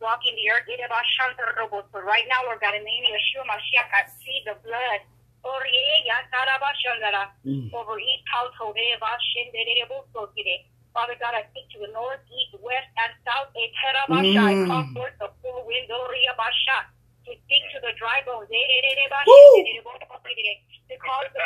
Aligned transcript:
walking 0.00 0.36
the 0.36 0.50
earth. 0.50 0.68
So 0.68 2.00
right 2.00 2.26
now, 2.28 2.44
Lord 2.44 2.60
God, 2.60 2.74
in 2.74 2.82
the 2.82 2.90
name 2.90 3.04
of 3.08 3.14
Yeshua 3.16 3.44
Mashiach, 3.48 3.88
I 3.92 4.04
see 4.20 4.42
the 4.44 4.56
blood. 4.60 5.00
Mm. 7.44 7.68
Over 7.74 7.98
each 8.00 8.24
household. 8.32 8.76
Father 10.94 11.16
God, 11.20 11.34
I 11.34 11.44
speak 11.52 11.68
to 11.76 11.78
the 11.84 11.92
north, 11.92 12.20
east, 12.32 12.56
west, 12.64 12.88
and 12.96 13.12
south. 13.28 13.52
I 13.52 13.68
mm. 14.24 14.66
call 14.66 14.88
forth 14.94 15.12
the 15.20 15.28
full 15.42 15.66
wind 15.66 15.90
to 15.90 17.32
speak 17.44 17.64
to 17.72 17.80
the 17.80 17.92
dry 17.98 18.22
bones. 18.24 18.48
To 20.90 20.96
cause 21.00 21.28
the 21.34 21.40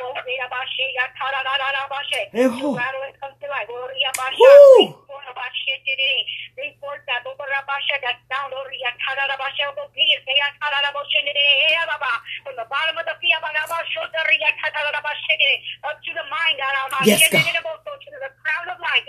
to 2.59 2.75
rattle 2.77 3.03
and 3.07 3.15
come 3.21 3.33
to 3.41 3.47
life. 3.49 3.69
That 7.07 7.25
that 8.03 8.19
sound 8.31 8.53
of 8.55 9.87
obedience. 9.91 10.25
From 12.45 12.57
the 12.57 12.67
bottom 12.71 12.97
of 12.99 13.07
the 13.07 13.17
feet 13.21 13.35
up 15.85 15.99
to 16.03 16.13
the 16.15 16.25
mind. 16.31 16.57
Yes, 17.07 17.21
God. 17.33 17.45
To 18.05 18.19
the 18.21 18.31
crown 18.43 18.69
of 18.71 18.79
life. 18.81 19.05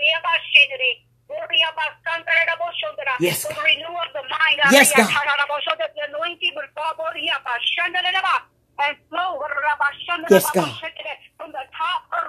Yes, 3.20 3.44
God. 3.44 3.56
the 3.56 3.62
renewal 3.62 4.00
of 4.02 4.12
the 4.14 4.24
mind. 4.28 4.58
Yes, 4.72 4.92
God. 4.92 5.10
So 8.80 8.80
that 8.80 8.80
the 8.80 8.80
anointing 8.80 8.80
will 8.80 8.80
fall 8.80 8.88
and 8.88 8.96
flow. 9.08 9.40
Yes, 10.30 10.50
God. 10.50 10.68
From 11.36 11.52
the 11.52 11.64
top 11.76 12.02
of 12.12 12.28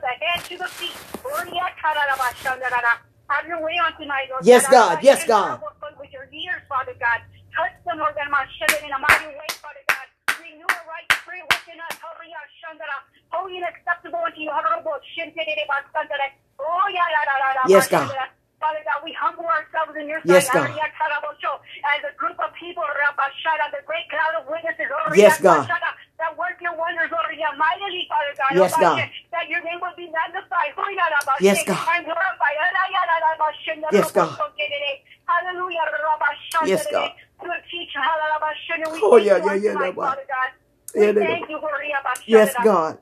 the 0.00 0.06
head 0.20 0.44
to 0.44 0.58
the 0.58 0.68
feet. 0.78 0.96
Have 3.30 3.46
your 3.48 3.62
way 3.62 3.78
on 3.80 3.92
tonight, 3.96 4.28
Lord 4.30 4.44
Yes, 4.44 4.66
God. 4.68 4.98
Yes, 5.02 5.24
God. 5.26 5.60
With 5.98 6.10
your 6.12 6.28
ears, 6.32 6.62
Father 6.68 6.92
God. 7.00 7.20
Touch 7.56 7.72
them, 7.86 7.98
Lord 7.98 8.14
God, 8.16 8.26
in 8.28 8.32
a 8.92 8.98
mighty 8.98 9.26
way, 9.26 9.46
Father 9.62 9.84
God. 9.88 10.06
Renew 10.42 10.66
a 10.66 10.80
right 10.88 11.06
spirit 11.22 11.44
within 11.48 11.80
us. 11.80 11.96
Holy 13.30 13.56
and 13.58 13.66
acceptable 13.66 14.18
unto 14.24 14.40
you. 14.40 14.50
Oh, 14.50 14.60
yeah, 16.92 16.98
yeah, 16.98 17.24
yeah, 17.26 17.54
yeah, 17.54 17.68
Yes, 17.68 17.88
God. 17.88 18.10
Father 18.62 18.78
God, 18.86 19.02
we 19.02 19.10
humble 19.18 19.46
ourselves 19.50 19.98
in 19.98 20.06
your 20.06 20.22
Yes. 20.22 20.46
God. 20.46 20.70
As 20.70 22.00
a 22.06 22.14
group 22.14 22.38
of 22.38 22.54
people, 22.54 22.84
the 23.74 23.82
great 23.84 24.06
cloud 24.08 24.34
of 24.38 24.46
witnesses, 24.46 24.86
oh, 24.94 25.12
Yes, 25.14 25.40
God. 25.42 25.66
that 26.18 26.38
work 26.38 26.56
your 26.62 26.76
wonders 26.78 27.10
here 27.34 27.52
mightily, 27.58 28.06
Father 28.08 28.34
God. 28.38 28.50
Yes, 28.54 28.72
God. 28.78 29.10
That 29.32 29.48
your 29.50 29.62
name 29.66 29.80
will 29.82 29.96
be 29.96 30.06
magnified. 30.14 30.72
Yes, 31.40 31.64
God. 31.66 31.88
And 31.90 32.04
glorified. 32.06 32.56
Yes, 33.90 34.12
God. 34.12 34.30
Hallelujah. 35.26 35.80
Yes, 36.66 36.86
God. 36.86 37.12
Good 37.40 37.62
teacher. 37.70 38.00
Hallelujah. 38.00 39.02
Oh, 39.02 39.16
yeah, 39.16 39.36
yeah, 39.38 39.54
yeah, 39.54 39.72
yeah, 39.72 39.92
Father 40.06 40.26
God. 40.28 40.50
We 40.94 41.00
thank 41.26 41.50
you. 41.50 41.58
Yes, 42.26 42.54
God. 42.64 42.98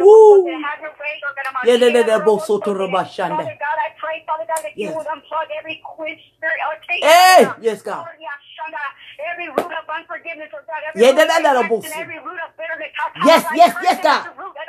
Woo! 0.00 0.44
Woo. 0.44 0.62
Have 0.62 0.80
your 0.82 0.92
way, 1.00 1.14
Lord 1.24 1.36
God. 1.36 1.44
Yeah, 1.66 1.74
yeah, 1.76 1.88
yeah, 1.88 2.06
yeah, 2.06 2.20
bosoto 2.24 2.72
rabashanda. 2.74 3.36
Father 3.44 3.58
God, 3.60 3.78
I 3.80 3.90
pray, 4.00 4.24
Father 4.26 4.46
God, 4.48 4.62
that 4.64 4.76
you 4.76 4.88
Yes. 4.88 4.96
would 4.96 5.06
unplug 5.08 5.48
every 5.58 5.82
quench 5.84 6.20
spirit. 6.36 6.60
or 6.68 6.76
take 6.88 7.02
Hey, 7.04 7.42
yes, 7.62 7.82
God. 7.82 8.06
Yeah. 8.20 8.28
Every 9.32 9.48
root 9.48 9.72
of 9.72 9.86
unforgiveness, 9.88 10.50
Lord 10.52 10.66
God. 10.68 10.82
Every 10.88 11.02
Yeah, 11.02 11.10
root 11.12 11.20
of 11.20 11.28
yeah, 11.28 11.38
yeah, 11.40 11.60
every 12.02 12.18
root 12.20 12.40
of 12.44 12.50
bitterness. 12.56 12.92
Yes, 13.26 13.44
yes, 13.54 13.74
yes, 13.82 13.98
God. 14.02 14.26
at 14.26 14.68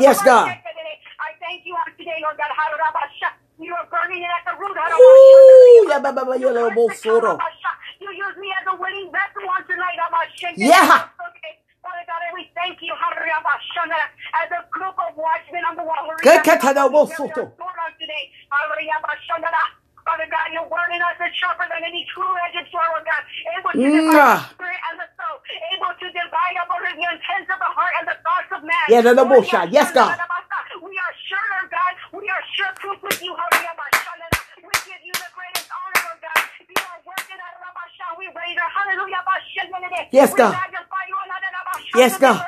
Yes, 0.00 0.22
God. 0.22 0.48
check 0.48 0.62
it 0.64 0.76
out. 0.76 0.98
I 1.20 1.30
thank 1.40 1.64
you 1.64 1.74
on 1.74 1.88
today, 1.96 2.18
Lord 2.22 2.36
God. 2.36 2.50
How 2.52 2.68
Lord 2.70 2.82
of 2.84 2.94
our 2.96 3.10
shot. 3.20 3.34
You 3.56 3.72
are 3.72 3.88
burning 3.88 4.20
it 4.20 4.28
at 4.28 4.44
the 4.44 4.54
root. 4.60 4.76
How 4.76 4.88
Lord 4.88 5.00
of 5.00 5.00
our 5.00 5.16
Ooh, 5.16 5.80
shot. 5.80 5.88
yeah, 5.88 6.00
ba, 6.04 6.10
ba, 6.12 6.22
ba, 6.28 6.34
yeah, 6.36 6.52
little 6.52 6.70
You 6.70 6.76
curse 6.86 7.00
the 7.02 7.10
bosoro. 7.10 7.32
God 7.32 7.40
of 7.40 7.46
our 7.46 7.56
shot. 7.64 7.76
You 8.00 8.10
use 8.12 8.36
me 8.36 8.48
as 8.52 8.64
a 8.68 8.76
willing 8.76 9.08
vessel 9.10 9.44
on 9.48 9.62
tonight, 9.66 9.98
of 10.04 10.12
our. 10.12 10.26
Yeah. 10.56 11.08
Okay. 11.32 11.54
Father 11.80 12.04
God, 12.04 12.20
and 12.28 12.34
we 12.36 12.44
thank 12.52 12.82
you, 12.84 12.92
hallelujah, 12.98 13.40
of 13.40 13.46
our 13.48 13.62
shot, 13.72 13.88
as 14.44 14.48
a 14.52 14.62
group 14.68 14.96
of 15.00 15.16
watchmen 15.16 15.64
on 15.64 15.74
the 15.80 15.84
wall. 15.86 16.04
Good 16.20 16.42
katana 16.44 16.90
bosoto. 16.92 17.48
Lord, 17.56 17.78
on 17.80 17.92
today. 17.96 18.24
Hallelujah, 18.52 19.00
of 19.00 19.04
our 19.08 19.18
shot. 19.24 19.42
Father 20.06 20.30
God, 20.30 20.54
your 20.54 20.62
word 20.70 20.94
in 20.94 21.02
us 21.02 21.18
is 21.18 21.34
sharper 21.34 21.66
than 21.66 21.82
any 21.82 22.06
two-edged 22.14 22.70
sword, 22.70 23.02
God. 23.02 23.22
Able 23.58 23.74
to 23.74 23.82
divide 23.90 24.06
Mwah. 24.06 24.38
the 24.38 24.54
spirit 24.54 24.80
and 24.94 24.96
the 25.02 25.08
soul. 25.18 25.36
Able 25.74 25.92
to 25.98 26.06
divide 26.14 26.56
up 26.62 26.70
over 26.70 26.86
the 26.94 27.06
intents 27.10 27.50
of 27.50 27.58
the 27.58 27.72
heart 27.74 27.90
and 27.98 28.06
the 28.06 28.16
thoughts 28.22 28.50
of 28.54 28.62
man. 28.62 28.75
Yeah, 28.88 29.02
the 29.02 29.14
Lord, 29.14 29.28
bullshit. 29.28 29.72
Yes, 29.72 29.92
God. 29.92 30.18
We 30.82 30.94
are 30.94 31.14
sure, 31.26 31.46
Lord 31.58 31.70
God. 31.72 31.92
We 32.14 32.26
are 32.30 32.44
sure 32.54 32.72
proof 32.78 32.98
with 33.02 33.18
you, 33.22 33.34
hallelujah, 33.34 33.72
of 33.74 33.80
our 33.82 33.92
shot. 33.98 34.18
We 34.62 34.70
give 34.86 35.02
you 35.02 35.14
the 35.14 35.30
greatest 35.34 35.68
honor, 35.74 36.00
Lord 36.06 36.20
God. 36.22 36.40
You 36.70 36.78
are 36.86 37.00
working 37.02 37.40
out 37.42 37.54
of 37.66 37.74
our 37.74 37.90
shot. 37.98 38.12
We 38.20 38.26
raise 38.30 38.58
our 38.62 38.70
hallelujah, 38.70 39.20
of 39.22 39.28
our 39.30 39.42
shot 39.50 39.68
today. 39.74 40.04
Yes, 40.14 40.30
God. 40.34 40.54
magnify 40.54 41.04
you, 41.10 41.16
and 41.18 41.30
of 41.34 41.66
our 41.66 41.80
shot 41.82 41.98
Yes, 41.98 42.12
God. 42.20 42.38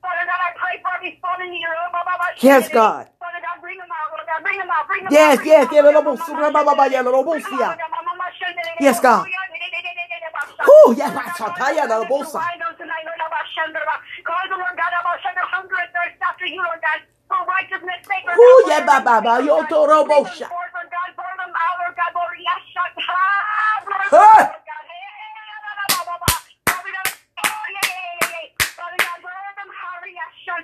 Father 0.00 0.24
God, 0.26 0.40
I 0.40 0.50
pray 0.56 0.76
for 0.80 0.92
every 0.96 1.12
fallen 1.20 1.52
ear. 1.52 1.72
oh, 1.76 1.90
Baba, 1.92 2.16
Baba, 2.16 2.26
Yes, 2.40 2.64
today. 2.70 2.74
God. 2.74 3.04
Father 3.20 3.40
God, 3.44 3.56
bring 3.60 3.78
them 3.78 3.92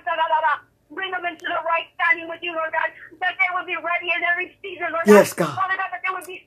da, 0.05 0.15
da, 0.17 0.39
da. 0.41 0.53
Bring 0.91 1.11
them 1.11 1.25
into 1.25 1.45
the 1.45 1.61
right 1.65 1.87
standing 1.95 2.27
with 2.29 2.41
you, 2.41 2.53
Lord 2.55 2.73
God, 2.73 2.89
that 3.21 3.35
they 3.37 3.49
will 3.53 3.65
be 3.67 3.77
ready 3.77 4.09
in 4.11 4.21
every 4.25 4.55
season, 4.61 4.89
Lord 4.93 5.05
Yes, 5.07 5.33
God. 5.33 5.47
God. 5.53 5.55
Father 5.69 5.77
God, 5.77 5.89
that 5.93 6.01
they 6.03 6.11
will 6.13 6.25
be 6.27 6.43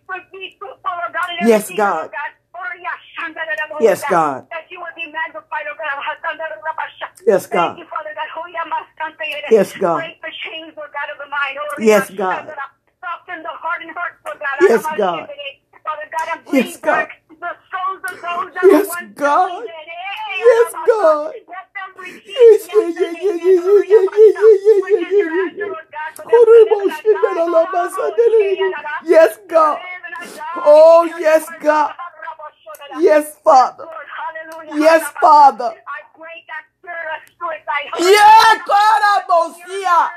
fruitful, 0.61 0.95
Lord 0.99 1.13
God, 1.15 1.29
in 1.33 1.37
every 1.41 1.51
Yes, 1.51 1.63
season, 1.69 1.77
God. 1.79 1.99
Lord 2.11 2.13
God. 2.13 2.33
Oh, 2.53 3.81
yes, 3.81 4.03
God. 4.11 4.47
That 4.51 4.67
you 4.71 4.79
be 4.97 5.07
magnified, 5.13 5.65
Lord. 5.67 5.79
Yes, 7.27 7.47
Thank 7.47 7.55
God. 7.55 7.79
you, 7.79 7.87
Father. 7.89 8.13
Oh. 8.13 9.53
Yes, 9.53 9.73
God. 9.79 9.99
Break 10.03 10.21
the 10.23 10.33
chains, 10.45 10.73
Lord 10.77 10.91
God, 10.93 11.09
of 11.15 11.19
the 11.23 11.31
mind. 11.43 11.59
Oh, 11.59 11.77
Yes, 11.83 12.11
God. 12.11 12.47
da, 12.47 12.55
da. 12.55 12.67
Soften 13.03 13.43
the 13.43 13.55
heart 13.59 13.83
and 13.83 13.93
hearts, 13.97 14.19
Lord 14.27 14.39
God. 14.41 14.57
Yes, 14.63 14.83
God. 14.85 15.29
shit, 15.29 15.29
da, 15.29 15.35
da. 15.35 15.83
Father 15.85 16.09
God, 16.15 16.27
and 16.33 16.43
Yes, 16.55 16.77
God. 16.79 17.09
the 17.41 17.53
souls 17.71 18.03
of 18.07 18.17
those 18.23 18.51
that 18.55 18.65
Yes, 18.65 18.89
God. 19.17 19.51
believed 19.51 19.71
in. 19.75 19.89
Hey, 19.91 20.39
Yes, 20.39 20.73
God. 20.87 21.35
Let 21.49 21.69
them 21.75 21.91
receive 21.99 22.25
Yes, 22.29 22.61
yes 22.63 22.75
yeah, 22.75 22.83
and 22.83 22.95
yeah, 22.97 23.13
yeah, 23.23 23.33
amen, 23.33 23.39
yeah, 23.43 23.67
Lord, 23.67 23.87
yeah, 23.89 23.97
yeah, 23.99 24.09
Adama, 24.09 24.23
yeah, 24.23 24.59
yeah, 24.63 24.63
yeah, 24.67 24.83
which 24.83 24.95
yeah, 24.95 25.09
is 25.09 25.19
your 25.19 25.33
yeah, 25.33 25.43
answer, 25.43 25.57
yeah. 25.59 25.75
God, 25.93 26.11
for 26.17 26.25
them 26.25 26.31
to 26.31 26.39
Horrible 26.39 26.83
live 26.83 26.91
and 26.93 27.03
shit, 27.03 27.13
not 27.13 27.23
la, 27.25 27.33
die. 27.33 27.45
la, 27.45 27.63
la, 27.75 27.85
sa, 27.91 27.97
Oh, 27.99 28.11
da, 28.11 28.17
da, 28.17 28.39
shit, 28.39 28.59
da. 28.61 28.81
Yes, 29.05 29.39
God. 29.49 29.79
and 29.83 30.03
not 30.15 30.29
die. 30.37 30.63
Oh, 30.65 31.05
yes, 31.19 31.45
God. 31.61 31.95
Yes, 33.01 33.27
Father. 33.45 33.87
Yes. 34.75 35.03
Father. 35.21 35.75
I 35.75 36.01
break 36.19 36.43
that 36.49 36.65
spirit 36.79 37.09
of 37.17 37.23
suicide. 37.39 37.87
Yeah, 38.01 38.65
God, 38.67 39.01
I'm 39.11 39.23
gonna 39.29 39.55
see 39.67 39.83
ya. 39.83 40.09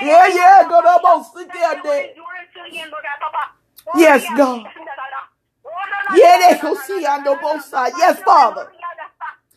Yeah, 0.00 0.26
yeah, 0.28 0.66
God, 0.68 0.84
I'm 0.86 1.02
gonna 1.02 1.24
see 1.24 1.46
ya, 1.60 1.74
Yes, 3.96 4.24
God. 4.36 4.66
Yeah, 6.14 6.38
they 6.50 6.58
shall 6.58 6.76
see 6.76 7.06
on 7.06 7.24
the 7.24 7.38
both 7.42 7.64
sides. 7.64 7.96
Yes, 7.98 8.20
Father. 8.22 8.68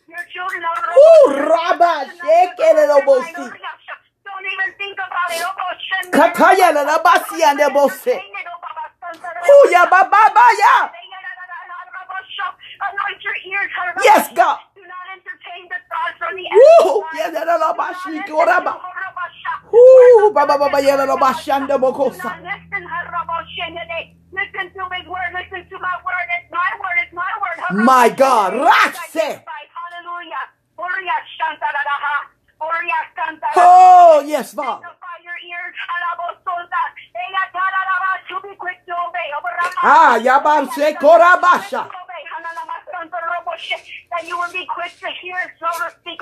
Your 0.09 0.19
children 0.33 0.63
are 0.63 0.77
Ooh, 0.97 1.49
Rabba, 1.49 2.11
shake 2.11 2.57
it, 2.59 2.75
little 2.75 3.01
bossy. 3.05 3.33
Don't 3.33 4.45
even 4.47 4.71
think 4.77 4.97
about 4.97 5.31
it. 5.31 5.43
Oh, 5.45 6.11
Kataya, 6.11 6.73
la 6.73 6.99
basi, 7.03 7.41
and 7.43 7.59
the 7.59 7.69
bossy. 7.73 8.11
Ooh, 8.11 9.69
ya, 9.71 9.85
ba, 9.89 10.07
ba, 10.11 10.23
ba, 10.33 10.47
ya. 10.59 10.89
Anoint 12.81 13.23
your 13.23 13.35
ears, 13.51 13.71
Yes, 14.03 14.29
God. 14.35 14.59
Do 14.75 14.81
not 14.83 15.05
entertain 15.13 15.69
the 15.69 15.79
thoughts 15.89 16.19
or 16.21 16.31
the 16.35 16.45
enemy. 16.47 16.61
yeah, 17.15 17.45
la, 17.45 17.55
la, 17.57 17.73
ba, 17.73 17.93
Do 17.93 17.99
shi, 18.11 18.17
not 18.17 18.27
ko, 18.29 18.45
rabba. 18.45 18.73
Listen 19.45 20.33
to 20.33 20.39
Harabasha. 21.05 21.61
Ooh, 21.63 21.79
bokosa. 21.79 22.31
listen, 22.41 22.83
to 24.73 24.83
his 24.95 25.07
word. 25.07 25.29
Listen 25.33 25.61
to 25.69 25.77
my 25.79 25.95
word. 26.05 26.27
It's 26.37 26.51
my 26.51 26.71
word. 26.79 26.97
It's 27.03 27.13
my 27.13 27.31
word. 27.41 27.57
My 27.85 28.09
God. 28.09 28.53
Rakse. 28.53 29.41
Hallelujah. 29.75 30.43
Oria 30.77 31.17
Shanta 31.37 31.69
Dadaha. 31.75 32.15
Oria 32.61 32.99
Santa 33.15 33.47
Oh, 33.57 34.23
yes, 34.25 34.53
Father. 34.53 34.83
Sanctify 34.83 35.17
your 35.23 35.39
ears. 35.51 35.75
Alabosonda. 35.95 36.83
Ella 37.15 37.43
tararaba, 37.53 38.11
To 38.29 38.35
be 38.47 38.55
quick 38.55 38.79
to 38.85 38.93
obey. 38.93 39.29
Obarama. 39.37 39.81
Ah, 39.83 40.17
yabanse 40.19 40.93
korabasha. 40.99 41.89
That 44.11 44.27
you 44.27 44.37
will 44.37 44.51
be 44.51 44.65
quick 44.65 44.91
to 44.99 45.09
hear 45.21 45.35
and 45.41 45.51
slow 45.59 45.71
to 45.87 45.91
speak. 45.99 46.19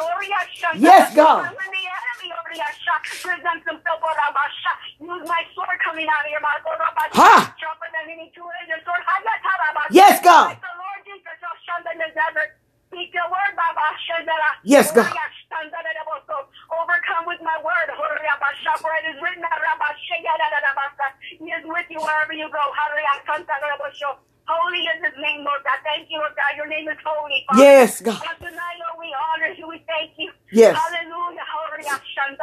Yes, 0.81 1.13
God. 1.15 1.43
When 1.57 1.69
the 1.71 1.83
enemy 1.85 2.29
presents 3.21 3.65
himself, 3.67 3.99
use 4.99 5.23
my 5.29 5.41
sword 5.55 5.77
coming 5.85 6.07
out 6.09 6.25
of 6.25 6.31
your 6.31 6.41
mouth. 6.41 6.61
Ha! 7.13 7.55
Sharper 7.59 7.89
than 7.93 8.09
any 8.09 8.31
two-edged 8.35 8.83
sword. 8.85 9.01
Yes, 9.91 10.21
God. 10.23 10.47
Like 10.53 10.61
the 10.61 10.73
Lord 10.77 10.99
Jesus 11.05 11.35
shall 11.41 11.57
shun 11.65 11.81
in 11.93 11.97
the 11.99 12.09
desert. 12.15 12.49
Speak 12.89 13.13
your 13.13 13.25
word, 13.29 13.53
Baba. 13.57 13.87
Yes, 14.63 14.91
God. 14.93 15.13
Overcome 16.73 17.25
with 17.27 17.41
my 17.41 17.57
word. 17.61 17.89
For 18.81 18.91
it 18.97 19.05
is 19.15 19.21
written 19.21 19.41
that 19.41 19.59
He 21.21 21.45
is 21.51 21.63
with 21.65 21.85
you 21.89 21.99
wherever 22.01 22.33
you 22.33 22.49
go. 22.49 22.63
Holy 24.47 24.81
is 24.91 24.99
his 25.03 25.15
name, 25.21 25.43
Lord 25.47 25.63
God. 25.63 25.79
Thank 25.83 26.09
you, 26.11 26.19
Lord 26.19 26.35
God. 26.35 26.51
Your 26.57 26.67
name 26.67 26.87
is 26.89 26.97
holy. 27.03 27.43
Father. 27.47 27.63
Yes, 27.63 28.01
God. 28.01 28.19
And 28.19 28.39
tonight, 28.39 28.77
Lord, 28.83 28.99
we 28.99 29.09
honor 29.15 29.51
you. 29.55 29.67
We 29.67 29.79
thank 29.87 30.11
you. 30.17 30.31
Yes. 30.51 30.75
Hallelujah. 30.75 31.43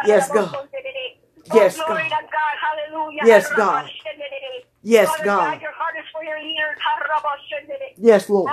Yes, 0.07 0.29
God. 0.31 0.55
Oh, 0.55 1.57
Yes, 1.57 1.77
glory 1.77 2.09
God. 2.09 2.21
to 2.21 2.29
God. 2.31 2.55
Hallelujah. 2.63 3.23
Yes, 3.25 3.49
God. 3.53 3.91
Yes, 4.83 5.09
Father 5.09 5.25
God. 5.25 5.61
Your 5.61 5.73
heart 5.73 5.95
is 5.99 6.05
for 6.13 6.25
your 6.25 6.39
ears. 6.39 6.79
Yes, 7.97 8.29
Lord. 8.31 8.51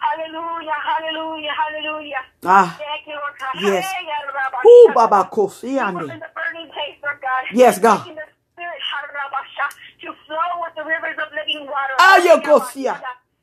Hallelujah. 0.00 0.72
Hallelujah. 0.80 1.52
Hallelujah. 1.52 2.22
Ah, 2.44 2.76
Thank 2.78 3.06
you, 3.06 3.14
Lord 3.14 3.34
God. 3.38 3.54
Yes. 3.62 3.84
Who 4.62 4.92
Baba 4.94 5.24
People 5.24 5.48
kosiande. 5.48 6.02
in 6.12 6.18
the 6.20 6.30
burning 6.34 6.68
place, 6.72 6.96
Lord 7.02 7.20
God. 7.20 7.44
Yes, 7.52 7.78
God. 7.78 7.98
Taking 7.98 8.16
the 8.16 8.26
spirit, 8.52 8.80
Harabasha, 8.80 9.68
to 10.02 10.08
flow 10.26 10.50
with 10.64 10.74
the 10.74 10.84
rivers 10.84 11.18
of 11.20 11.28
living 11.36 11.66
water. 11.66 11.94
Ayakosia. 12.28 13.00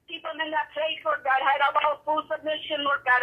People 0.08 0.32
in 0.38 0.52
that 0.54 0.70
place, 0.74 1.02
Lord 1.04 1.26
God, 1.26 1.42
had 1.42 1.58
about 1.66 2.06
full 2.06 2.22
submission, 2.30 2.86
Lord 2.86 3.02
God. 3.06 3.22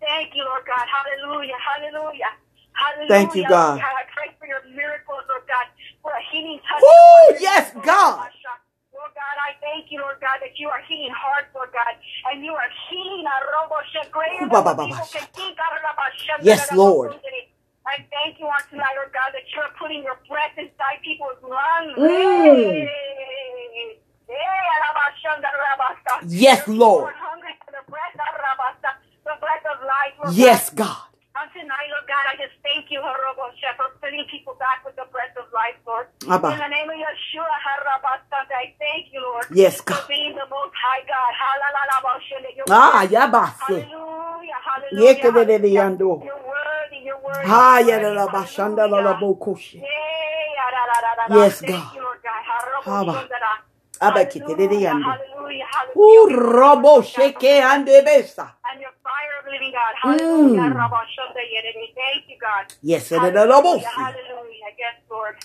Thank 0.00 0.34
you, 0.34 0.44
Lord 0.44 0.66
God. 0.66 0.86
Hallelujah. 0.90 1.54
Hallelujah. 1.62 2.32
Hallelujah. 2.74 3.08
Thank 3.08 3.34
you, 3.34 3.46
God. 3.48 3.80
Lord 3.80 3.86
I 3.86 4.04
pray 4.12 4.34
for 4.38 4.46
your 4.46 4.62
miracles, 4.74 5.24
Lord 5.30 5.46
God, 5.48 5.66
for 6.02 6.12
a 6.12 6.22
healing 6.30 6.60
touch. 6.68 6.82
Woo, 6.82 7.36
yes, 7.40 7.72
God. 7.82 8.28
Lord 8.92 9.12
God, 9.12 9.36
I 9.44 9.52
thank 9.60 9.92
you, 9.92 10.00
Lord 10.00 10.16
God, 10.20 10.40
that 10.40 10.56
you 10.58 10.68
are 10.68 10.80
healing 10.88 11.12
hearts, 11.12 11.52
Lord 11.54 11.68
God, 11.72 11.94
and 12.32 12.44
you 12.44 12.52
are 12.52 12.70
healing 12.88 13.24
a 13.28 13.36
robo 13.52 13.76
greater 14.08 14.40
than 14.40 14.48
Ooh, 14.48 14.52
ba, 14.52 14.64
ba, 14.64 14.72
what 14.72 14.76
ba, 14.76 14.84
people 14.88 15.04
ba, 15.04 15.12
can 15.12 15.26
think. 15.36 15.56
Harabasha, 15.56 16.34
Yes, 16.40 16.68
da, 16.68 16.76
da, 16.76 16.76
da, 16.76 16.82
Lord. 16.82 17.10
I 17.86 18.02
thank 18.10 18.40
you 18.40 18.46
on 18.48 18.58
tonight, 18.68 18.96
Lord 18.98 19.12
God, 19.14 19.30
that 19.30 19.46
you're 19.54 19.70
putting 19.78 20.02
your 20.02 20.18
breath 20.26 20.56
inside 20.58 20.98
people's 21.04 21.38
lungs. 21.44 21.94
Mm. 21.96 22.08
Hey. 22.10 24.00
Hey, 24.26 24.34
Harabasha, 24.34 25.38
da, 25.38 25.48
da, 25.54 25.76
da, 25.76 25.86
da. 26.02 26.14
Yes, 26.25 26.25
Your 26.25 26.25
Lord. 26.25 26.25
people 26.25 26.25
are 26.25 26.25
hungry 26.25 26.25
for 26.25 26.25
the 26.25 26.25
breath, 26.25 26.25
Harabasha, 26.25 26.25
the 26.25 26.25
breath 26.25 26.25
of 26.25 26.25
life, 29.86 30.14
Lord 30.20 30.34
Yes, 30.34 30.70
God. 30.70 30.86
God. 30.86 31.02
On 31.36 31.48
tonight, 31.52 31.88
Lord 31.92 32.08
God, 32.08 32.24
I 32.32 32.34
just 32.40 32.56
thank 32.64 32.88
you, 32.90 33.00
Harabasha, 33.00 33.76
for 33.76 33.92
filling 34.00 34.24
people 34.32 34.56
back 34.56 34.80
with 34.84 34.96
the 34.96 35.04
breath 35.12 35.36
of 35.36 35.44
life, 35.52 35.76
Lord. 35.86 36.08
Abba. 36.28 36.48
In 36.56 36.58
the 36.58 36.68
name 36.68 36.88
of 36.88 36.96
Yeshua, 36.96 37.44
I 37.44 38.72
thank 38.80 39.12
you, 39.12 39.20
Lord. 39.20 39.46
Yes, 39.52 39.80
For 39.80 39.92
God. 39.92 40.08
being 40.08 40.32
the 40.34 40.48
most 40.48 40.72
high 40.72 41.04
God. 41.04 41.32
Hallelujah. 41.36 42.40
that 42.42 42.56
you're 42.56 42.66
Ah, 42.70 43.04
worthy. 43.04 43.16
Hallelujah. 43.60 44.56
Hallelujah. 44.64 45.12
Hallelujah. 45.20 46.24
You're 46.24 46.44
worthy. 46.48 46.98
You're 47.04 47.20
worthy. 47.20 47.48
Ha 47.48 47.78
you're 47.78 47.88
yada 47.90 48.08
worthy. 48.08 48.16
la 48.16 48.26
bashanda 48.28 48.84
la 48.88 48.98
la 49.00 49.14
Hallelujah. 49.14 49.20
bokoshi. 49.20 49.76
Yeah, 49.80 50.70
da, 50.72 50.82
da, 50.88 51.00
da, 51.04 51.12
da, 51.16 51.28
da. 51.28 51.36
Yes, 51.44 51.60
God. 51.60 51.94
you, 51.94 52.02
Lord 52.02 52.20
God. 52.24 52.42
Haba. 52.84 53.12
Hallelujah. 53.12 53.28
Abba 54.00 54.24
kitede 54.24 54.80
yando. 54.80 55.04
Hallelujah. 55.04 55.04
Hallelujah. 55.04 55.66
Ooh, 55.96 56.28
robo 56.30 57.02
sheke 57.02 57.60
ande 57.62 58.04
besa. 58.04 58.52
And 58.70 58.80
your 58.80 58.90
fire 59.02 59.34
of 59.40 59.46
living 59.50 59.72
God. 59.72 59.94
Hallelujah. 60.02 60.60
Mm. 60.60 60.74
Thank 61.94 62.28
you, 62.28 62.36
God. 62.40 62.74
Yes, 62.82 63.10
yada 63.10 63.30
la 63.32 63.44
la 63.44 63.62
Hallelujah. 63.62 63.88
Hallelujah. 63.88 64.70
Yes, 64.78 64.96
Lord. 65.10 65.36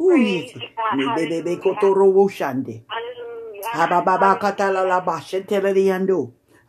Ooh, 0.00 0.08
Praise 0.08 0.52
yes. 0.54 0.62
you, 0.62 0.68
God. 0.76 0.96
Me 0.96 1.04
bebe 1.14 1.42
be 1.42 1.56
Hallelujah. 1.56 1.94
robo 1.94 2.28
shande. 2.28 2.82
Hallelujah. 2.88 3.64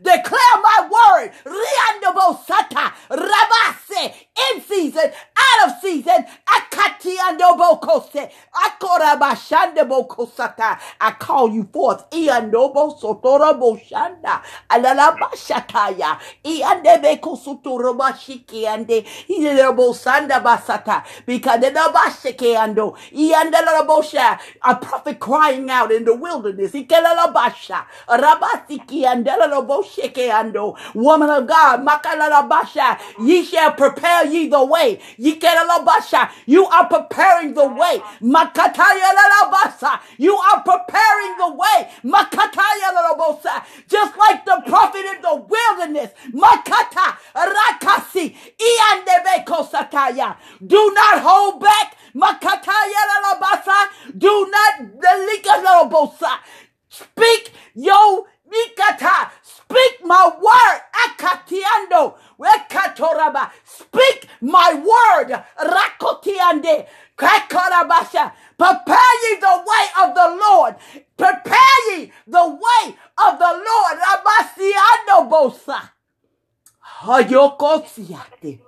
declare 0.03 0.57
my 0.63 0.89
word, 0.91 1.33
Riandobosata, 1.45 2.93
Rabase, 3.11 4.15
in 4.55 4.63
season, 4.63 5.11
out 5.37 5.69
of 5.71 5.81
season, 5.81 6.27
Akati 6.49 7.17
Andobokose, 7.17 8.31
Akorabashandebo 8.55 10.09
Kosata, 10.09 10.79
I 11.01 11.13
call 11.13 11.51
you 11.53 11.69
forth, 11.73 12.09
Iandobo 12.11 12.99
Sotorabo 13.01 13.81
Shanda, 13.89 14.43
Alalabashataya, 14.71 16.19
Iandebe 16.45 17.21
Kosotorobashiki 17.21 18.65
ande, 18.67 19.05
Iandobo 19.31 19.95
Sanda 19.95 20.43
Basata, 20.43 21.05
because 21.27 21.61
the 21.61 21.69
Nabashike 21.71 22.57
ando, 22.57 22.97
Iandalabosha, 23.13 24.39
a 24.65 24.77
prophet 24.77 25.21
crying 25.21 25.71
out 25.71 25.93
in 25.93 26.05
the 26.05 26.15
wilderness, 26.15 26.73
Ikelalabasha, 26.73 27.85
Rabasiki 28.23 29.05
andalabosheke 29.05 30.31
ando, 30.31 30.77
woman 30.95 31.31
of 31.31 31.47
God, 31.47 31.87
Makalalabasha, 31.87 32.99
ye 33.27 33.45
shall 33.45 33.73
prepare 33.73 34.27
ye 34.27 34.49
the 34.49 34.65
way, 34.65 35.01
Ye 35.19 35.39
Yikelalabasha, 35.39 36.31
you 36.47 36.67
are 36.67 36.87
preparing 36.89 37.55
the 37.55 37.67
way, 37.69 38.01
Makataya 38.23 39.11
lalabasa, 39.19 40.01
you 40.19 40.35
are 40.37 40.63
preparing 40.63 41.37
the 41.39 41.53
way, 41.55 41.91
Makataya 42.05 42.89
lalabosa, 42.95 43.65
just 43.89 44.17
like 44.19 44.45
the 44.45 44.63
prophet 44.67 45.05
in 45.17 45.23
the 45.23 45.35
wilderness, 45.37 46.11
Makata, 46.33 47.17
Rakasi, 47.35 48.35
Iandebeko 48.59 49.69
sataya, 49.71 50.37
do 50.67 50.93
not 50.95 51.21
hold 51.21 51.61
back, 51.61 51.97
Makataya 52.15 53.03
lalabasa, 53.11 54.19
do 54.19 54.51
not 54.51 55.01
delika 55.01 55.63
lalabosa, 55.65 56.39
speak 56.91 57.53
your 57.75 58.27
Mikata, 58.51 59.31
speak 59.43 60.05
my 60.05 60.33
word, 60.43 60.81
Akatiando, 61.07 62.17
Wekatoraba, 62.39 63.51
speak 63.65 64.27
my 64.41 64.75
word, 64.75 65.45
Rakotiande, 65.57 66.87
Kakarabasha, 67.17 68.33
prepare 68.59 69.15
ye 69.23 69.39
the 69.39 69.65
way 69.67 69.87
of 70.03 70.15
the 70.17 70.39
Lord, 70.41 70.75
prepare 71.17 71.97
ye 71.97 72.13
the 72.27 72.47
way 72.49 72.97
of 73.19 73.39
the 73.39 73.65
Lord, 73.69 73.99
Rabasiando 74.01 75.31
Bosa, 75.31 75.91
Hayokosiate, 77.03 78.59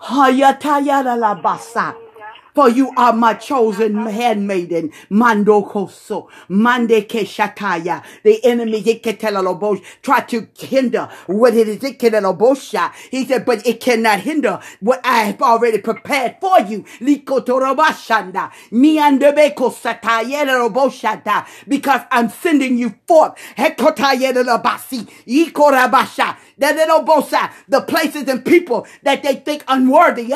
Hayatayara 0.00 1.16
Labasa. 1.16 2.09
For 2.54 2.68
you 2.68 2.92
are 2.96 3.12
my 3.12 3.34
chosen 3.34 3.96
handmaiden. 4.06 4.92
Mando 5.10 5.62
koso. 5.62 6.28
Mande 6.48 7.02
ke 7.08 7.24
shataya. 7.26 8.02
The 8.22 8.44
enemy 8.44 8.82
yiketelalobosh 8.82 9.82
try 10.02 10.20
to 10.20 10.48
hinder 10.58 11.08
what 11.26 11.54
it 11.54 11.68
is 11.68 11.78
iketelabosha. 11.78 12.92
He 13.10 13.24
said, 13.26 13.44
but 13.44 13.66
it 13.66 13.80
cannot 13.80 14.20
hinder 14.20 14.60
what 14.80 15.00
I 15.04 15.24
have 15.24 15.42
already 15.42 15.78
prepared 15.78 16.36
for 16.40 16.60
you. 16.60 16.82
Likotorobashanda. 17.00 18.52
Miandebeko 18.72 19.72
satayelaloboshata. 19.72 21.46
Because 21.68 22.02
I'm 22.10 22.28
sending 22.28 22.78
you 22.78 22.94
forth. 23.06 23.34
Hekotayelabasi. 23.56 25.08
Ikorabasha. 25.26 26.36
That 26.60 26.76
little 26.76 27.02
bosa, 27.04 27.50
the 27.68 27.80
places 27.82 28.28
and 28.28 28.44
people 28.44 28.86
that 29.02 29.22
they 29.22 29.36
think 29.36 29.64
unworthy. 29.68 30.30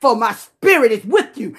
For 0.00 0.16
my 0.16 0.32
spirit 0.32 0.92
is 0.92 1.04
with 1.04 1.36
you. 1.38 1.54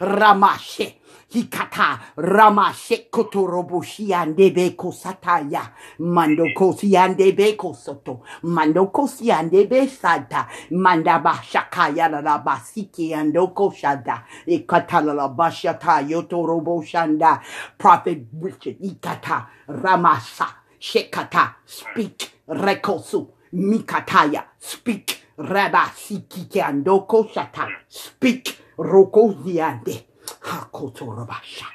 Ramashe. 0.00 0.94
Hikata 1.32 2.00
Rama 2.16 2.72
Shekoto 2.74 3.46
Roboshiande 3.48 4.54
Beko 4.54 4.92
Sataya. 4.92 5.70
Mando 6.00 6.46
Kosiande 6.56 7.36
Beko 7.36 7.74
Soto. 7.76 8.22
Mando 8.44 8.86
Kosiande 8.86 9.68
Besata 9.68 10.46
Mandaba 10.72 11.34
Shakaya 11.42 12.08
Rabasiki 12.22 13.10
Ando 13.12 13.52
Koshada 13.54 14.22
Ikatala 14.48 15.34
Bashata 15.36 16.08
Yoto 16.08 16.44
Roboshanda 16.46 17.42
Prophet 17.78 18.26
Richard 18.40 18.78
Ikata 18.80 19.46
Ramasa 19.68 20.48
Shekata. 20.80 21.54
Speak 21.66 22.32
Rekosu. 22.48 23.28
Mikataya 23.54 24.44
Speak 24.60 25.22
Rabasiki 25.38 26.48
Ando 26.62 27.06
sata, 27.32 27.68
Speak 27.88 28.56
Rokoziande 28.78 30.07
Hakotorobasha. 30.40 31.66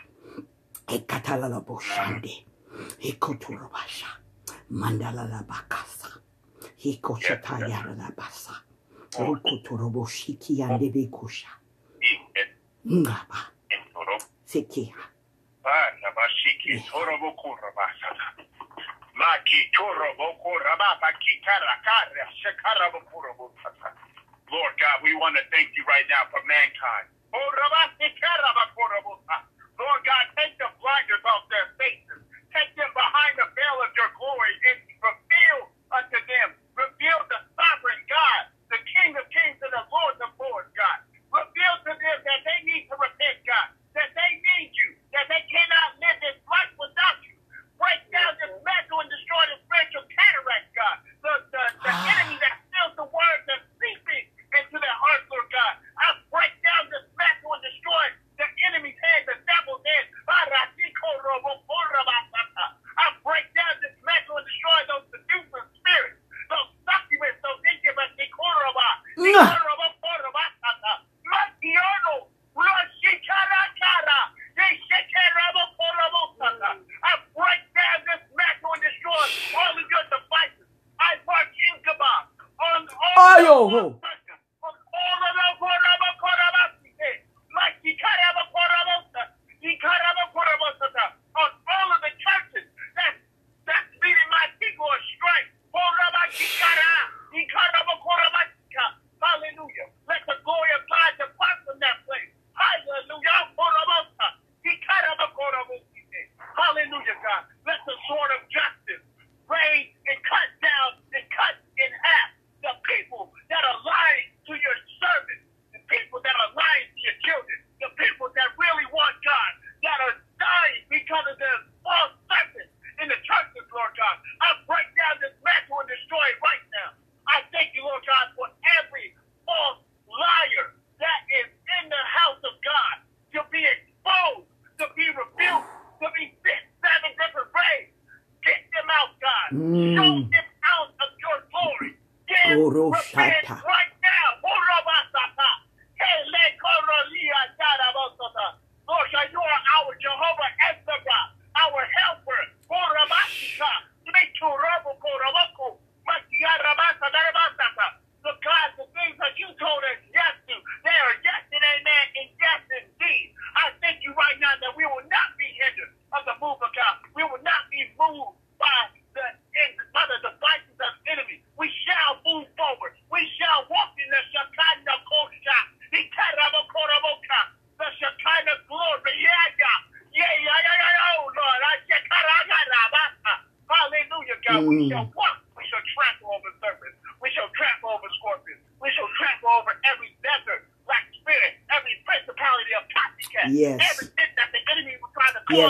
Ekatala 0.87 1.59
boshandi. 1.61 2.45
Hikotorobasha. 2.99 4.07
Mandala 4.71 5.29
la 5.29 5.43
bakasa. 5.43 6.09
Hikoshataya 6.77 7.95
la 7.97 8.11
basa. 8.11 8.55
Rukotoroboshiki 9.17 10.61
and 10.61 10.79
Debekosha. 10.81 11.49
Ngaba. 12.87 13.51
Sekiha. 14.45 15.03
Nabashiki 15.65 16.83
Torobokurabasa. 16.89 18.09
Maki 19.15 19.69
Kitara 21.23 21.75
Kara 21.85 22.25
Shekara 22.41 22.91
Bokurabasa. 22.91 23.89
Lord 24.51 24.73
God, 24.77 24.97
we 25.03 25.15
want 25.15 25.35
to 25.37 25.43
thank 25.51 25.69
you 25.77 25.83
right 25.87 26.05
now 26.09 26.23
for 26.29 26.41
mankind. 26.45 27.07
Lord 29.79 30.01
God, 30.05 30.25
take 30.37 30.55
the 30.61 30.69
blinders 30.79 31.23
off 31.25 31.45
their 31.49 31.67
faces. 31.77 32.21
Take 32.53 32.71
them 32.77 32.89
behind 32.93 33.33
the 33.37 33.47
veil 33.53 33.77
of 33.83 33.91
your 33.97 34.11
glory 34.17 34.53
and 34.71 34.79
reveal 35.01 35.59
unto 35.91 36.19
them. 36.29 36.49
Reveal 36.77 37.19
the 37.29 37.39
sovereign 37.57 38.01
God, 38.09 38.43
the 38.69 38.79
King 38.85 39.17
of 39.17 39.25
kings 39.33 39.59
and 39.61 39.73
the 39.73 39.85
Lord 39.89 40.15
of 40.21 40.31
lords, 40.37 40.69
God. 40.77 40.99
Reveal 41.33 41.75
to 41.89 41.93
them 41.97 42.19
that 42.25 42.41
they 42.45 42.59
need 42.65 42.85
to 42.89 42.95
repent, 42.97 43.41
God, 43.47 43.69
that 43.97 44.11
they 44.13 44.31
need 44.39 44.71
you, 44.77 44.95
that 45.17 45.27
they 45.29 45.43
cannot 45.49 45.97
live 46.01 46.17
this 46.21 46.37
life 46.49 46.73
without 46.77 47.19
you. 47.25 47.35
Break 47.81 48.01
down 48.13 48.37
this 48.39 48.53
mantle 48.63 49.01
and 49.03 49.09
destroy 49.11 49.43
the 49.51 49.57
spiritual 49.65 50.05
cataract. 50.09 50.42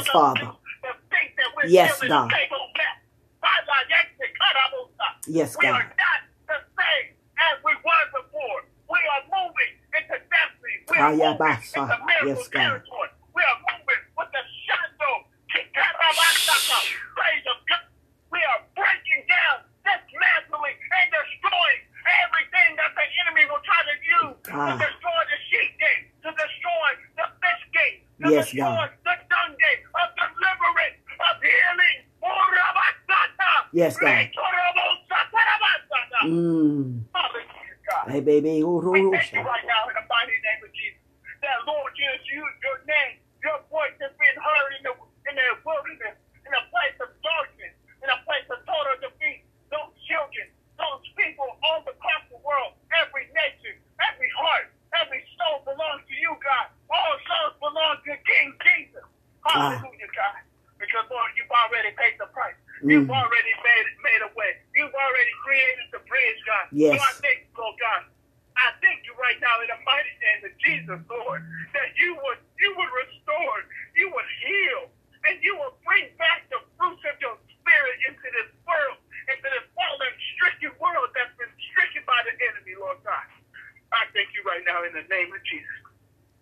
Father. 0.07 0.51
Yes, 1.65 2.01
God. 2.01 2.31
Yes, 5.27 5.55
God. 5.55 5.81
We 8.89 9.00
are 9.10 9.24
moving 9.31 9.74
into 9.95 10.17
destiny. 10.29 10.75
We 10.91 10.98
are 10.98 11.12
moving 11.15 11.39
into 11.89 11.98
miracle 12.05 12.27
yes, 12.27 12.50
territory. 12.50 13.10
We 13.33 13.41
are 13.43 13.60
moving 13.72 14.01
with 14.17 14.29
the 14.33 14.43
shadow. 14.67 15.13
We 18.31 18.39
are 18.41 18.62
breaking 18.75 19.24
down, 19.29 19.57
dismantling, 19.86 20.77
and 20.77 21.07
destroying 21.13 21.81
everything 22.25 22.69
that 22.77 22.91
the 22.98 23.05
enemy 23.25 23.45
will 23.50 23.62
try 23.63 23.81
to 23.86 23.95
use 24.01 24.36
to 24.43 24.74
destroy 24.77 25.22
the 25.29 25.38
sheep 25.50 25.72
gate, 25.79 26.05
to 26.25 26.29
destroy 26.33 26.89
the 27.17 27.25
fish 27.41 27.63
gate, 27.74 27.98
to 28.22 28.29
yes, 28.31 28.45
destroy 28.51 28.89
God. 28.89 29.02
Yes, 33.74 33.98
God. 33.98 34.30
Mm. 36.25 37.01
Hey, 38.08 38.22
baby. 38.22 38.62
Ooh, 38.62 38.80
ooh, 38.82 39.13
ooh. 39.15 39.42
In 84.93 85.01
the 85.01 85.07
name 85.09 85.33
of 85.33 85.41
Jesus. 85.50 85.77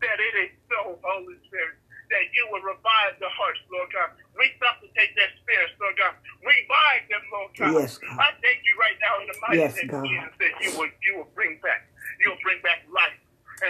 That 0.03 0.17
it 0.19 0.35
is 0.49 0.51
so, 0.67 0.97
Holy 0.99 1.37
Spirit, 1.47 1.77
that 2.11 2.25
you 2.35 2.43
will 2.51 2.65
revive 2.65 3.15
the 3.23 3.29
hearts, 3.31 3.61
Lord 3.71 3.87
God. 3.95 4.11
Resuscitate 4.35 5.13
their 5.15 5.31
spirits, 5.39 5.77
Lord 5.79 5.95
God. 5.95 6.17
Revive 6.43 7.03
them, 7.07 7.23
Lord 7.31 7.51
God. 7.55 7.71
Yes, 7.79 7.95
God. 8.01 8.17
I 8.19 8.29
thank 8.43 8.59
you 8.65 8.73
right 8.81 8.97
now 8.99 9.13
in 9.23 9.25
the 9.31 9.37
mighty 9.45 9.61
Yes, 9.63 9.73
name 9.79 9.93
of 9.93 10.03
Jesus 10.09 10.33
that 10.41 10.53
you 10.59 10.71
will 10.75 10.91
you 11.05 11.13
will 11.21 11.31
bring 11.37 11.55
back. 11.63 11.87
You'll 12.19 12.41
bring 12.43 12.59
back 12.65 12.83
life 12.91 13.15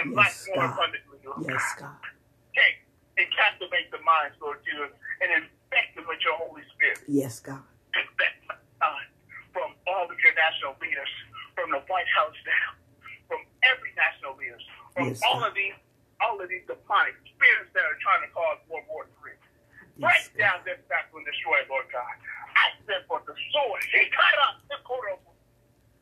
and 0.00 0.10
Yes, 0.10 0.18
life 0.18 0.36
more 0.50 0.64
God. 0.66 0.74
abundantly, 0.74 1.18
Lord 1.22 1.44
Yes, 1.46 1.62
God. 1.78 1.94
God. 1.94 2.10
Take 2.56 2.78
and 3.20 3.28
captivate 3.36 3.92
the 3.92 4.00
minds, 4.02 4.34
Lord 4.40 4.58
Jesus, 4.64 4.88
and 5.20 5.28
infect 5.46 5.94
them 5.94 6.08
with 6.08 6.18
your 6.24 6.34
Holy 6.40 6.64
Spirit. 6.74 7.04
Yes, 7.06 7.38
God. 7.44 7.60
Infect 7.92 8.36
my 8.48 8.56
mind 8.80 9.10
from 9.52 9.76
all 9.86 10.08
of 10.08 10.16
your 10.16 10.32
national 10.34 10.74
leaders, 10.80 11.12
from 11.54 11.68
the 11.76 11.84
White 11.92 12.08
House 12.16 12.34
down, 12.48 12.72
from 13.28 13.44
every 13.68 13.92
national 14.00 14.32
leaders, 14.40 14.64
from 14.96 15.12
Yes, 15.12 15.20
all 15.28 15.44
God. 15.44 15.52
of 15.52 15.54
these 15.54 15.76
all 16.22 16.38
of 16.38 16.46
these 16.46 16.62
demonic 16.70 17.18
spirits 17.34 17.66
that 17.74 17.82
are 17.82 17.98
trying 17.98 18.22
to 18.22 18.30
cause 18.30 18.54
World 18.70 18.86
War 18.86 19.02
III. 19.26 19.34
Yes, 19.98 19.98
Break 19.98 20.22
God. 20.30 20.38
down 20.38 20.58
this 20.62 20.78
battle 20.86 21.18
and 21.18 21.26
destroy, 21.26 21.58
it, 21.58 21.66
Lord 21.66 21.90
God. 21.90 22.14
I 22.54 22.70
send 22.86 23.02
for 23.10 23.18
the 23.26 23.34
sword. 23.50 23.82
Hikara, 23.90 24.54
Sikoro, 24.70 25.18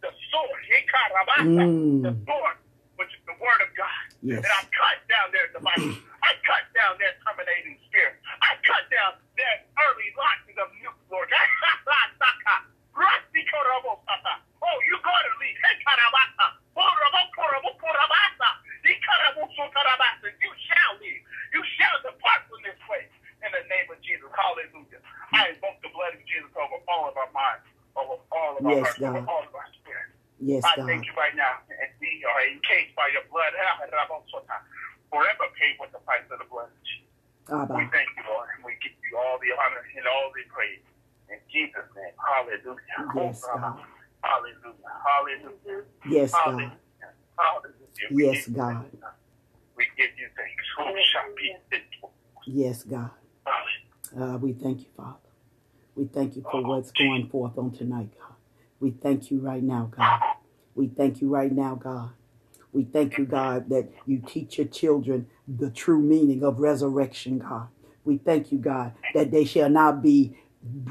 The 0.05 0.13
sword. 0.29 0.61
Hikarabasa, 0.69 1.65
Mm. 1.65 2.05
The 2.05 2.13
sword, 2.29 2.57
which 3.01 3.09
is 3.17 3.23
the 3.25 3.33
word 3.41 3.65
of 3.65 3.73
God. 3.81 4.05
Yes. 4.21 4.45
And 4.45 4.53
I 4.53 4.63
cut 4.77 5.01
down 5.09 5.33
their 5.33 5.49
devices. 5.57 6.05
I 6.21 6.37
cut 6.45 6.69
down 6.77 7.01
their 7.01 7.17
terminating 7.25 7.81
spirit. 7.89 8.21
I 8.45 8.61
cut 8.61 8.85
down 8.93 9.17
their 9.41 9.57
early 9.89 10.09
launches 10.21 10.57
of 10.61 10.69
nukes, 10.85 11.01
Lord. 11.09 11.33
Saka, 11.33 12.57
Rasikorobosata. 12.93 14.35
Oh, 14.61 14.79
you 14.85 15.01
gotta 15.01 15.33
leave. 15.41 15.57
Hikarabasa. 15.65 16.47
Orobokorobokorobokorobasa. 16.77 18.49
Hikarabosokarabasa. 18.85 20.27
You 20.41 20.53
shall 20.69 20.93
leave. 21.01 21.23
You 21.55 21.63
shall 21.79 21.97
depart 22.05 22.43
from 22.49 22.61
this 22.65 22.79
way. 22.89 23.07
In 23.41 23.51
the 23.57 23.65
name 23.73 23.89
of 23.89 23.97
Jesus. 24.05 24.29
Hallelujah. 24.37 25.01
I 25.33 25.49
invoke 25.57 25.81
the 25.81 25.89
blood 25.97 26.13
of 26.13 26.23
Jesus 26.29 26.53
over 26.53 26.77
all 26.93 27.09
of 27.09 27.17
our 27.17 27.31
minds, 27.33 27.65
over 27.97 28.21
all 28.33 28.53
of 28.59 28.63
our 28.67 28.73
Yes, 28.77 28.85
hearts, 28.85 29.01
over 29.01 29.25
God. 29.25 29.29
all 29.33 29.45
of 29.49 29.55
our 29.57 29.69
spirits. 29.81 30.13
Yes, 30.41 30.61
I 30.65 30.77
God. 30.77 30.87
thank 30.89 31.07
you 31.09 31.15
right 31.17 31.33
now, 31.37 31.61
and 31.73 31.89
we 32.01 32.21
are 32.29 32.41
encased 32.53 32.93
by 32.97 33.09
your 33.17 33.25
blood. 33.33 33.53
Forever 35.09 35.47
paid 35.57 35.77
with 35.81 35.91
the 35.93 35.99
price 36.05 36.25
of 36.31 36.39
the 36.39 36.49
blood. 36.53 36.69
We 37.49 37.57
Abba. 37.57 37.75
thank 37.91 38.09
you, 38.15 38.25
Lord, 38.29 38.47
and 38.55 38.63
we 38.63 38.77
give 38.79 38.93
you 39.11 39.17
all 39.19 39.41
the 39.43 39.51
honor 39.57 39.83
and 39.97 40.05
all 40.07 40.31
the 40.37 40.45
praise. 40.53 40.85
In 41.33 41.41
Jesus' 41.51 41.89
name, 41.97 42.15
hallelujah. 42.21 42.77
Yes, 43.17 43.40
Oh, 43.40 43.40
God. 43.57 43.81
Hallelujah. 44.23 44.75
Hallelujah. 45.07 45.85
Yes, 46.09 46.33
God. 46.33 46.43
Hallelujah. 46.45 46.73
Hallelujah. 47.39 48.09
We 48.13 48.27
Yes, 48.27 48.47
give 48.47 48.49
you 48.49 48.55
God. 48.55 48.85
We 49.77 49.87
give 49.97 50.11
you 50.19 50.29
thanks. 50.37 50.65
Oh, 50.79 50.85
shall 51.13 51.35
be 51.37 51.77
it. 51.77 51.83
Yes, 52.47 52.83
God. 52.85 53.11
Uh, 54.19 54.39
we 54.39 54.53
thank 54.53 54.81
you, 54.81 54.87
Father. 54.97 55.19
We 55.95 56.07
thank 56.07 56.37
you 56.37 56.43
for 56.51 56.63
what's 56.65 56.91
going 56.93 57.29
forth 57.29 57.59
on 57.59 57.73
tonight, 57.73 58.11
God. 58.19 58.37
We 58.81 58.91
thank 58.91 59.31
you 59.31 59.41
right 59.41 59.63
now, 59.63 59.91
God. 59.97 60.21
We 60.75 60.89
thank 60.89 61.21
you 61.21 61.29
right 61.29 61.53
now, 61.53 61.75
God. 61.75 62.11
We 62.73 62.85
thank 62.85 63.19
you, 63.19 63.27
God, 63.27 63.69
that 63.71 63.91
you 64.07 64.23
teach 64.27 64.59
your 64.59 64.67
children 64.69 65.27
the 65.49 65.71
true 65.71 66.01
meaning 66.01 66.43
of 66.45 66.61
resurrection, 66.61 67.39
God. 67.39 67.69
We 68.05 68.19
thank 68.19 68.53
you, 68.53 68.59
God, 68.59 68.93
that 69.15 69.31
they 69.31 69.45
shall 69.45 69.69
not 69.69 70.03
be 70.03 70.37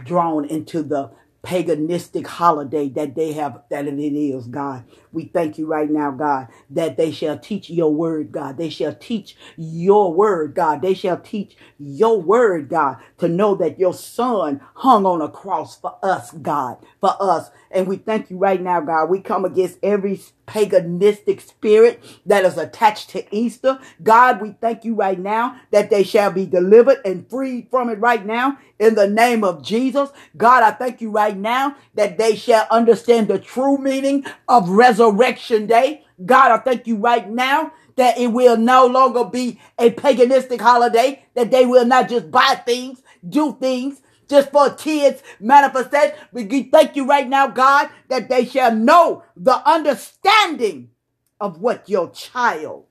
drawn 0.06 0.46
into 0.46 0.84
the 0.84 1.12
paganistic 1.44 2.28
holiday 2.28 2.90
that 2.90 3.16
they 3.16 3.34
have, 3.34 3.62
that 3.70 3.88
it 3.88 4.00
is, 4.00 4.48
God. 4.48 4.84
We 5.12 5.26
thank 5.26 5.58
you 5.58 5.66
right 5.68 5.90
now, 5.90 6.12
God, 6.12 6.50
that 6.72 6.98
they 6.98 7.12
shall 7.12 7.40
teach 7.40 7.70
your 7.70 7.94
word, 7.94 8.32
God. 8.32 8.58
They 8.58 8.70
shall 8.70 8.94
teach 8.94 9.36
your 9.58 10.14
word, 10.14 10.54
God. 10.56 10.82
They 10.82 10.94
shall 10.94 11.18
teach 11.20 11.56
your 11.80 12.22
word, 12.22 12.70
God, 12.70 12.98
to 13.20 13.28
know 13.28 13.56
that 13.56 13.80
your 13.80 13.94
son 13.94 14.62
hung 14.76 15.06
on 15.06 15.22
a 15.22 15.30
cross 15.30 15.80
for 15.80 15.98
us, 16.04 16.32
God, 16.32 16.78
for 17.02 17.16
us. 17.20 17.50
And 17.72 17.88
we 17.88 17.98
thank 17.98 18.30
you 18.30 18.38
right 18.38 18.62
now, 18.62 18.82
God. 18.82 19.10
We 19.10 19.22
come 19.22 19.46
against 19.46 19.80
every 19.84 20.22
paganistic 20.48 21.42
spirit 21.42 22.04
that 22.26 22.44
is 22.46 22.58
attached 22.58 23.10
to 23.12 23.36
Easter. 23.36 23.80
God, 24.02 24.42
we 24.42 24.56
thank 24.60 24.84
you 24.84 24.96
right 24.96 25.20
now 25.20 25.60
that 25.72 25.90
they 25.90 26.04
shall 26.04 26.32
be 26.32 26.46
delivered 26.46 26.98
and 27.06 27.30
freed 27.30 27.70
from 27.70 27.90
it 27.90 28.00
right 28.00 28.26
now 28.26 28.58
in 28.80 28.96
the 28.96 29.08
name 29.08 29.44
of 29.44 29.64
Jesus. 29.64 30.10
God, 30.36 30.64
I 30.64 30.72
thank 30.72 31.02
you 31.02 31.12
right 31.12 31.29
now 31.38 31.76
that 31.96 32.18
they 32.18 32.36
shall 32.36 32.68
understand 32.70 33.28
the 33.28 33.40
true 33.40 33.78
meaning 33.78 34.26
of 34.48 34.70
resurrection 34.70 35.68
day. 35.68 36.04
God, 36.26 36.52
I 36.52 36.58
thank 36.58 36.88
you 36.88 36.98
right 36.98 37.30
now 37.30 37.74
that 37.96 38.18
it 38.18 38.28
will 38.28 38.58
no 38.58 38.86
longer 38.86 39.26
be 39.26 39.60
a 39.78 39.92
paganistic 39.92 40.62
holiday, 40.62 41.24
that 41.34 41.52
they 41.52 41.66
will 41.66 41.86
not 41.86 42.10
just 42.10 42.32
buy 42.32 42.62
things, 42.66 43.02
do 43.28 43.58
things, 43.60 44.02
just 44.30 44.52
for 44.52 44.70
kids 44.72 45.24
manifestation. 45.40 46.16
We 46.32 46.64
thank 46.64 46.96
you 46.96 47.08
right 47.08 47.28
now, 47.28 47.48
God, 47.48 47.90
that 48.10 48.30
they 48.30 48.46
shall 48.46 48.76
know 48.76 49.24
the 49.36 49.68
understanding 49.68 50.92
of 51.40 51.60
what 51.60 51.90
your 51.90 52.10
child 52.12 52.86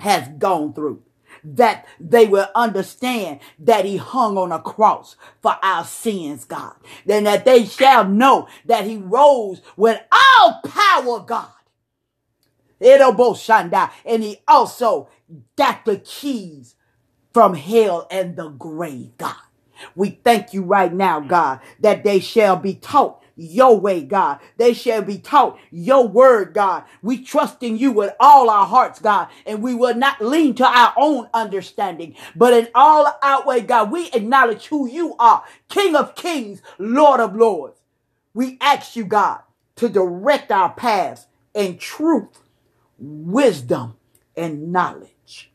has 0.00 0.28
gone 0.38 0.74
through. 0.74 1.03
That 1.44 1.86
they 2.00 2.26
will 2.26 2.48
understand 2.54 3.40
that 3.58 3.84
he 3.84 3.98
hung 3.98 4.38
on 4.38 4.50
a 4.52 4.60
cross 4.60 5.16
for 5.42 5.56
our 5.62 5.84
sins, 5.84 6.44
God. 6.44 6.74
Then 7.04 7.24
that 7.24 7.44
they 7.44 7.66
shall 7.66 8.06
know 8.08 8.48
that 8.64 8.86
he 8.86 8.96
rose 8.96 9.60
with 9.76 10.00
all 10.10 10.60
power, 10.64 11.20
God. 11.20 11.48
Edoboshanda. 12.80 13.90
And 14.04 14.22
he 14.22 14.38
also 14.48 15.08
got 15.56 15.84
the 15.84 15.98
keys 15.98 16.76
from 17.32 17.54
hell 17.54 18.06
and 18.10 18.36
the 18.36 18.48
grave, 18.50 19.16
God. 19.18 19.36
We 19.96 20.10
thank 20.24 20.54
you 20.54 20.62
right 20.62 20.92
now, 20.92 21.20
God, 21.20 21.60
that 21.80 22.04
they 22.04 22.20
shall 22.20 22.56
be 22.56 22.74
taught 22.74 23.22
your 23.36 23.78
way, 23.78 24.02
God. 24.02 24.40
They 24.56 24.74
shall 24.74 25.02
be 25.02 25.18
taught 25.18 25.58
your 25.70 26.06
word, 26.06 26.54
God. 26.54 26.84
We 27.02 27.22
trust 27.22 27.62
in 27.62 27.78
you 27.78 27.92
with 27.92 28.14
all 28.20 28.50
our 28.50 28.66
hearts, 28.66 29.00
God, 29.00 29.28
and 29.46 29.62
we 29.62 29.74
will 29.74 29.94
not 29.94 30.20
lean 30.20 30.54
to 30.56 30.66
our 30.66 30.92
own 30.96 31.28
understanding, 31.34 32.16
but 32.36 32.52
in 32.54 32.68
all 32.74 33.12
our 33.22 33.44
way, 33.46 33.60
God, 33.60 33.90
we 33.90 34.10
acknowledge 34.12 34.66
who 34.66 34.88
you 34.88 35.16
are, 35.18 35.44
King 35.68 35.96
of 35.96 36.14
kings, 36.14 36.62
Lord 36.78 37.20
of 37.20 37.36
lords. 37.36 37.80
We 38.34 38.58
ask 38.60 38.96
you, 38.96 39.04
God, 39.04 39.40
to 39.76 39.88
direct 39.88 40.52
our 40.52 40.72
paths 40.72 41.26
in 41.54 41.78
truth, 41.78 42.40
wisdom, 42.98 43.96
and 44.36 44.72
knowledge 44.72 45.50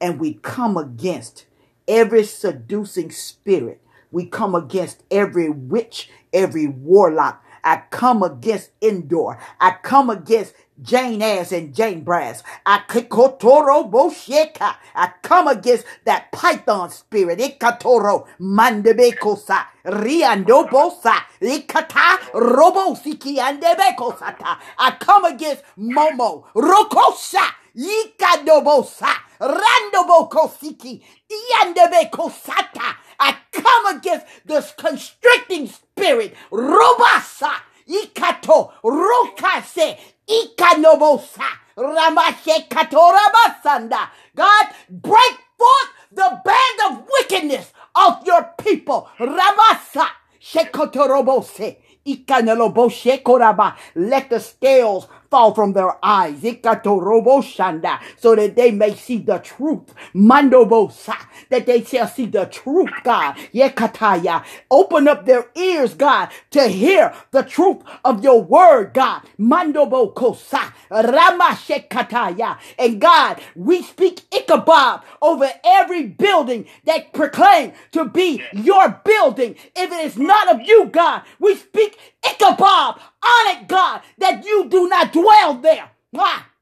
and 0.00 0.18
we 0.18 0.34
come 0.34 0.76
against 0.76 1.46
every 1.86 2.24
seducing 2.24 3.10
spirit. 3.10 3.80
We 4.12 4.26
come 4.26 4.54
against 4.54 5.02
every 5.10 5.48
witch, 5.50 6.10
every 6.32 6.66
warlock. 6.66 7.42
I 7.64 7.82
come 7.90 8.22
against 8.22 8.70
Endor. 8.82 9.38
I 9.60 9.76
come 9.82 10.10
against 10.10 10.54
Jannes 10.82 11.52
and 11.52 11.74
Jambres. 11.74 12.42
I 12.66 12.80
kikotoro 12.88 13.90
bosheka. 13.90 14.76
I 14.94 15.12
come 15.22 15.48
against 15.48 15.84
that 16.04 16.32
python 16.32 16.90
spirit. 16.90 17.38
Ikatoro 17.38 18.26
mandebekosa. 18.40 19.66
Riando 19.84 20.68
bosa. 20.70 21.14
Ikata 21.42 22.18
robo 22.34 22.94
siki 22.96 23.38
andebekosata. 23.38 24.58
I 24.78 24.92
come 25.00 25.26
against 25.26 25.62
Momo. 25.78 26.44
Rokosa. 26.54 27.46
Ikadobosa. 27.76 29.10
Randobokosiki. 29.40 31.02
Iandebekosata. 31.30 32.96
I 33.20 33.36
come 33.52 33.96
against 33.98 34.26
this 34.46 34.72
constricting 34.76 35.68
spirit. 35.68 36.34
Robasa. 36.52 37.52
Ikato. 37.88 38.72
Rokase. 38.84 39.98
Ikanobosa. 40.28 41.46
Ramashe 41.76 42.68
katorabasanda. 42.68 44.08
God, 44.36 44.66
break 44.90 45.38
forth 45.58 45.90
the 46.12 46.40
band 46.44 46.80
of 46.98 47.08
wickedness 47.20 47.72
of 47.96 48.26
your 48.26 48.50
people. 48.58 49.08
Ramasa. 49.20 50.08
Shekotorobose. 50.42 51.76
Ikanoloboshe 52.06 53.22
koraba. 53.24 53.76
Let 53.96 54.30
the 54.30 54.40
scales 54.40 55.08
fall 55.30 55.54
from 55.54 55.72
their 55.72 56.04
eyes. 56.04 56.40
Ikatoroboshanda. 56.40 58.00
So 58.18 58.34
that 58.36 58.56
they 58.56 58.70
may 58.70 58.94
see 58.94 59.18
the 59.18 59.38
truth. 59.38 59.94
Mandobosa. 60.14 61.16
That 61.50 61.66
they 61.66 61.84
shall 61.84 62.08
see 62.08 62.26
the 62.26 62.46
truth, 62.46 62.90
God. 63.04 63.36
Yekataya. 63.54 64.44
Open 64.70 65.08
up 65.08 65.26
their 65.26 65.46
ears, 65.56 65.94
God, 65.94 66.30
to 66.50 66.68
hear 66.68 67.14
the 67.30 67.42
truth 67.42 67.82
of 68.04 68.22
your 68.24 68.42
word, 68.42 68.92
God. 68.94 69.22
Mandobokosa. 69.38 70.72
Ramashekataya. 70.90 72.58
And 72.78 73.00
God, 73.00 73.40
we 73.54 73.82
speak 73.82 74.22
Ichabod 74.32 75.02
over 75.22 75.50
every 75.64 76.06
building 76.06 76.66
that 76.84 77.12
proclaim 77.12 77.72
to 77.92 78.04
be 78.06 78.42
your 78.52 79.00
building. 79.04 79.56
If 79.76 79.92
it 79.92 80.04
is 80.04 80.18
not 80.18 80.54
of 80.54 80.62
you, 80.66 80.86
God, 80.86 81.22
we 81.38 81.54
speak 81.56 81.98
Ichabod 82.26 82.96
on 83.22 83.46
it, 83.56 83.68
God, 83.68 84.02
that 84.18 84.44
you 84.46 84.68
do 84.68 84.88
not 84.88 85.12
dwell 85.12 85.54
there. 85.54 85.90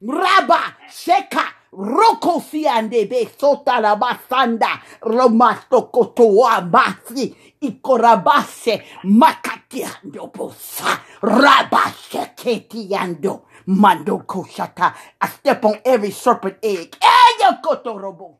Raba 0.04 0.74
Sheka 0.90 1.52
Roko 1.72 2.40
siande 2.40 3.08
be 3.08 3.26
sota 3.38 3.80
la 3.80 3.96
basanda 3.96 4.80
romasto 5.02 5.82
kotoa 5.92 6.62
basi 6.62 7.36
ikorabase 7.62 8.82
makatiando 9.04 10.32
bosa 10.32 10.98
rabashe 11.22 12.34
ketiando 12.36 13.42
mando 13.66 14.18
koshata. 14.26 14.94
I 15.20 15.28
step 15.28 15.64
on 15.64 15.78
every 15.84 16.10
serpent 16.10 16.56
egg. 16.62 16.96
Eyo 17.00 17.62
kotorobo 17.62 18.38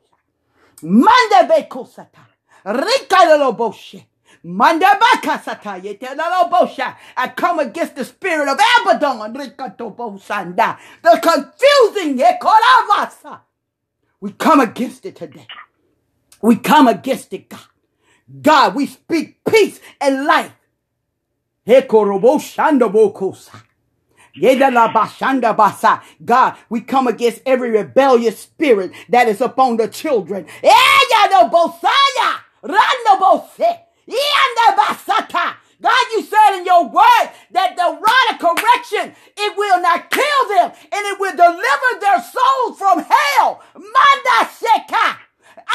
manda 0.83 1.45
be 1.49 1.65
kosata. 1.69 2.27
Rika 2.65 3.39
lo 3.39 3.53
boshe 3.53 4.05
Manda 4.45 4.99
baka 5.01 5.39
sata 5.45 5.81
yete 5.83 6.17
lo 6.17 6.49
bosha 6.51 6.97
I 7.17 7.29
come 7.29 7.61
against 7.61 7.97
the 7.97 8.05
spirit 8.05 8.49
of 8.49 8.59
Abaddon 8.83 9.35
rika 9.35 9.75
to 9.79 9.91
bosanda 9.91 10.79
the 11.03 11.19
confusing 11.23 12.19
ekorabasa 12.19 13.41
we 14.21 14.33
come 14.33 14.61
against 14.61 15.07
it 15.07 15.17
today. 15.17 15.47
We 16.43 16.57
come 16.57 16.89
against 16.89 17.33
it, 17.33 17.49
God. 17.49 17.61
God, 18.43 18.75
we 18.75 18.87
speak 18.87 19.43
peace 19.45 19.81
and 20.01 20.27
life. 20.27 20.53
Hekoroboshandabokosa. 21.67 23.63
God, 26.25 26.57
we 26.69 26.81
come 26.81 27.09
against 27.09 27.43
every 27.47 27.71
rebellious 27.71 28.39
spirit 28.39 28.93
that 29.09 29.29
is 29.29 29.41
upon 29.41 29.77
the 29.79 29.89
children. 29.89 30.47
God, 35.83 36.07
you 36.15 36.23
said 36.23 36.59
in 36.59 36.67
your 36.67 36.85
word 36.87 37.31
that 37.53 37.77
the 37.77 37.83
rod 37.85 38.35
of 38.35 38.41
correction, 38.41 39.15
it 39.39 39.59
will 39.59 39.83
not 39.83 40.11
kill 40.11 40.49
them 40.51 40.73
and 40.93 41.07
it 41.07 41.21
will 41.21 41.37
deliver 41.37 42.01
their 42.01 42.23
souls 42.23 42.79
from 42.79 43.05
hell. 43.09 43.63
Manda 43.75 44.51
sheka. 44.51 45.19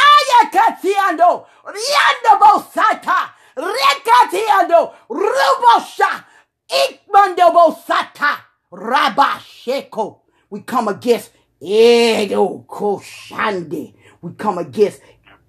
Ayakatiando. 0.05 1.45
Riandobosata. 1.65 3.31
Rekatiando. 3.57 4.93
Rubosha. 5.09 6.25
Ikmandobosata. 6.71 8.37
Rabasheko. 8.73 10.19
We 10.51 10.61
come 10.61 10.89
against 10.89 11.31
Edo 11.61 12.65
Koshande. 12.69 13.95
We 14.21 14.33
come 14.33 14.59
against 14.59 15.01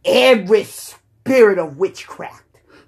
every 0.04 0.64
spirit 0.64 1.58
of 1.58 1.78
witchcraft. 1.78 2.43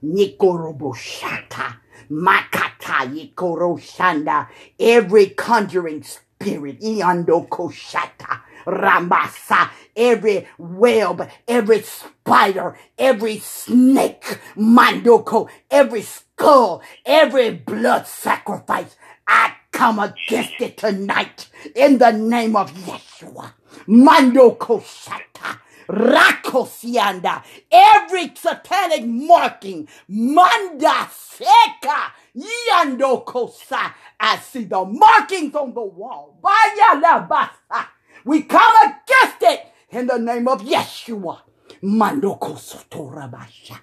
Nikoroboshata. 0.07 1.77
Makata 2.11 3.07
Yikoroshanda. 3.35 4.49
Every 4.81 5.29
conjuring 5.31 6.05
spirit. 6.05 6.81
Iando 6.83 7.49
Koshata. 7.49 8.41
Ramasa, 8.67 9.71
every 9.97 10.49
web, 10.59 11.31
every 11.49 11.83
spider, 11.83 12.79
every 12.99 13.39
snake, 13.41 14.41
mandoko, 14.57 15.51
every 15.71 16.03
skull, 16.03 16.83
every 17.07 17.53
blood 17.53 18.09
sacrifice. 18.09 18.97
I 19.29 19.55
come 19.73 20.01
against 20.01 20.61
it 20.61 20.79
tonight 20.79 21.51
in 21.77 21.99
the 21.99 22.13
name 22.13 22.57
of 22.57 22.73
Yeshua. 22.75 23.55
Mandoko 23.89 24.83
Shata. 24.83 25.61
Rakosianda, 25.89 27.43
every 27.71 28.33
satanic 28.35 29.05
marking, 29.07 29.89
manda 30.09 31.09
seka, 31.11 32.13
yando 32.37 33.25
kosa. 33.25 33.93
I 34.21 34.39
see 34.39 34.65
the 34.65 34.85
markings 34.85 35.55
on 35.55 35.75
the 35.75 35.83
wall. 35.83 36.39
Baya 36.43 37.01
la 37.01 37.27
basa. 37.29 37.87
We 38.25 38.43
come 38.43 38.75
against 38.85 39.43
it 39.43 39.67
in 39.91 40.07
the 40.09 40.19
name 40.19 40.49
of 40.49 40.63
Yeshua. 40.63 41.41
Sotorabasha. 41.83 43.79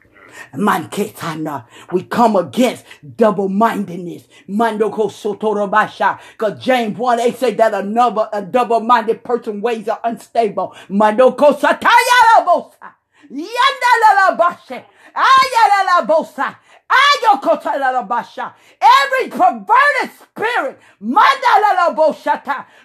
Manketana. 0.53 1.65
We 1.91 2.03
come 2.03 2.35
against 2.35 2.85
double-mindedness. 3.17 4.27
Mandoko 4.49 5.09
sotorabasha. 5.09 6.19
Because 6.31 6.63
James 6.63 6.97
1 6.97 7.19
8 7.19 7.35
say 7.37 7.53
that 7.55 7.73
another 7.73 8.29
a 8.33 8.41
double-minded 8.41 9.23
person 9.23 9.61
ways 9.61 9.87
are 9.87 9.99
unstable. 10.03 10.75
Mandoko 10.89 11.57
satayarabosa. 11.59 12.93
Yandalalabashe. 13.31 14.83
Ayalalabosa. 15.15 16.55
Ayokotalalabasha. 16.89 18.53
Every 18.81 19.29
perverted 19.29 20.11
spirit. 20.19 20.79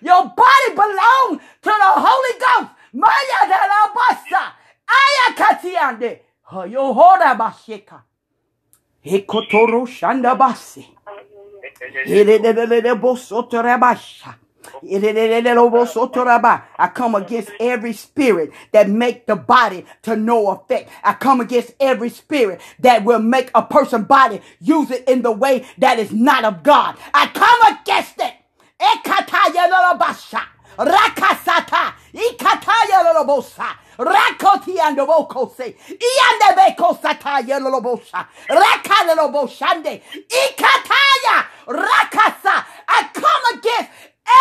Your 0.02 0.22
body 0.36 0.70
belongs 0.74 1.42
to 1.62 1.70
the 1.70 1.92
Holy 1.96 2.40
Ghost. 2.40 2.70
Mayadalabasa. 2.94 4.52
Ayakatiande. 4.88 6.20
Ekotoro. 9.04 9.86
I 16.78 16.88
come 16.88 17.14
against 17.14 17.50
every 17.60 17.92
spirit 17.92 18.52
that 18.72 18.88
make 18.88 19.26
the 19.26 19.36
body 19.36 19.84
to 20.02 20.16
no 20.16 20.50
effect. 20.50 20.90
I 21.04 21.14
come 21.14 21.40
against 21.40 21.74
every 21.80 22.10
spirit 22.10 22.60
that 22.80 23.04
will 23.04 23.20
make 23.20 23.50
a 23.54 23.62
person 23.62 24.04
body 24.04 24.40
use 24.60 24.90
it 24.90 25.08
in 25.08 25.22
the 25.22 25.32
way 25.32 25.64
that 25.78 25.98
is 25.98 26.12
not 26.12 26.44
of 26.44 26.62
God. 26.62 26.96
I 27.14 27.26
come 27.28 27.60
against 27.74 28.18
it. 28.18 28.34
Rakasata. 32.14 32.14
Ikatayelelebosa. 32.14 33.66
Rakoti 33.98 34.78
and 34.78 34.98
Bokose. 34.98 35.74
Iande 35.88 36.56
beko 36.56 36.96
sataya 37.00 37.58
lolobosa. 37.60 38.26
Raka 38.48 39.04
loloboshande. 39.06 40.02
Ikataya. 40.28 41.46
Rakasa. 41.66 42.64
I 42.88 43.08
come 43.12 43.58
against 43.58 43.90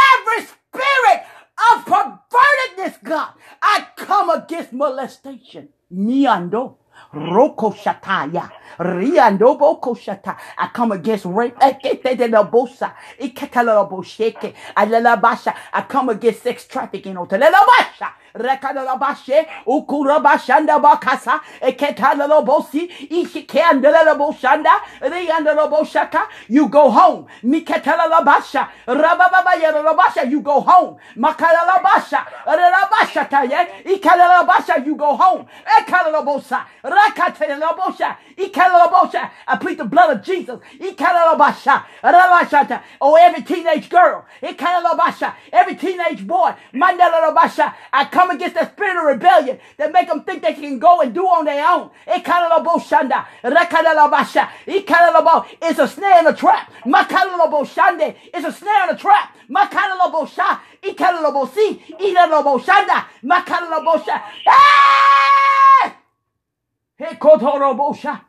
every 0.08 0.46
spirit 0.46 1.26
of 1.74 1.86
pervertedness, 1.86 3.04
God. 3.04 3.34
I 3.62 3.88
come 3.96 4.30
against 4.30 4.74
molestation. 4.74 5.70
Miando. 5.94 6.76
Roko 7.14 7.74
shataya. 7.74 8.52
Riando 8.80 9.58
boko 9.58 9.94
shata. 9.96 10.38
I 10.58 10.68
come 10.68 10.94
against 10.94 11.26
rape. 11.26 11.56
Ekete 11.60 12.18
de 12.18 12.28
la 12.28 12.44
bosa. 12.44 12.94
Iketa 13.20 13.66
la 13.66 13.88
bosheke. 13.88 14.54
Alela 14.76 15.20
basha. 15.22 15.56
I 15.74 15.82
come 15.82 16.10
against 16.10 16.44
sex 16.44 16.66
trafficking. 16.68 17.16
Otelela 17.16 17.52
basha. 18.38 18.60
Rekadala 18.60 19.00
bashe. 19.00 19.46
Ukura 19.66 20.20
bashanda 20.22 20.80
bakasa. 20.82 21.40
Eketa 21.62 22.18
la 22.18 22.42
bosi. 22.42 22.90
Ishikeandela 23.10 24.06
la 24.06 24.16
boshanda. 24.16 24.80
Rianda 25.02 25.56
la. 25.56 26.28
You 26.48 26.70
go 26.70 26.90
home. 26.90 27.28
Miketa 27.44 27.98
la 27.98 28.22
basha. 28.24 28.70
Rababa. 28.88 30.30
You 30.30 30.42
go 30.42 30.62
home. 30.62 30.98
Makala 31.18 31.66
la 31.68 31.82
basha. 31.84 32.26
Taye. 33.30 33.84
Ikala 33.86 34.48
la. 34.48 34.76
You 34.86 34.96
go 34.96 35.16
home. 35.16 35.48
Ekala 35.80 36.12
la 36.12 36.24
bosa. 36.24 36.66
Rakate 36.84 37.60
la. 37.60 37.74
Ikala 38.38 39.14
la. 39.14 39.30
I 39.48 39.58
plead 39.58 39.78
the 39.78 39.86
blood 39.86 40.18
of 40.18 40.24
Jesus. 40.24 40.60
Ikala 40.80 41.38
la. 41.38 41.84
Rabashata. 42.04 42.82
Oh, 43.02 43.16
every 43.16 43.44
teenage 43.44 43.90
girl. 43.90 44.26
Ikala 44.42 44.84
la. 44.84 45.34
Every 45.52 45.76
teenage 45.76 46.26
boy. 46.26 46.54
Mandela 46.74 47.34
la. 47.34 47.74
I 47.94 48.06
come 48.06 48.27
against 48.32 48.56
the 48.56 48.70
spirit 48.72 48.98
of 48.98 49.06
rebellion 49.06 49.60
that 49.78 49.92
make 49.92 50.08
them 50.08 50.24
think 50.24 50.42
that 50.44 50.56
they 50.56 50.62
can 50.62 50.80
go 50.80 51.02
and 51.02 51.14
do 51.14 51.26
on 51.26 51.46
their 51.46 51.66
own. 51.68 51.90
Ikala 52.08 52.50
la 52.50 52.64
boshanda. 52.64 53.26
Rakala 53.44 53.96
la 53.96 54.10
basha. 54.10 54.50
Ikala 54.68 55.14
la 55.14 55.22
bo. 55.22 55.46
It's 55.62 55.80
a 55.80 55.88
snare 55.88 56.20
and 56.20 56.28
a 56.28 56.34
trap. 56.34 56.72
Makala 56.86 57.38
la 57.38 57.52
boshande. 57.52 58.16
It's 58.34 58.46
a 58.46 58.52
snare 58.52 58.90
and 58.90 58.98
a 58.98 59.00
trap. 59.00 59.36
Makala 59.50 59.98
la 59.98 60.12
bosha. 60.12 60.60
Ikala 60.84 61.22
la 61.22 61.32
bosi. 61.32 61.82
Ila 62.00 62.28
la 62.30 62.44
boshanda. 62.44 63.06
Makala 63.24 63.70
la 63.70 63.82
bosha. 63.82 64.22
Hey! 64.46 65.94
Hekotorobosha. 67.00 68.22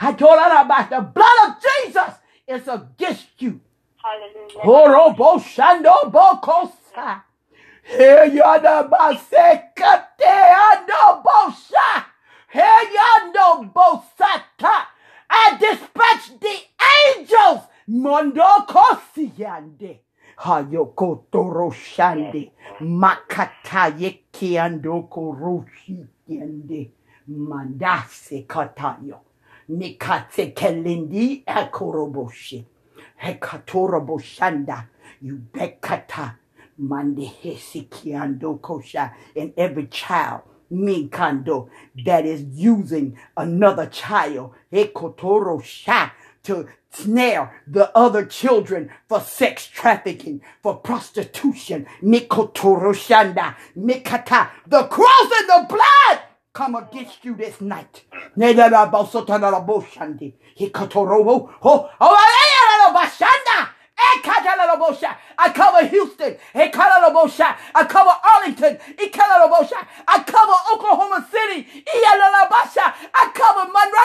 I 0.00 0.12
told 0.14 0.38
her 0.38 0.62
about 0.62 0.90
the 0.90 1.00
blood 1.00 1.48
of 1.48 1.56
Jesus 1.62 2.14
is 2.48 2.68
against 2.68 3.28
you. 3.40 3.60
Hallelujah. 4.02 4.72
Bokosa. 7.84 7.84
Heyada 7.84 8.88
basekate 8.88 10.32
ando 10.54 11.22
bosha. 11.22 12.04
Heyando 12.52 13.64
bosata. 13.72 14.86
I 15.30 15.56
dispatch 15.58 16.38
the 16.40 16.56
angels. 17.16 17.60
Mondo 17.88 18.42
kosiyande. 18.66 19.98
Hayokotoroshande. 20.38 22.50
Makata 22.80 23.86
yeki 23.98 24.54
yekiando 24.54 25.02
koroshi 25.08 26.06
yende. 26.28 26.90
Mandase 27.28 28.42
katayo. 28.46 29.20
Nikate 29.68 30.46
kelindi 30.54 31.42
akoroboshi. 31.46 32.64
Hekatoroboshanda. 33.16 34.84
You 35.22 35.36
bekata. 35.52 36.34
Mande 36.78 37.30
hesikiando 37.42 38.60
kosha. 38.60 39.12
And 39.36 39.52
every 39.56 39.86
child, 39.88 40.42
minkando, 40.72 41.68
that 42.06 42.26
is 42.26 42.42
using 42.52 43.18
another 43.36 43.86
child, 43.86 44.52
ekotoro 44.72 45.62
sha, 45.64 46.10
to 46.44 46.68
snare 46.90 47.62
the 47.66 47.96
other 47.96 48.24
children 48.26 48.90
for 49.08 49.20
sex 49.20 49.66
trafficking, 49.68 50.42
for 50.62 50.76
prostitution, 50.76 51.86
mikotoro 52.02 52.94
shanda, 52.94 53.56
mikata, 53.76 54.50
the 54.66 54.84
cross 54.84 55.32
and 55.40 55.48
the 55.50 55.66
blood 55.68 56.20
come 56.54 56.74
against 56.76 57.24
you 57.24 57.34
this 57.36 57.60
night. 57.60 58.04
Ho- 61.62 61.90
oh, 62.00 62.16
ayayarabashanda, 62.94 63.68
ekatarabosha. 64.16 65.16
I 65.38 65.50
cover 65.52 65.86
Houston. 65.86 66.36
I 66.54 66.68
cover 66.68 68.14
Arlington. 68.34 68.78
I 68.98 69.08
cover 70.26 70.56
Oklahoma 70.72 71.26
City. 71.30 71.66
I 71.86 73.30
cover 73.34 73.66
Monroe. 73.66 74.02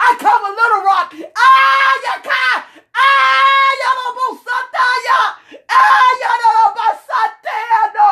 I 0.00 0.16
cover 0.18 0.50
Little 0.58 0.82
Rock. 0.84 1.14
Ayaka. 1.46 2.42
Ayalabosataya. 2.98 5.20
Ayalabasataya. 5.68 8.08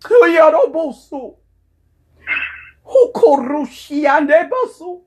Huyarabosu. 0.00 1.36
Hukorushiande 2.84 4.44
basu. 4.50 5.04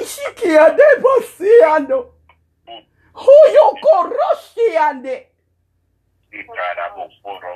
Ishikiande 0.00 0.82
basiando. 1.02 2.12
Huyokoroshiande. 3.14 5.26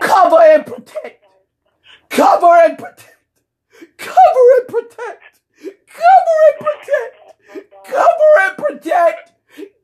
Cover 0.01 0.41
and 0.55 0.65
protect. 0.67 1.25
Cover 2.09 2.55
and 2.65 2.79
protect. 2.79 3.15
Cover 3.99 4.47
and 4.59 4.69
protect. 4.69 5.41
Cover 5.87 6.47
and 6.47 6.59
protect. 6.59 7.23
Cover 7.85 8.41
and 8.43 8.57
protect. 8.57 9.33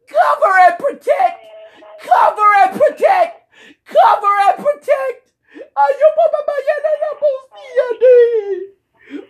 Cover 0.07 0.55
and 0.67 0.79
protect. 0.79 1.47
Cover 1.99 2.53
and 2.65 2.81
protect. 2.81 3.35
Cover 3.85 4.35
and 4.49 4.57
protect. 4.65 5.23
Ayo 5.77 6.09
baba 6.17 6.41
ba 6.47 6.55
yana 6.67 6.93
na 7.03 7.11
bosiande. 7.21 8.15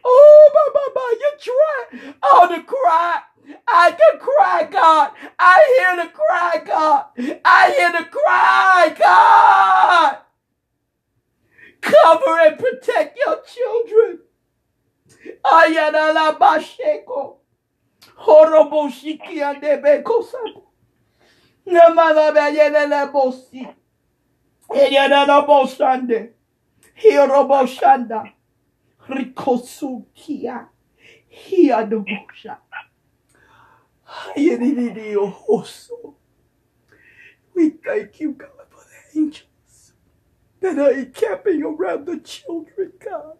Oh 0.04 0.50
baba 0.54 0.84
ba 0.94 1.04
you 1.20 1.32
try. 1.40 2.14
Oh 2.22 2.48
the 2.48 2.62
cry. 2.62 3.20
I 3.68 3.92
can 3.92 4.20
cry, 4.20 4.68
God. 4.70 5.12
I 5.38 5.76
hear 5.78 6.04
the 6.04 6.10
cry, 6.10 6.62
God. 6.66 7.06
I 7.44 7.72
hear 7.76 7.92
the 7.92 8.08
cry, 8.10 8.94
God. 8.98 10.18
Cover 11.80 12.40
and 12.40 12.58
protect 12.58 13.18
your 13.24 13.42
children. 13.42 14.20
Ayana 15.44 16.14
la 16.14 16.38
basheko. 16.38 17.36
Horobo 18.18 18.90
shiki 18.90 19.42
andebe 19.42 20.02
kosabu. 20.02 20.62
Namana 21.66 22.32
bayana 22.34 22.88
la 22.88 23.12
bosi. 23.12 23.68
Eyana 24.70 25.26
la 25.26 25.46
bosande. 25.46 26.30
Hirobo 27.00 27.66
shanda. 27.66 28.32
Rikosu 29.08 30.04
kia. 30.14 30.68
Hia 31.28 31.86
do 31.86 32.04
bosha. 32.04 32.58
Hoso. 34.36 36.14
We 37.54 37.70
thank 37.70 38.20
you, 38.20 38.32
God, 38.32 38.50
for 38.68 38.80
the 38.84 39.20
angels 39.20 39.92
that 40.60 40.78
are 40.78 40.92
encamping 40.92 41.62
around 41.62 42.06
the 42.06 42.18
children, 42.20 42.92
God. 43.02 43.38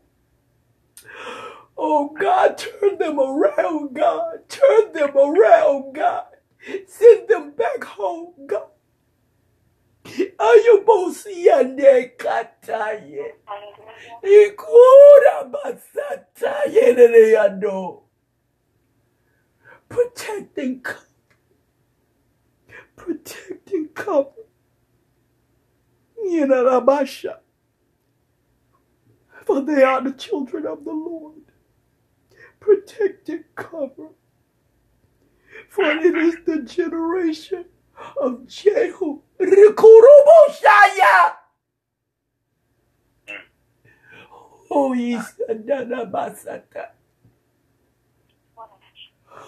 Oh, 1.76 2.08
God, 2.18 2.56
turn 2.56 2.98
them 2.98 3.20
around, 3.20 3.94
God. 3.94 4.48
Turn 4.48 4.92
them 4.92 5.16
around, 5.16 5.94
God. 5.94 6.24
Send 6.86 7.28
them 7.28 7.52
back 7.52 7.84
home, 7.84 8.32
God. 8.46 8.68
Ayobosiande 10.38 12.16
kataye. 12.16 13.34
Ikura 14.22 15.44
basataye 15.50 16.94
nereyando. 16.94 18.02
Protect 19.88 20.58
and 20.58 20.82
cover. 20.82 21.00
Protect 22.96 23.72
and 23.72 23.94
cover. 23.94 24.44
Yenarabasha. 26.24 27.38
For 29.44 29.60
they 29.60 29.82
are 29.82 30.02
the 30.02 30.12
children 30.12 30.66
of 30.66 30.84
the 30.84 30.92
Lord. 30.92 31.34
Protect 32.58 33.28
and 33.28 33.44
cover. 33.54 34.08
For 35.68 35.84
it 35.84 36.16
is 36.16 36.36
the 36.44 36.62
generation 36.62 37.66
of 38.20 38.46
Jehu. 38.46 39.22
Rikurubushaya. 39.40 41.34
Oh, 44.70 44.92
Yisadana 44.96 46.10
Basata. 46.10 46.88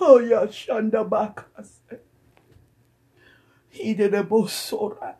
Oh, 0.00 0.18
Yashanda 0.20 1.08
Bakas. 1.08 1.80
He 3.68 3.94
did 3.94 4.14
a 4.14 4.22
Bosora. 4.22 5.16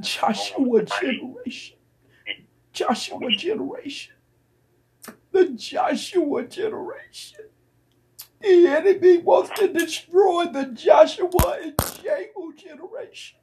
Joshua 0.00 0.82
generation. 0.82 1.76
Joshua 2.72 3.30
generation. 3.30 4.14
The 5.32 5.50
Joshua 5.50 6.44
generation. 6.44 7.49
The 8.40 8.66
enemy 8.68 9.18
wants 9.18 9.50
to 9.58 9.68
destroy 9.68 10.46
the 10.46 10.66
Joshua 10.66 11.58
and 11.62 11.74
Jehu 12.02 12.54
generation. 12.54 13.38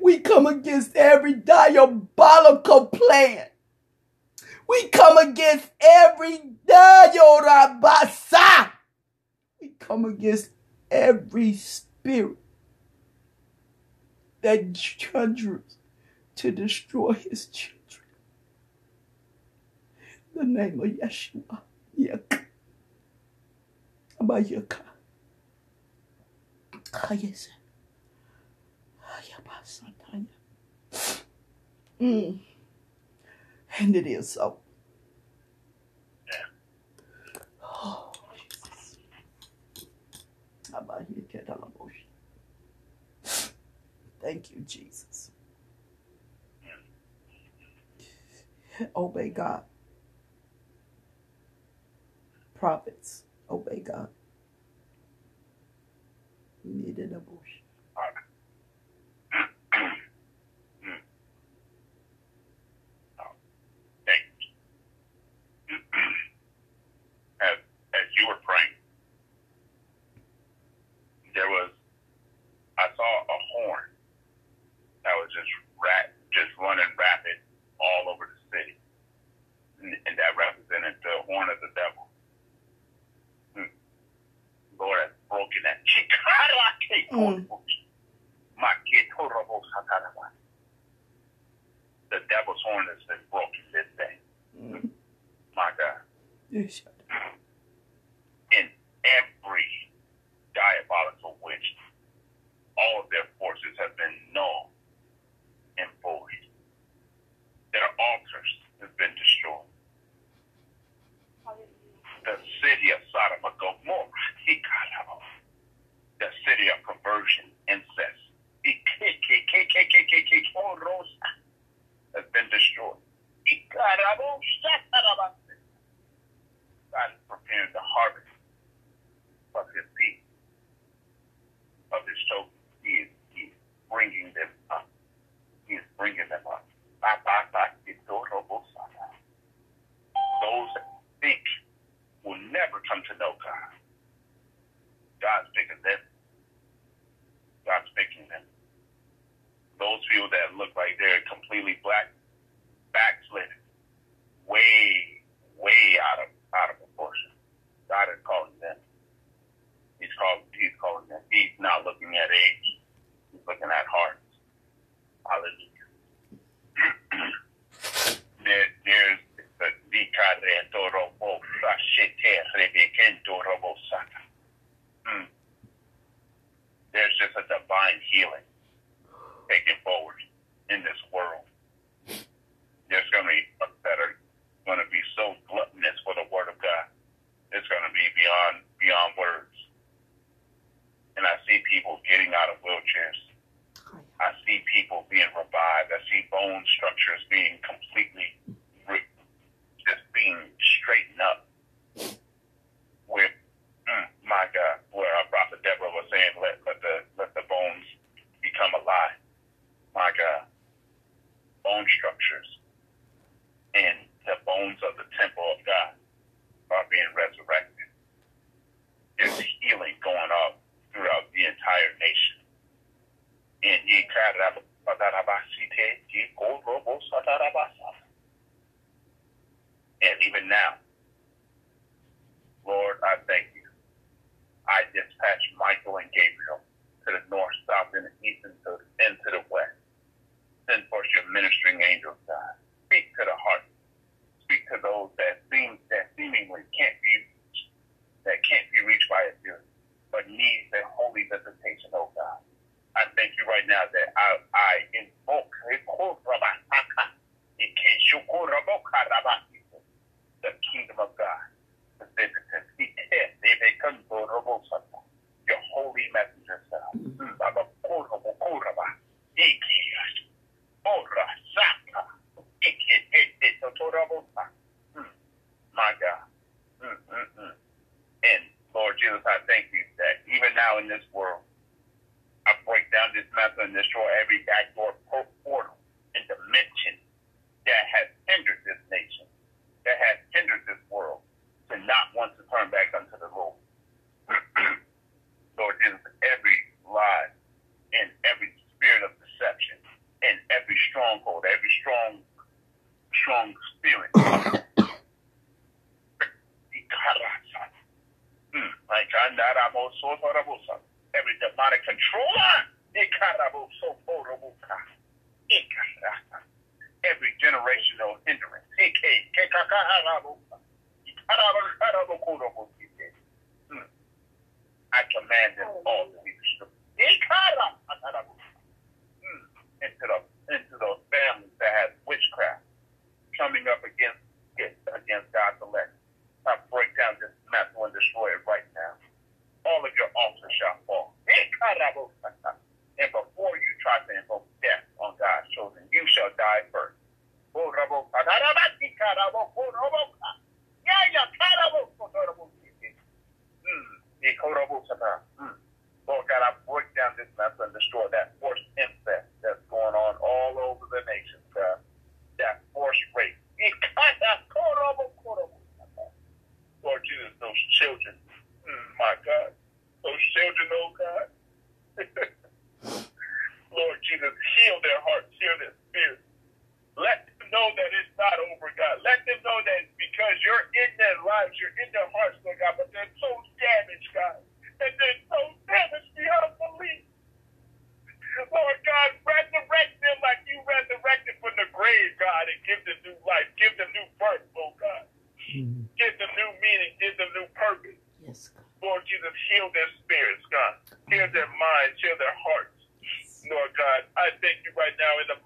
We 0.00 0.18
come 0.18 0.46
against 0.46 0.96
every 0.96 1.34
diabolical 1.34 2.86
plan. 2.86 3.46
We 4.68 4.88
come 4.88 5.18
against 5.18 5.70
every 5.80 6.40
Dayorabasa. 6.66 8.72
We 9.60 9.72
come 9.78 10.04
against 10.04 10.50
every 10.90 11.54
spirit 11.54 12.36
that 14.42 14.76
conjures 15.12 15.76
to 16.36 16.50
destroy 16.50 17.12
his 17.12 17.46
children. 17.46 17.78
In 20.34 20.54
the 20.54 20.60
name 20.60 20.80
of 20.80 20.88
Yeshua. 20.88 21.60
Yak. 21.96 22.46
Abayaka. 24.22 24.78
Ayese. 27.10 27.48
Ayabasataya. 29.02 30.26
Mm. 32.00 32.40
And 33.78 33.96
it 33.96 34.06
is 34.06 34.30
so. 34.30 34.58
Oh, 37.62 38.12
Jesus. 38.48 38.98
Abayiketalabosha. 40.72 42.06
Thank 44.20 44.52
you, 44.52 44.60
Jesus. 44.60 45.32
Obey 48.94 49.30
God. 49.30 49.64
Prophets, 52.54 53.21
obey 53.52 53.80
God. 53.80 54.08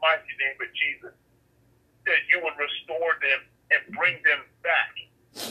Mighty 0.07 0.35
name 0.39 0.55
of 0.63 0.71
Jesus 0.79 1.15
that 2.07 2.21
you 2.31 2.39
would 2.47 2.55
restore 2.55 3.19
them 3.19 3.41
and 3.75 3.81
bring 3.99 4.15
them 4.23 4.47
back 4.63 4.95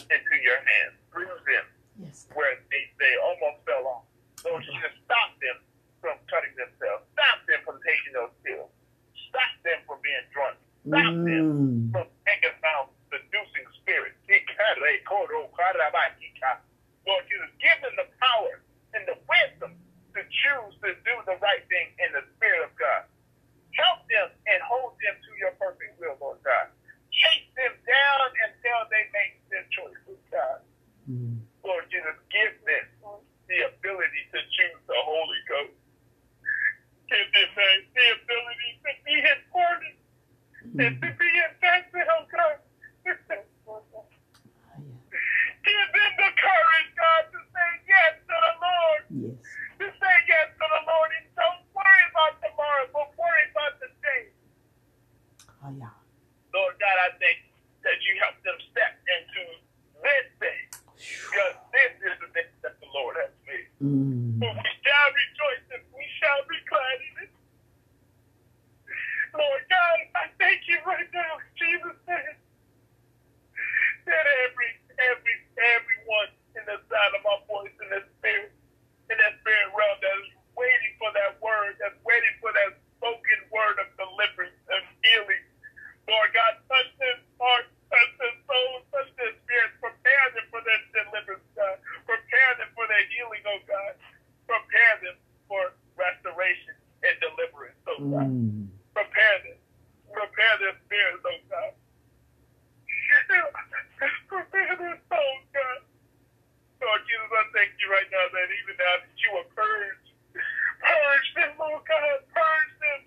into 0.07 0.33
your 0.39 0.55
hands. 0.63 0.95
Bring 1.11 1.27
them 1.27 1.67
Yes, 1.99 2.27
where 2.35 2.59
they, 2.71 2.83
they 2.99 3.13
almost 3.23 3.63
fell 3.67 3.83
off. 3.87 4.03
Lord 4.43 4.63
Jesus, 4.67 4.91
stop 5.07 5.31
them 5.43 5.59
from 6.03 6.15
cutting 6.27 6.51
themselves. 6.59 7.07
Stop 7.15 7.39
them 7.47 7.59
from 7.63 7.79
taking 7.87 8.11
those 8.15 8.35
pills. 8.43 8.71
Stop 9.31 9.51
them 9.63 9.79
from 9.87 9.99
being 10.03 10.23
drunk. 10.31 10.55
Stop 10.87 11.11
them 11.27 11.43
Mm. 11.55 11.91
from 11.95 12.07
hanging 12.27 12.55
around 12.63 12.91
seducing 13.11 13.67
spirits. 13.79 14.15
Lord 17.05 17.23
Jesus, 17.29 17.51
give 17.61 17.77
them 17.85 17.93
the 17.95 18.07
power 18.17 18.59
and 18.97 19.03
the 19.05 19.15
wisdom 19.29 19.77
to 20.17 20.19
choose 20.25 20.73
to 20.81 20.89
do 21.05 21.13
the 21.29 21.37
right 21.37 21.61
thing 21.69 21.87
in 22.01 22.09
the 22.17 22.23
Spirit 22.35 22.65
of 22.65 22.73
God. 22.75 23.05
Help 23.76 24.07
them 24.07 24.32
and 24.47 24.59
hold 24.63 24.95
them 25.03 25.15
to 25.19 25.32
your 25.36 25.51
perfect 25.59 25.99
will, 25.99 26.15
Lord 26.23 26.39
God. 26.47 26.71
Chase 27.11 27.47
them 27.59 27.76
down 27.84 28.28
until 28.47 28.80
they 28.88 29.03
make 29.11 29.43
their 29.51 29.67
choices, 29.71 30.19
God. 30.32 30.63
Mm. 31.07 31.43
Lord 31.63 31.84
Jesus, 31.91 32.15
give 32.32 32.55
them 32.63 33.19
the 33.51 33.59
ability 33.67 34.23
to 34.32 34.39
choose 34.47 34.80
the 34.88 34.99
Holy 35.03 35.41
Ghost. 35.47 35.76
Give 37.11 37.28
them 37.36 37.49
the, 37.51 37.69
the 37.93 38.07
ability 38.23 38.71
to 38.80 38.91
be 39.03 39.15
important 39.19 39.95
and 40.80 40.95
to 41.03 41.09
be 41.19 41.32
effective, 41.51 42.07
oh 42.15 42.23
God. 42.32 42.63
Give 43.03 43.19
them 45.91 46.13
the 46.15 46.32
courage, 46.39 46.91
God, 46.95 47.23
to 47.34 47.39
say 47.51 47.69
yes 47.89 48.13
to 48.23 48.36
the 48.39 48.53
Lord. 48.63 49.01
Yes. 49.09 49.36
To 49.82 49.86
say 49.99 50.15
yes 50.32 50.47
to 50.55 50.65
the 50.65 50.82
Lord 50.88 51.09
don't 51.11 51.24
worry 51.86 52.05
about 52.09 52.33
tomorrow, 52.41 52.86
but 52.89 53.07
worry 53.13 53.45
about 53.53 53.73
the 53.77 53.89
day. 54.01 54.23
Ah, 55.61 55.69
yeah. 55.69 55.93
Lord 56.53 56.73
God, 56.81 56.97
I 57.05 57.09
thank 57.21 57.45
you 57.45 57.53
that 57.86 57.97
you 58.01 58.17
help 58.17 58.38
them 58.41 58.57
step 58.73 58.97
into 59.05 59.41
this 60.01 60.27
day. 60.41 60.61
Because 60.95 61.55
this 61.75 61.93
is 62.01 62.15
the 62.23 62.29
day 62.33 62.47
that 62.65 62.79
the 62.81 62.89
Lord 62.89 63.19
has 63.21 63.33
made. 63.45 63.69
Mm. 63.83 64.41
We 64.41 64.71
shall 64.81 65.09
rejoice 65.11 65.65
and 65.75 65.83
we 65.93 66.05
shall 66.17 66.41
be 66.47 66.57
glad 66.65 66.97
in 67.03 67.13
it. 67.27 67.31
Lord 69.36 69.63
God, 69.67 69.97
I 70.15 70.25
thank 70.39 70.63
you 70.65 70.79
right 70.88 71.09
now 71.11 71.43
Jesus' 71.59 71.99
name. 72.07 72.38
That 74.07 74.25
every, 74.47 74.71
every, 74.95 75.36
everyone 75.59 76.31
in 76.55 76.63
the 76.63 76.79
sound 76.88 77.11
of 77.19 77.21
my 77.27 77.38
voice 77.51 77.75
in 77.83 77.88
the 77.91 78.01
spirit, 78.15 78.55
in 79.11 79.17
that 79.19 79.33
spirit 79.43 79.69
realm 79.75 79.97
that 79.99 80.15
is 80.23 80.34
waiting 80.55 80.93
for 80.99 81.11
that 81.15 81.37
word, 81.43 81.75
that's 81.79 81.99
waiting 82.03 82.35
for 82.39 82.51
that 82.55 82.79
spoken 82.97 83.39
word 83.51 83.77
of 83.83 83.87
deliverance 83.99 84.55
and 84.71 84.83
healing. 85.03 85.43
Lord 86.07 86.31
God, 86.33 86.53
touch 86.69 86.89
their 87.01 87.17
hearts, 87.41 87.71
touch 87.91 88.11
their 88.21 88.35
souls, 88.47 88.83
touch 88.93 89.09
their 89.19 89.33
spirits, 89.43 89.75
prepare 89.81 90.27
them 90.37 90.45
for 90.49 90.61
their 90.63 90.81
deliverance, 90.93 91.47
God. 91.57 91.77
Prepare 92.05 92.51
them 92.61 92.69
for 92.77 92.85
their 92.87 93.05
healing, 93.11 93.43
oh 93.49 93.61
God. 93.65 93.93
Prepare 94.45 94.95
them 95.01 95.17
for 95.49 95.73
restoration 95.97 96.77
and 97.03 97.15
deliverance, 97.19 97.79
oh 97.89 97.99
God. 98.05 98.29
Mm. 98.29 98.69
Prepare 98.93 99.37
them. 99.49 99.59
Prepare 100.13 100.55
their 100.61 100.75
spirits, 100.85 101.23
oh 101.25 101.39
God. 101.49 101.73
Prepare 104.31 104.73
their 104.77 104.97
souls, 105.09 105.45
God. 105.51 105.81
Lord 106.85 107.01
Jesus, 107.09 107.31
I 107.33 107.43
thank 107.55 107.71
you 107.81 107.87
right 107.89 108.09
now 108.13 108.25
that 108.29 108.47
even 108.61 108.75
now 108.77 108.95
that 109.01 109.15
you 109.17 109.29
will 109.33 109.49
purge, 109.57 110.05
purge 110.35 111.29
them, 111.33 111.57
oh 111.57 111.81
God, 111.81 112.17
purge 112.29 112.73
them, 112.83 113.01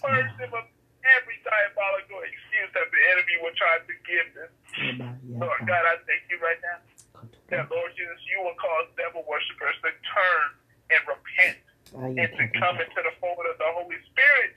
purge 0.00 0.32
them 0.40 0.52
of 0.56 0.64
every 1.04 1.36
diabolical 1.44 2.22
excuse 2.24 2.70
that 2.72 2.88
the 2.88 3.02
enemy 3.12 3.36
will 3.44 3.56
try 3.58 3.76
to 3.82 3.94
give 4.08 4.28
them. 4.32 4.50
Ah, 4.50 4.92
bah, 4.96 5.12
yeah, 5.26 5.42
Lord 5.42 5.60
God. 5.66 5.68
God, 5.68 5.84
I 5.84 5.94
thank 6.08 6.22
you 6.32 6.38
right 6.40 6.60
now 6.64 6.78
God. 7.12 7.28
that, 7.50 7.64
Lord 7.68 7.92
Jesus, 7.98 8.20
you 8.30 8.40
will 8.40 8.56
cause 8.56 8.88
devil 8.96 9.26
worshippers 9.26 9.76
to 9.84 9.90
turn 9.90 10.46
and 10.94 11.02
repent 11.04 11.58
Ah, 11.90 12.06
and 12.60 12.60
to 12.60 12.62
God, 12.62 12.68
come 12.68 12.76
God. 12.76 12.84
into 12.84 13.00
the 13.08 13.14
fold 13.20 13.40
of 13.48 13.56
the 13.58 13.70
Holy 13.72 13.96
Spirit. 14.12 14.50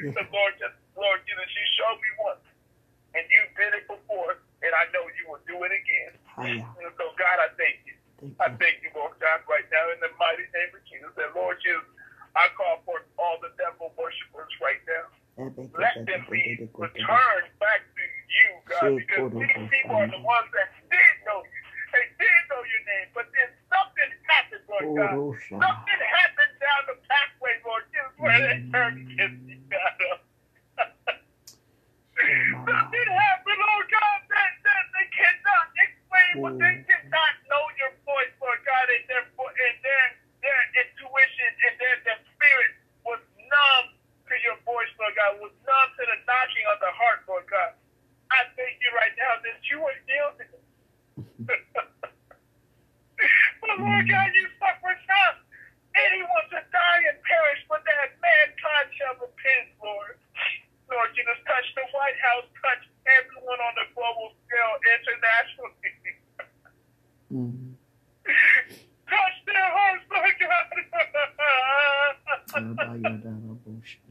Yes. 0.00 0.16
The 0.16 0.24
Lord 0.32 0.56
just, 0.56 0.72
Lord 0.96 1.20
Jesus, 1.28 1.44
you 1.52 1.66
showed 1.76 2.00
me 2.00 2.10
once, 2.24 2.40
and 3.12 3.20
you 3.28 3.42
did 3.52 3.76
it 3.76 3.84
before, 3.84 4.40
and 4.64 4.72
I 4.72 4.88
know 4.96 5.04
you 5.20 5.28
will 5.28 5.44
do 5.44 5.60
it 5.68 5.72
again. 5.76 6.16
Ah, 6.40 6.48
yeah. 6.48 6.64
And 6.80 6.88
so, 6.96 7.12
God, 7.20 7.36
I 7.36 7.52
thank 7.60 7.84
you. 7.84 7.92
Thank 8.16 8.32
I 8.40 8.48
you. 8.48 8.56
thank 8.56 8.76
you, 8.80 8.88
Lord 8.96 9.12
God, 9.20 9.44
right 9.44 9.68
now 9.68 9.84
in 9.92 10.00
the 10.00 10.08
mighty 10.16 10.48
name 10.56 10.72
of 10.72 10.80
Jesus. 10.88 11.12
And 11.20 11.28
Lord 11.36 11.60
Jesus, 11.60 11.84
I 12.32 12.48
call 12.56 12.80
for 12.88 13.04
all 13.20 13.36
the 13.44 13.52
devil 13.60 13.92
worshipers 14.00 14.48
right 14.64 14.80
now. 14.88 15.04
Eh, 15.44 15.48
be- 15.52 15.68
Let 15.76 16.00
be- 16.00 16.08
them 16.08 16.24
be- 16.32 16.32
be 16.32 16.64
be- 16.64 16.64
be- 16.64 16.64
be- 16.64 16.72
be- 16.72 17.04
returned 17.04 17.52
back 17.60 17.84
to 17.84 18.02
you, 18.32 18.48
God, 18.72 18.80
Say, 18.80 18.96
because 19.04 19.20
Kodo, 19.32 19.36
these 19.44 19.52
Kodo, 19.52 19.68
people 19.68 19.96
are 20.00 20.08
the 20.08 20.16
Kodo. 20.20 20.32
ones 20.32 20.48
that 20.56 20.68
did 20.88 21.14
know 21.28 21.44
you. 21.44 21.60
They 21.92 22.06
did 22.16 22.40
know 22.48 22.62
your 22.64 22.82
name, 22.88 23.08
but 23.12 23.28
then 23.36 23.52
something 23.68 24.08
happened, 24.32 24.64
Lord 24.64 24.84
God. 24.96 25.12
Oro 25.12 25.36
sha. 25.44 25.60
Something 25.60 26.00
happened 26.08 26.56
down 26.56 26.80
the 26.88 26.96
pathway, 27.04 27.52
Lord 27.68 27.84
Jesus, 27.92 28.16
where 28.16 28.32
they 28.40 28.64
turned 28.72 28.96
against 29.04 29.44
you, 29.44 29.60
God. 29.68 30.24
Something 31.50 33.08
happened, 33.10 33.58
Lord 33.58 33.88
God, 33.90 34.20
that, 34.30 34.52
that 34.62 34.84
they 34.94 35.08
cannot 35.18 35.66
explain, 35.82 36.30
but 36.44 36.54
they 36.62 36.74
did 36.86 37.04
not 37.10 37.32
know 37.50 37.64
your 37.80 37.90
voice, 38.06 38.30
Lord 38.38 38.60
God, 38.62 38.86
and 38.92 39.02
their, 39.10 39.24
vo- 39.34 39.50
and 39.50 39.76
their, 39.82 40.04
their 40.44 40.60
intuition 40.84 41.50
and 41.66 41.74
their, 41.80 41.96
their 42.06 42.20
spirit 42.36 42.72
was 43.08 43.18
numb 43.50 43.86
to 44.30 44.34
your 44.46 44.54
voice, 44.68 44.92
Lord 45.00 45.16
God, 45.18 45.40
was 45.42 45.50
numb 45.66 45.88
to 45.98 46.02
the 46.06 46.18
knocking 46.28 46.66
of 46.70 46.78
the 46.84 46.92
heart, 46.94 47.24
Lord 47.26 47.48
God. 47.50 47.72
I 48.30 48.46
thank 48.54 48.78
you 48.78 48.90
right 48.94 49.14
now 49.18 49.34
that 49.42 49.58
you 49.66 49.80
are 49.82 49.98
yielding. 50.06 50.52
but 53.64 53.74
Lord 53.80 54.04
God, 54.08 54.30
you 54.36 54.44
suffer 54.60 54.92
not 55.08 55.34
anyone 55.96 56.46
to 56.52 56.60
die 56.68 57.02
and 57.10 57.16
perish, 57.24 57.60
but 57.68 57.80
that 57.88 58.12
mankind 58.20 58.88
shall 58.96 59.16
repent, 59.24 59.68
Lord. 59.82 60.16
Lord, 60.90 61.10
you 61.14 61.22
just 61.22 61.38
touch 61.46 61.62
the 61.78 61.86
White 61.94 62.18
House, 62.18 62.50
touch 62.58 62.82
everyone 63.06 63.62
on 63.62 63.74
the 63.78 63.86
global 63.94 64.34
scale 64.42 64.74
internationally. 64.82 66.18
Mm. 67.30 67.78
touch 69.06 69.36
their 69.46 69.70
hearts, 69.70 70.02
Lord 70.10 70.34
God. 70.40 70.66
Ah, 72.50 72.58
bah, 72.74 72.98
yeah, 72.98 73.14
da, 73.22 73.30
da, 73.30 73.54
bo, 73.62 73.70
sha. 73.86 74.02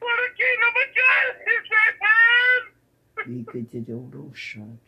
For 0.00 0.14
the 0.24 0.30
kingdom 0.40 0.72
of 0.72 0.88
God 0.96 1.36
is 1.52 1.68
at 1.84 2.00
hand. 2.00 2.64
Ike 3.28 3.68
te 3.70 3.84
te 3.84 3.92
oro 3.92 4.32
sha. 4.32 4.64
Lord 4.64 4.80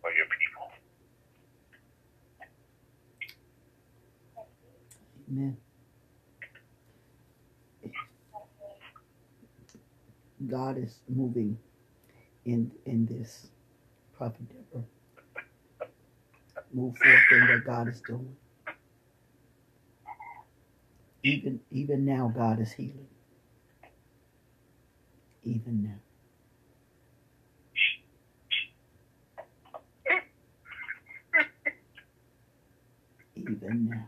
for 0.03 0.11
your 0.15 0.27
people. 0.31 0.69
Amen. 5.31 5.57
God 10.49 10.79
is 10.79 11.01
moving 11.09 11.59
in 12.45 12.73
in 12.87 13.07
this. 13.07 13.49
Prophet 14.17 14.49
Deborah. 14.49 14.85
Move 16.75 16.97
forth 16.99 17.33
in 17.33 17.49
what 17.49 17.65
God 17.65 17.89
is 17.89 18.03
doing. 18.03 18.37
Even 21.25 21.61
even 21.71 22.05
now 22.07 22.33
God 22.35 22.61
is 22.61 22.73
healing. 22.73 23.09
Even 25.45 25.85
now. 25.85 26.01
Even 33.37 33.89
now. 33.91 34.07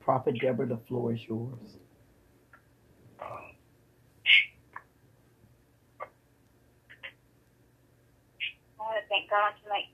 Prophet 0.00 0.36
Deborah, 0.40 0.66
the 0.66 0.78
floor 0.88 1.12
is 1.12 1.20
yours. 1.28 1.78
I 8.80 8.82
want 8.84 8.96
to 9.02 9.08
thank 9.08 9.21
God 9.32 9.56
tonight 9.64 9.88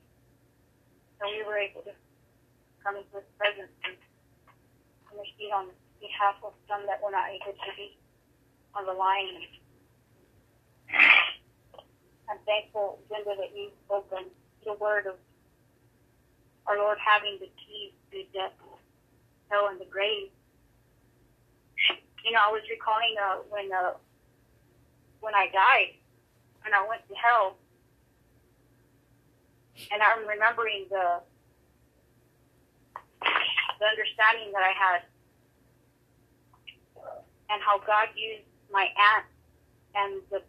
that 1.23 1.31
we 1.31 1.47
were 1.47 1.55
able 1.63 1.87
to 1.87 1.95
come 2.83 2.99
into 2.99 3.23
His 3.23 3.31
presence 3.39 3.71
and 3.87 3.95
intercede 5.15 5.55
on 5.55 5.71
behalf 6.03 6.43
of 6.43 6.59
some 6.67 6.83
that 6.91 6.99
were 6.99 7.15
not 7.15 7.31
able 7.31 7.55
to 7.55 7.71
be 7.79 7.95
on 8.75 8.83
the 8.83 8.99
line. 8.99 9.47
I'm 12.27 12.43
thankful, 12.51 12.99
Linda, 13.15 13.39
that 13.39 13.55
you 13.55 13.71
spoke 13.87 14.11
on 14.11 14.27
the 14.67 14.75
word 14.75 15.07
of 15.07 15.15
our 16.67 16.75
Lord 16.75 16.99
having 16.99 17.39
the 17.39 17.47
keys 17.63 17.95
to 18.11 18.27
death, 18.35 18.59
hell, 19.55 19.71
and 19.71 19.79
the 19.79 19.87
grave. 19.87 20.35
You 22.27 22.35
know, 22.35 22.43
I 22.43 22.51
was 22.51 22.67
recalling 22.67 23.15
uh, 23.23 23.47
when 23.55 23.71
uh, 23.71 23.95
when 25.23 25.39
I 25.39 25.47
died 25.55 25.95
and 26.67 26.75
I 26.75 26.83
went 26.91 27.07
to 27.07 27.15
hell 27.15 27.55
and 29.93 30.03
I'm 30.03 30.27
remembering 30.27 30.87
the 30.91 31.21
the 33.79 33.87
understanding 33.87 34.51
that 34.53 34.63
I 34.67 34.75
had 34.75 35.01
and 37.51 37.63
how 37.63 37.79
God 37.79 38.09
used 38.17 38.45
my 38.73 38.87
aunt 38.91 39.27
and 39.95 40.21
the 40.31 40.43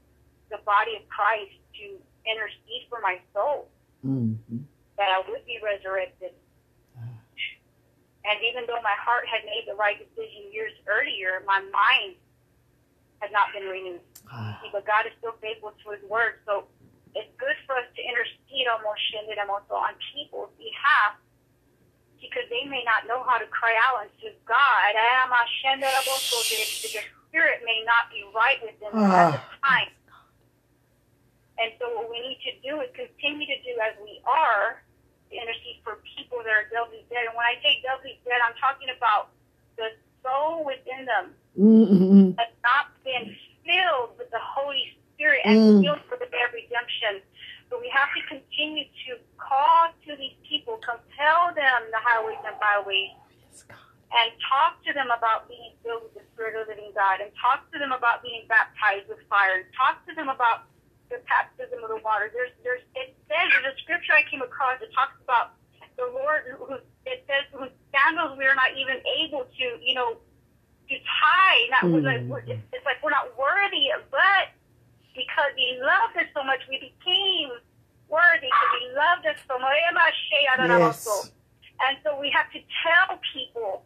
the 0.50 0.58
body 0.66 0.96
of 0.98 1.08
Christ 1.10 1.54
to 1.78 1.86
intercede 2.26 2.90
for 2.90 3.00
my 3.02 3.20
soul 3.34 3.68
Mm-hmm. 4.06 4.64
that 4.98 5.10
I 5.12 5.20
would 5.30 5.46
be 5.46 5.60
resurrected. 5.62 6.32
And 8.24 8.38
even 8.48 8.64
though 8.68 8.80
my 8.82 8.96
heart 8.96 9.28
had 9.28 9.44
made 9.44 9.68
the 9.68 9.76
right 9.76 10.00
decision 10.00 10.48
years 10.54 10.72
earlier, 10.88 11.44
my 11.46 11.60
mind 11.60 12.16
had 13.20 13.32
not 13.32 13.52
been 13.52 13.68
renewed. 13.68 14.00
Ah, 14.32 14.62
but 14.72 14.86
God 14.88 15.04
is 15.06 15.12
still 15.20 15.36
faithful 15.42 15.74
to 15.84 15.92
His 15.92 16.04
word. 16.10 16.40
So 16.46 16.64
it's 17.16 17.32
good 17.41 17.57
for 17.66 17.76
us 17.78 17.89
to 17.95 18.01
intercede 18.01 18.68
on 18.70 19.93
people's 20.14 20.53
behalf 20.57 21.18
because 22.22 22.45
they 22.51 22.68
may 22.68 22.84
not 22.84 23.07
know 23.07 23.24
how 23.24 23.39
to 23.39 23.47
cry 23.47 23.74
out 23.80 24.05
unto 24.05 24.30
God. 24.45 24.91
So 26.20 26.38
the 26.45 26.57
the 26.60 27.01
spirit 27.30 27.62
may 27.66 27.82
not 27.86 28.12
be 28.12 28.26
right 28.36 28.60
with 28.62 28.78
them 28.82 28.93
at 28.93 29.32
the 29.32 29.41
time. 29.64 29.91
And 31.60 31.72
so 31.80 31.91
what 31.95 32.10
we 32.10 32.20
need 32.24 32.39
to 32.47 32.53
do 32.64 32.80
is 32.80 32.89
continue 32.95 33.47
to 33.47 33.60
do 33.68 33.74
as 33.84 33.93
we 33.99 34.24
are 34.24 34.80
to 35.30 35.34
intercede 35.36 35.84
for 35.84 35.99
people 36.16 36.39
that 36.43 36.53
are 36.55 36.68
doubly 36.72 37.03
dead. 37.12 37.28
And 37.28 37.36
when 37.36 37.45
I 37.45 37.60
say 37.60 37.84
doubly 37.84 38.20
dead, 38.24 38.39
I'm 38.39 38.55
talking 38.57 38.88
about 38.95 39.36
the 39.76 39.91
soul 40.24 40.64
within 40.64 41.03
them 41.03 41.26
mm-hmm. 41.57 42.39
has 42.39 42.51
not 42.64 42.95
been 43.03 43.36
filled 43.68 44.18
with 44.18 44.32
the 44.32 44.39
Holy 44.41 44.82
Spirit 44.88 44.99
Mm. 45.20 45.44
and 45.44 45.84
filled 45.84 46.00
with 46.10 46.32
their 46.32 46.50
redemption. 46.56 47.20
So 47.70 47.78
we 47.80 47.92
have 47.94 48.10
to 48.16 48.22
continue 48.26 48.86
to 49.06 49.20
call 49.38 49.92
to 50.08 50.16
these 50.16 50.34
people, 50.48 50.80
compel 50.82 51.54
them 51.54 51.80
the 51.92 52.00
highways 52.02 52.40
and 52.48 52.56
byways, 52.58 53.14
and 53.70 54.30
talk 54.42 54.82
to 54.88 54.92
them 54.94 55.12
about 55.14 55.46
being 55.52 55.76
filled 55.86 56.02
with 56.10 56.18
the 56.18 56.26
Spirit 56.34 56.58
of 56.58 56.66
the 56.66 56.74
living 56.74 56.90
God, 56.98 57.22
and 57.22 57.30
talk 57.38 57.70
to 57.72 57.78
them 57.78 57.92
about 57.92 58.24
being 58.26 58.48
baptized 58.50 59.06
with 59.12 59.22
fire, 59.30 59.62
and 59.62 59.66
talk 59.78 60.02
to 60.10 60.16
them 60.16 60.30
about 60.34 60.66
the 61.14 61.22
baptism 61.30 61.84
of 61.84 61.90
the 61.94 62.02
water. 62.02 62.32
There's, 62.34 62.54
there's, 62.64 62.82
it 62.96 63.14
says 63.30 63.46
there's 63.54 63.70
a 63.70 63.78
scripture 63.86 64.14
I 64.18 64.26
came 64.26 64.42
across 64.42 64.80
that 64.82 64.90
talks 64.94 65.18
about 65.22 65.54
the 65.98 66.10
Lord 66.10 66.48
who 66.58 66.80
it 67.06 67.26
says 67.28 67.46
whose 67.54 67.74
sandals 67.94 68.38
we 68.38 68.46
are 68.46 68.56
not 68.56 68.72
even 68.78 68.98
able 69.20 69.46
to, 69.46 69.66
you 69.84 69.94
know, 69.94 70.18
to 70.90 70.96
tie. 70.96 71.62
Not 71.70 71.84
Mm. 71.86 72.30
like 72.30 72.46
it's 72.50 72.86
like 72.86 72.98
we're 73.04 73.10
not 73.14 73.30
worthy, 73.38 73.90
but 74.10 74.54
because 75.16 75.53
He 75.55 75.80
loved 75.82 76.18
us 76.18 76.30
so 76.36 76.43
much, 76.43 76.60
we 76.70 76.78
became 76.80 77.49
worthy. 78.07 78.49
Because 78.49 78.74
He 78.82 78.88
loved 78.95 79.26
us 79.28 79.39
so 79.47 79.60
much. 79.60 79.76
Yes. 80.32 81.32
And 81.88 81.97
so 82.03 82.20
we 82.20 82.30
have 82.32 82.51
to 82.51 82.60
tell 82.84 83.20
people 83.34 83.86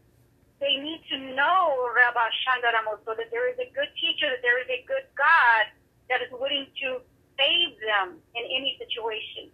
they 0.60 0.80
need 0.80 1.04
to 1.12 1.18
know 1.36 1.92
Rabbi 1.94 2.28
Shandaramoso 2.42 3.18
that 3.18 3.30
there 3.32 3.52
is 3.52 3.58
a 3.60 3.70
good 3.76 3.92
teacher, 4.00 4.32
that 4.32 4.42
there 4.42 4.60
is 4.64 4.70
a 4.72 4.84
good 4.88 5.06
God 5.14 5.68
that 6.10 6.22
is 6.24 6.32
willing 6.32 6.68
to 6.82 7.04
save 7.38 7.76
them 7.84 8.18
in 8.36 8.44
any 8.48 8.80
situation. 8.80 9.52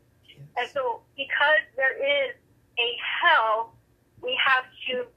And 0.57 0.69
so, 0.69 1.01
because 1.17 1.65
there 1.75 1.97
is 1.97 2.35
a 2.79 2.89
hell, 3.01 3.73
we 4.21 4.37
have 4.39 4.65
to 4.91 5.07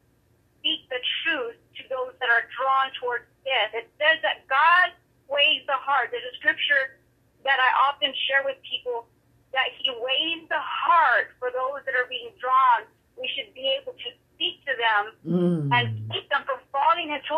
speak 0.59 0.89
the 0.89 0.99
truth 1.23 1.59
to 1.77 1.83
those 1.91 2.15
that 2.21 2.31
are 2.31 2.47
drawn 2.57 2.91
towards 2.99 3.27
death. 3.45 3.75
It 3.75 3.91
says 3.99 4.19
that 4.23 4.47
God 4.49 4.95
weighs 5.33 5.65
the 5.67 5.79
heart. 5.81 6.13
There's 6.13 6.29
a 6.29 6.37
scripture 6.39 7.01
that 7.49 7.59
I 7.59 7.71
often 7.89 8.13
share 8.29 8.45
with 8.45 8.61
people 8.63 9.09
that 9.57 9.69
He 9.81 9.91
weighs 9.91 10.45
the 10.49 10.61
heart 10.61 11.33
for 11.41 11.51
those 11.51 11.83
that 11.89 11.97
are 11.97 12.07
being 12.07 12.31
drawn. 12.39 12.85
We 13.17 13.29
should 13.35 13.53
be 13.57 13.67
able 13.81 13.93
to 13.97 14.09
speak 14.33 14.61
to 14.69 14.73
them 14.77 15.03
Mm. 15.25 15.69
and 15.73 15.85
keep 16.13 16.29
them 16.29 16.45
from 16.45 16.61
falling 16.73 17.11
into 17.11 17.33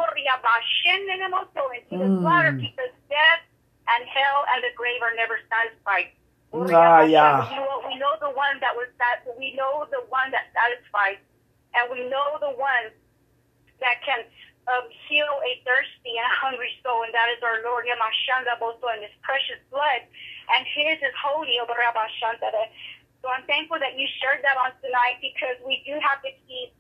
into 1.74 1.98
the 1.98 2.10
Mm. 2.10 2.20
slaughter 2.22 2.52
because 2.52 2.90
death 3.08 3.42
and 3.88 4.08
hell 4.08 4.46
and 4.54 4.64
the 4.64 4.72
grave 4.76 5.02
are 5.02 5.14
never 5.14 5.40
satisfied. 5.50 6.10
Ah, 6.54 7.02
yeah. 7.02 7.50
We 7.50 7.56
know, 7.56 7.82
we 7.88 7.94
know 7.98 8.14
the 8.20 8.30
one 8.30 8.60
that 8.60 8.74
was 8.76 8.88
that 8.98 9.26
we 9.36 9.54
know 9.54 9.86
the 9.90 10.02
one 10.08 10.30
that 10.30 10.46
satisfies, 10.54 11.18
and 11.74 11.90
we 11.90 12.08
know 12.08 12.38
the 12.38 12.50
one 12.50 12.94
that 13.80 14.00
can 14.02 14.24
um, 14.68 14.88
heal 15.08 15.28
a 15.44 15.52
thirsty 15.64 16.16
and 16.16 16.26
a 16.32 16.34
hungry 16.40 16.72
soul, 16.80 17.04
and 17.04 17.12
that 17.12 17.28
is 17.32 17.40
our 17.44 17.60
Lord 17.64 17.84
Yamashanda 17.84 18.56
Boso 18.60 18.88
and 18.92 19.04
His 19.04 19.14
precious 19.20 19.60
blood, 19.68 20.04
and 20.56 20.62
His 20.72 21.00
is 21.00 21.14
holy. 21.16 21.56
So 23.24 23.32
I'm 23.32 23.44
thankful 23.48 23.80
that 23.80 23.96
you 23.96 24.04
shared 24.20 24.44
that 24.44 24.60
on 24.60 24.76
tonight 24.84 25.16
because 25.24 25.56
we 25.64 25.80
do 25.88 25.96
have 25.96 26.20
to 26.20 26.30
keep 26.44 26.76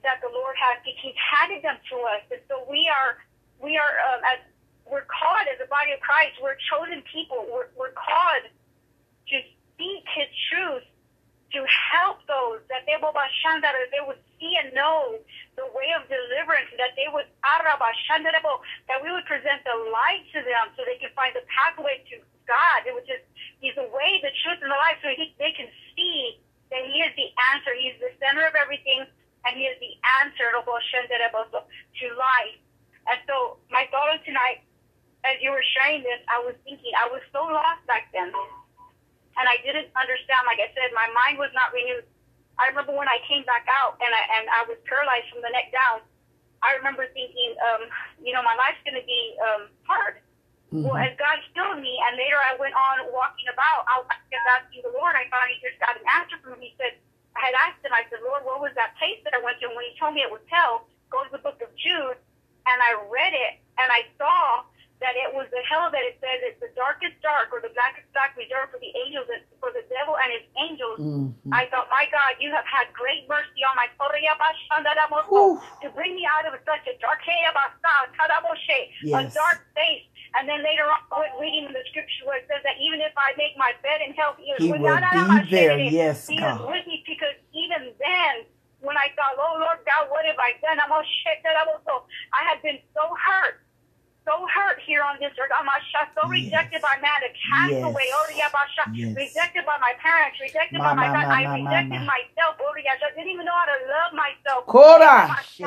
that 0.00 0.20
the 0.24 0.32
Lord 0.32 0.56
has 0.56 0.80
because 0.80 0.96
He's 1.00 1.20
handed 1.20 1.60
them 1.64 1.76
to 1.92 1.96
us, 2.16 2.24
and 2.32 2.40
so 2.48 2.64
we 2.68 2.88
are 2.88 3.20
we 3.60 3.76
are 3.76 3.94
um, 4.12 4.20
as 4.24 4.40
we're 4.88 5.04
called 5.04 5.44
as 5.52 5.60
a 5.60 5.68
body 5.68 5.92
of 5.92 6.00
Christ. 6.00 6.40
We're 6.40 6.56
chosen 6.72 7.04
people. 7.12 7.44
We're, 7.52 7.68
we're 7.76 7.92
called 7.92 8.48
to 8.48 9.36
speak 9.76 10.04
His 10.16 10.30
truth 10.48 10.88
to 11.52 11.64
help 11.64 12.20
those 12.28 12.60
that 12.68 12.84
they 12.84 14.04
would 14.04 14.20
see 14.36 14.52
and 14.60 14.68
know 14.76 15.16
the 15.56 15.64
way 15.72 15.96
of 15.96 16.04
deliverance, 16.08 16.68
that 16.76 16.92
they 16.92 17.08
would 17.08 17.24
that 18.86 19.00
we 19.00 19.08
would 19.08 19.24
present 19.24 19.64
the 19.64 19.76
light 19.88 20.28
to 20.36 20.44
them 20.44 20.68
so 20.76 20.84
they 20.84 21.00
can 21.00 21.08
find 21.16 21.32
the 21.32 21.44
pathway 21.48 22.04
to 22.12 22.20
God, 22.44 22.84
It 22.84 22.92
which 22.92 23.08
is 23.08 23.20
He's 23.60 23.74
the 23.74 23.88
way, 23.90 24.20
the 24.22 24.30
truth, 24.44 24.60
and 24.62 24.70
the 24.70 24.78
life, 24.78 25.02
so 25.02 25.10
he, 25.16 25.34
they 25.40 25.50
can 25.56 25.66
see 25.96 26.38
that 26.70 26.84
He 26.84 27.00
is 27.02 27.12
the 27.16 27.28
answer. 27.56 27.74
He's 27.74 27.98
the 27.98 28.12
center 28.22 28.46
of 28.46 28.54
everything, 28.54 29.08
and 29.44 29.52
He 29.56 29.66
is 29.66 29.76
the 29.80 29.96
answer 30.22 30.52
to 30.52 32.06
life. 32.14 32.58
And 33.08 33.18
so, 33.26 33.56
my 33.72 33.88
thought 33.90 34.20
tonight, 34.24 34.62
as 35.24 35.40
you 35.40 35.50
were 35.50 35.64
sharing 35.74 36.04
this, 36.04 36.20
I 36.28 36.44
was 36.44 36.54
thinking 36.62 36.92
I 36.94 37.08
was 37.08 37.24
so 37.32 37.48
lost 37.48 37.82
back 37.88 38.12
then 38.12 38.30
and 39.38 39.46
I 39.48 39.56
didn't 39.62 39.90
understand. 39.94 40.44
Like 40.46 40.60
I 40.60 40.70
said, 40.74 40.90
my 40.94 41.08
mind 41.14 41.38
was 41.38 41.50
not 41.54 41.72
renewed. 41.72 42.04
I 42.58 42.68
remember 42.74 42.92
when 42.92 43.06
I 43.08 43.22
came 43.30 43.46
back 43.46 43.66
out 43.70 43.96
and 44.02 44.10
I 44.10 44.22
and 44.38 44.44
I 44.50 44.66
was 44.66 44.78
paralyzed 44.84 45.30
from 45.30 45.42
the 45.46 45.52
neck 45.54 45.70
down. 45.70 46.02
I 46.62 46.74
remember 46.74 47.06
thinking, 47.14 47.54
um, 47.62 47.86
you 48.18 48.34
know, 48.34 48.42
my 48.42 48.54
life's 48.58 48.82
going 48.82 48.98
to 48.98 49.06
be 49.06 49.22
um, 49.38 49.70
hard. 49.86 50.18
Well, 50.74 50.98
Mhm. 50.98 51.06
as 51.06 51.16
God 51.16 51.38
healed 51.54 51.80
me, 51.80 51.96
and 52.06 52.18
later 52.18 52.36
I 52.36 52.54
went 52.60 52.74
on 52.74 53.08
walking 53.14 53.48
about, 53.48 53.86
I 53.88 54.02
was 54.04 54.10
just 54.28 54.44
asking 54.46 54.82
the 54.82 54.90
Lord. 54.92 55.16
I 55.16 55.24
finally 55.30 55.56
just 55.64 55.78
got 55.80 55.96
an 55.96 56.04
answer 56.18 56.36
from 56.42 56.54
him. 56.58 56.60
He 56.60 56.74
said, 56.76 56.98
I 57.36 57.40
had 57.40 57.54
asked 57.54 57.80
him, 57.84 57.94
I 57.94 58.04
said, 58.10 58.20
Lord, 58.26 58.44
what 58.44 58.60
was 58.60 58.74
that 58.74 58.92
place 58.98 59.22
that 59.24 59.32
I 59.32 59.40
went 59.40 59.60
to? 59.60 59.66
And 59.70 59.76
when 59.76 59.86
he 59.86 59.96
told 59.96 60.12
me 60.14 60.20
it 60.20 60.30
was 60.30 60.42
hell, 60.50 60.84
go 61.08 61.24
to 61.24 61.30
the 61.30 61.38
book 61.40 61.62
of 61.62 61.70
Jude, 61.78 62.18
and 62.66 62.78
I 62.82 63.00
read 63.08 63.32
it, 63.32 63.62
and 63.78 63.88
I 63.90 64.04
saw 64.18 64.64
that 65.00 65.14
it 65.14 65.30
was 65.30 65.46
the 65.54 65.62
hell 65.70 65.90
that 65.94 66.02
it 66.02 66.18
says 66.18 66.42
it's 66.42 66.58
the 66.58 66.70
darkest 66.74 67.14
dark 67.22 67.54
or 67.54 67.62
the 67.62 67.70
blackest 67.70 68.10
black 68.12 68.34
reserved 68.34 68.74
for 68.74 68.80
the 68.82 68.90
angels 69.06 69.30
and 69.30 69.42
for 69.62 69.70
the 69.70 69.86
devil 69.86 70.18
and 70.18 70.30
his 70.34 70.46
angels. 70.58 70.98
Mhm. 70.98 71.32
I 71.54 71.66
thought, 71.70 71.88
my 71.90 72.06
God, 72.10 72.34
you 72.42 72.50
have 72.50 72.66
had 72.66 72.92
great 72.92 73.28
mercy 73.28 73.62
on 73.62 73.76
my 73.76 73.86
Whew. 75.28 75.62
to 75.82 75.90
bring 75.90 76.14
me 76.14 76.26
out 76.26 76.46
of 76.46 76.58
such 76.66 76.86
a 76.86 76.94
dark 76.98 77.22
a 79.14 79.34
dark 79.34 79.58
place. 79.74 80.04
And 80.34 80.48
then 80.48 80.62
later 80.62 80.84
on, 80.84 80.98
I 81.10 81.20
went 81.20 81.34
reading 81.40 81.72
the 81.72 81.82
scripture 81.88 82.26
where 82.26 82.38
it 82.38 82.46
says 82.48 82.62
that 82.62 82.76
even 82.78 83.00
if 83.00 83.12
I 83.16 83.32
make 83.36 83.56
my 83.56 83.72
bed 83.82 84.02
in 84.02 84.12
hell, 84.14 84.34
he 84.36 84.52
He 84.58 84.72
will 84.72 84.78
be 85.12 85.18
there. 85.50 85.78
Yes, 85.92 86.28
He 86.28 86.36
is 86.36 86.60
with 86.68 86.86
me 86.86 87.02
because 87.06 87.34
even 87.52 87.94
then, 87.98 88.44
when 88.80 88.96
I 88.96 89.08
thought, 89.16 89.34
oh 89.38 89.56
Lord 89.58 89.78
God, 89.86 90.10
what 90.10 90.24
have 90.26 90.38
I 90.38 90.52
done? 90.60 90.78
I'm 90.80 90.92
all 90.92 91.02
shit 91.24 91.42
that 91.42 91.56
I 91.56 91.64
was 91.66 91.80
so 91.86 92.04
I 92.32 92.44
had 92.44 92.62
been 92.62 92.78
so 92.94 93.02
hurt. 93.16 93.62
So 94.28 94.44
hurt 94.52 94.76
here 94.84 95.00
on 95.00 95.16
this 95.24 95.32
earth. 95.40 95.48
I'm 95.56 95.64
so 96.12 96.28
rejected 96.28 96.84
by 96.84 97.00
man, 97.00 97.24
a 97.24 97.32
castaway. 97.32 98.12
Yes. 98.12 98.12
Oh, 98.12 98.28
yeah, 98.36 98.52
Basha. 98.52 98.84
Yes. 98.92 99.16
Rejected 99.16 99.64
by 99.64 99.80
my 99.80 99.96
parents, 99.96 100.36
rejected 100.36 100.76
by 100.84 100.92
my 100.92 101.08
God. 101.08 101.24
I 101.32 101.48
rejected 101.56 102.04
myself. 102.04 102.60
Oh, 102.60 102.76
yeah, 102.76 103.00
I 103.00 103.08
didn't 103.16 103.32
even 103.32 103.48
know 103.48 103.56
how 103.56 103.64
to 103.72 103.78
love 103.88 104.12
myself. 104.12 104.68
Kora. 104.68 105.32
Oh, 105.32 105.40
Shit. 105.48 105.64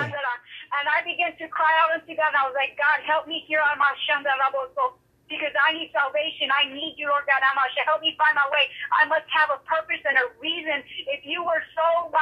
And 0.77 0.85
I 0.93 1.01
began 1.01 1.33
to 1.41 1.49
cry 1.49 1.73
out 1.81 1.97
unto 1.97 2.13
God. 2.13 2.37
And 2.37 2.37
I 2.37 2.45
was 2.45 2.53
like, 2.53 2.77
God, 2.77 3.01
help 3.01 3.25
me 3.25 3.41
here 3.49 3.65
on 3.65 3.81
my 3.81 3.97
Shandaraboso. 4.05 5.01
Because 5.25 5.55
I 5.57 5.73
need 5.73 5.89
salvation. 5.95 6.53
I 6.53 6.69
need 6.69 7.01
you, 7.01 7.09
Lord 7.09 7.25
God. 7.25 7.41
Amasha. 7.41 7.81
Help 7.89 8.05
me 8.05 8.13
find 8.21 8.37
my 8.37 8.45
way. 8.53 8.69
I 8.93 9.09
must 9.09 9.25
have 9.33 9.49
a 9.49 9.59
purpose 9.65 10.05
and 10.05 10.21
a 10.21 10.29
reason. 10.37 10.85
If 11.09 11.25
you 11.25 11.41
were 11.41 11.65
so 11.73 12.13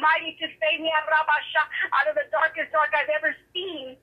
mighty 0.00 0.36
to 0.38 0.46
save 0.60 0.80
me 0.80 0.92
out 0.94 2.06
of 2.06 2.14
the 2.14 2.26
darkest 2.30 2.70
dark 2.72 2.92
I've 2.94 3.10
ever 3.10 3.34
seen, 3.56 3.96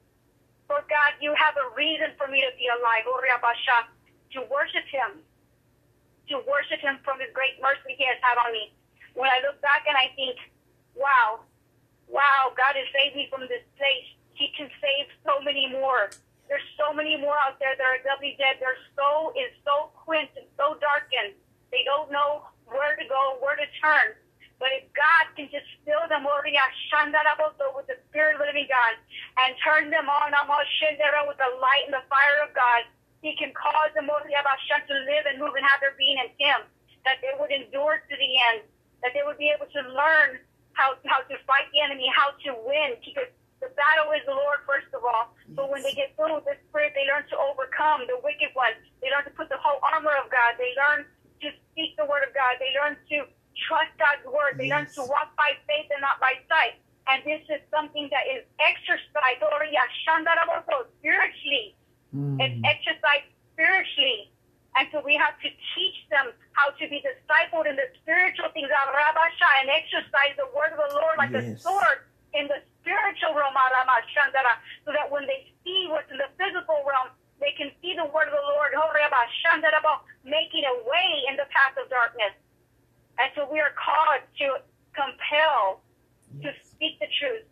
Lord 0.71 0.87
God, 0.87 1.19
you 1.19 1.35
have 1.35 1.59
a 1.59 1.67
reason 1.75 2.15
for 2.15 2.31
me 2.31 2.39
to 2.39 2.51
be 2.55 2.71
alive. 2.71 3.03
Oh, 3.03 3.19
to 3.19 4.39
worship 4.47 4.87
Him. 4.87 5.19
To 6.31 6.39
worship 6.47 6.79
Him 6.79 6.95
from 7.03 7.19
His 7.19 7.27
great 7.35 7.59
mercy 7.59 7.99
He 7.99 8.07
has 8.07 8.15
had 8.23 8.39
on 8.39 8.55
me. 8.55 8.71
When 9.19 9.27
I 9.27 9.43
look 9.43 9.59
back 9.59 9.83
and 9.83 9.99
I 9.99 10.15
think, 10.15 10.39
wow, 10.95 11.43
wow, 12.07 12.55
God 12.55 12.79
has 12.79 12.87
saved 12.95 13.19
me 13.19 13.27
from 13.27 13.43
this 13.51 13.67
place. 13.75 14.07
He 14.39 14.55
can 14.55 14.71
save 14.79 15.11
so 15.27 15.43
many 15.43 15.67
more. 15.67 16.07
There's 16.47 16.63
so 16.79 16.95
many 16.95 17.19
more 17.19 17.35
out 17.35 17.59
there 17.59 17.75
that 17.75 17.83
are 17.83 17.99
doubly 18.07 18.39
dead. 18.39 18.63
Their 18.63 18.79
soul 18.95 19.35
is 19.35 19.51
so 19.67 19.91
quenched 20.07 20.39
and 20.39 20.47
so 20.55 20.79
darkened. 20.79 21.35
They 21.75 21.83
don't 21.83 22.07
know 22.15 22.47
where 22.63 22.95
to 22.95 23.05
go, 23.11 23.43
where 23.43 23.59
to 23.59 23.67
turn. 23.83 24.15
But 24.55 24.71
if 24.71 24.87
God 24.95 25.35
can 25.35 25.51
just 25.51 25.67
fill 25.83 26.07
them 26.07 26.23
oh, 26.23 26.39
Shandaraboto, 26.87 27.75
with 27.75 27.91
the 27.91 27.99
Spirit 28.07 28.39
of 28.39 28.45
the 28.45 28.47
living 28.47 28.71
God 28.71 28.95
and 29.39 29.55
turn 29.63 29.89
them 29.89 30.09
on 30.09 30.31
with 31.27 31.39
the 31.39 31.51
light 31.63 31.87
and 31.87 31.95
the 31.95 32.03
fire 32.11 32.43
of 32.43 32.51
God, 32.51 32.83
He 33.23 33.35
can 33.39 33.55
cause 33.55 33.91
them 33.95 34.11
Oria 34.11 34.43
Bashan 34.43 34.83
to 34.87 34.95
live 35.07 35.25
and 35.31 35.39
move 35.39 35.55
and 35.55 35.63
have 35.63 35.79
their 35.79 35.95
being 35.95 36.19
in 36.19 36.29
Him. 36.35 36.67
That 37.07 37.23
they 37.23 37.33
would 37.39 37.49
endure 37.49 38.03
to 38.03 38.15
the 38.15 38.31
end. 38.51 38.67
That 39.01 39.15
they 39.15 39.23
would 39.23 39.39
be 39.39 39.49
able 39.49 39.71
to 39.71 39.81
learn 39.95 40.37
how, 40.75 40.99
how 41.07 41.23
to 41.25 41.35
fight 41.47 41.71
the 41.73 41.81
enemy, 41.81 42.11
how 42.13 42.35
to 42.45 42.51
win. 42.67 42.99
Because 43.01 43.31
the 43.63 43.71
battle 43.73 44.11
is 44.13 44.21
the 44.27 44.35
Lord, 44.35 44.61
first 44.67 44.91
of 44.93 45.01
all. 45.01 45.33
But 45.55 45.71
when 45.71 45.81
they 45.81 45.93
get 45.95 46.13
filled 46.19 46.35
with 46.35 46.45
the 46.45 46.57
Spirit, 46.69 46.93
they 46.93 47.07
learn 47.09 47.25
to 47.31 47.37
overcome 47.39 48.05
the 48.05 48.19
wicked 48.21 48.51
one. 48.53 48.75
They 49.01 49.09
learn 49.09 49.25
to 49.25 49.33
put 49.33 49.49
the 49.49 49.57
whole 49.61 49.79
armor 49.81 50.13
of 50.19 50.29
God. 50.29 50.57
They 50.59 50.73
learn 50.77 51.05
to 51.41 51.47
speak 51.71 51.97
the 51.97 52.05
word 52.05 52.21
of 52.27 52.33
God. 52.33 52.57
They 52.59 52.73
learn 52.77 52.97
to 53.15 53.25
trust 53.67 53.93
God's 53.97 54.25
word. 54.29 54.57
They 54.57 54.69
learn 54.69 54.85
to 54.97 55.01
walk 55.05 55.33
by 55.37 55.57
faith 55.65 55.89
and 55.89 56.01
not 56.01 56.21
by 56.21 56.37
sight. 56.49 56.81
And 57.09 57.23
this 57.25 57.41
is 57.49 57.61
something 57.73 58.09
that 58.13 58.25
is 58.29 58.45
exercised 58.61 59.41
or 59.41 59.61
spiritually. 60.99 61.75
It's 62.39 62.55
Mm. 62.55 62.65
exercised 62.65 63.25
spiritually. 63.53 64.31
And 64.77 64.87
so 64.91 65.01
we 65.01 65.15
have 65.15 65.39
to 65.41 65.49
teach 65.75 66.07
them 66.09 66.31
how 66.53 66.71
to 66.71 66.87
be 66.87 67.01
discipled 67.01 67.65
in 67.65 67.75
the 67.75 67.89
spiritual 68.01 68.49
things, 68.49 68.69
Arabasha, 68.69 69.49
and 69.61 69.69
exercise 69.69 70.35
the 70.37 70.47
word 70.55 70.71
of 70.71 70.77
the 70.89 70.95
Lord 70.95 71.17
like 71.17 71.30
a 71.30 71.30
Yes. 71.43 71.61
sword 71.63 71.99
in 72.33 72.47
the 72.47 72.61
spiritual 72.81 73.33
realm, 73.33 73.53
Aramashandara, 73.55 74.53
so 74.85 74.91
that 74.93 75.09
when 75.11 75.25
they 75.27 75.51
see 75.63 75.87
what's 75.89 76.09
in 76.11 76.17
the 76.17 76.29
physical 76.37 76.81
realm, 76.87 77.09
they 77.39 77.51
can 77.57 77.71
see 77.81 77.95
the 77.95 78.05
word 78.05 78.27
of 78.29 78.35
the 78.37 78.45
Lord, 78.55 78.71
Horabashandara, 78.73 79.81
making 80.23 80.63
a 80.65 80.75
way 80.87 81.09
in 81.29 81.35
the 81.35 81.45
path 81.51 81.75
of 81.81 81.89
darkness. 81.89 82.33
And 83.19 83.29
so 83.35 83.49
we 83.51 83.59
are 83.59 83.73
called 83.77 84.21
to 84.39 84.47
compel, 84.93 85.81
to 86.41 86.49
Yes. 86.53 86.55
speak 86.65 86.97
the 86.99 87.07
truth, 87.19 87.45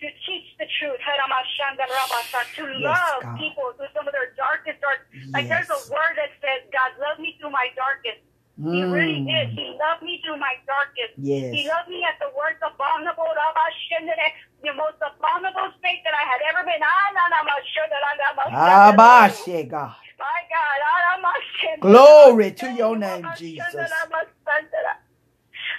to 0.00 0.06
teach 0.26 0.56
the 0.58 0.66
truth, 0.78 1.00
Haramashandarabasa, 1.00 2.52
to 2.56 2.62
Yes, 2.78 2.82
love 2.82 3.22
God. 3.22 3.38
people 3.38 3.72
through 3.76 3.88
some 3.94 4.06
of 4.06 4.12
their 4.12 4.32
darkest 4.36 4.80
dark. 4.80 5.06
Like 5.34 5.48
there's 5.48 5.68
Yes. 5.68 5.88
a 5.88 5.92
word 5.92 6.14
that 6.16 6.30
says, 6.40 6.62
God 6.72 6.96
loved 6.98 7.20
me 7.20 7.36
through 7.40 7.50
my 7.50 7.68
darkest. 7.76 8.20
He 8.62 8.82
really 8.84 9.20
Mm. 9.20 9.26
did. 9.26 9.48
He 9.58 9.64
loved 9.80 10.02
me 10.02 10.20
through 10.22 10.36
my 10.36 10.54
darkest. 10.66 11.14
Yes. 11.16 11.52
He 11.52 11.66
loved 11.66 11.88
me 11.88 12.04
at 12.04 12.18
the 12.20 12.28
worst 12.30 12.62
abominable, 12.62 13.24
Rabashendere, 13.24 14.32
the 14.62 14.72
most 14.74 14.96
abominable 15.00 15.72
state 15.78 16.04
that 16.04 16.14
I 16.14 16.22
had 16.24 16.40
ever 16.42 16.62
been. 16.62 16.80
Ah, 16.82 17.10
na, 17.12 17.28
na, 17.28 17.42
ma, 17.42 17.52
shudda, 17.74 17.98
na, 18.18 18.32
ma, 18.34 18.42
shudda. 18.44 18.51
Abashe, 18.70 19.68
God. 19.68 19.94
My 20.18 20.40
God. 20.52 20.78
na, 21.04 21.22
ma, 21.22 21.32
shudda. 21.58 21.80
Glory 21.80 22.50
to 22.52 22.70
your 22.72 22.96
name, 22.96 23.26
Jesus. 23.38 23.66
shudda, 23.74 23.88
na, 23.90 24.00
ma, 24.10 24.20
shudda. 24.46 24.94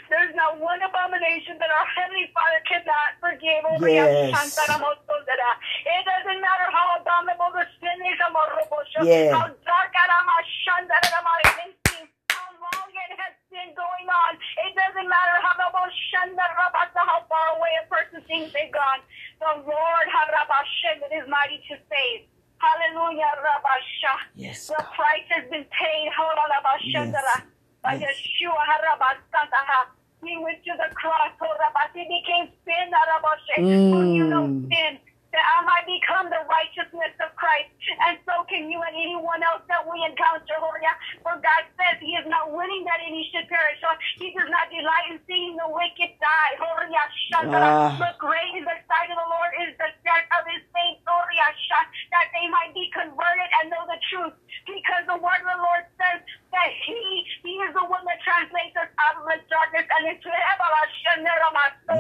There's 0.10 0.36
not 0.36 0.60
one 0.60 0.82
abomination 0.84 1.58
that 1.60 1.72
our 1.72 1.88
Heavenly 1.96 2.30
Father 2.36 2.62
cannot 2.70 3.12
forgive. 3.24 3.64
Yes. 3.82 3.90
yeah, 3.90 4.36
shanta, 4.36 4.64
na, 4.72 4.78
ma, 4.80 4.92
shudda. 5.08 5.50
It 5.86 6.04
doesn't 6.06 6.42
matter 6.42 6.68
how 6.72 7.00
abominable 7.02 7.52
the 7.56 7.66
sin 7.80 7.98
is, 8.10 8.20
ma, 8.32 8.44
robo, 8.58 8.80
shudda. 8.94 9.08
Yeah. 9.08 9.34
how 9.38 9.48
dark 9.48 9.92
ah, 9.96 10.06
na, 10.12 10.18
ma, 10.28 10.38
shudda, 10.66 10.98
na, 11.12 11.20
ma, 11.24 11.34
it 11.44 11.76
seems, 11.90 12.10
how 12.30 12.50
long 12.60 12.90
it 12.92 13.12
has 13.20 13.34
been 13.54 13.72
going 13.78 14.08
on. 14.10 14.34
It 14.66 14.74
doesn't 14.74 15.08
matter 15.08 15.36
how 15.46 15.54
about 15.70 15.92
Shanda 16.10 16.46
Rabasa, 16.58 17.02
how 17.06 17.22
far 17.30 17.58
away 17.58 17.74
a 17.82 17.86
person 17.88 18.20
thinks 18.26 18.50
they've 18.54 18.74
gone. 18.74 19.02
The 19.40 19.62
Lord 19.68 20.06
Harabashem 20.10 21.06
is 21.14 21.26
mighty 21.30 21.62
to 21.70 21.76
save. 21.90 22.26
Hallelujah, 22.58 23.30
Rabasha. 23.44 24.14
Yes, 24.36 24.68
The 24.68 24.80
God. 24.80 24.90
price 24.96 25.28
has 25.36 25.46
been 25.52 25.66
paid. 25.70 26.08
Harabashandara. 26.16 27.46
Yes. 27.46 27.48
By 27.84 27.94
Yes. 28.00 28.16
Yeshua 28.16 28.56
Harabasantaha. 28.56 29.92
He 30.24 30.38
went 30.40 30.64
to 30.64 30.74
the 30.80 30.90
cross. 30.96 31.36
Harabas. 31.38 31.92
He 31.94 32.08
became 32.08 32.48
sin. 32.64 32.88
Harabashe. 32.90 33.53
For 33.92 34.04
you 34.06 34.24
know 34.30 34.46
Mm. 34.48 34.68
sin. 34.72 35.00
That 35.34 35.42
I 35.58 35.66
might 35.66 35.88
become 35.90 36.30
the 36.30 36.46
righteousness 36.46 37.10
of 37.18 37.34
Christ. 37.34 37.74
And 38.06 38.22
so 38.22 38.46
can 38.46 38.70
you 38.70 38.78
and 38.86 38.94
anyone 38.94 39.42
else 39.42 39.66
that 39.66 39.82
we 39.82 39.98
encounter, 40.06 40.54
Lord. 40.62 40.78
Yeah? 40.86 40.94
For 41.26 41.34
God 41.42 41.64
says 41.74 41.98
He 42.00 42.14
is 42.14 42.28
not 42.30 42.54
willing 42.54 42.86
that 42.86 43.02
any 43.02 43.26
should 43.34 43.50
perish. 43.50 43.82
So 43.82 43.90
He 44.22 44.30
does 44.38 44.46
not 44.54 44.70
delight 44.70 45.10
in 45.10 45.18
seeing 45.26 45.58
the 45.58 45.66
wicked 45.74 46.14
die. 46.22 46.54
Lord, 46.62 46.86
yeah, 46.94 47.10
Shandara. 47.34 47.66
Ah. 47.66 47.98
But 47.98 48.22
great 48.22 48.54
in 48.54 48.62
the 48.62 48.78
sight 48.86 49.10
of 49.10 49.18
the 49.18 49.26
Lord 49.26 49.52
is 49.66 49.74
the 49.82 49.90
death 50.06 50.28
of 50.38 50.46
His 50.54 50.62
saints, 50.70 51.02
Lord, 51.10 51.26
yeah, 51.34 51.50
Shan- 51.66 51.90
that 52.14 52.30
they 52.38 52.46
might 52.54 52.70
be 52.78 52.94
converted 52.94 53.50
and 53.58 53.74
know 53.74 53.90
the 53.90 53.98
truth. 54.14 54.38
Because 54.70 55.02
the 55.10 55.18
word 55.18 55.42
of 55.42 55.50
the 55.50 55.62
Lord 55.66 55.84
says 55.98 56.22
that 56.54 56.70
He 56.86 57.26
He 57.42 57.58
is 57.66 57.74
the 57.74 57.86
one 57.90 58.06
that 58.06 58.22
translates 58.22 58.78
us 58.78 58.92
out 59.02 59.18
of 59.18 59.26
the 59.26 59.42
darkness 59.50 59.90
and 59.98 60.14
into 60.14 60.30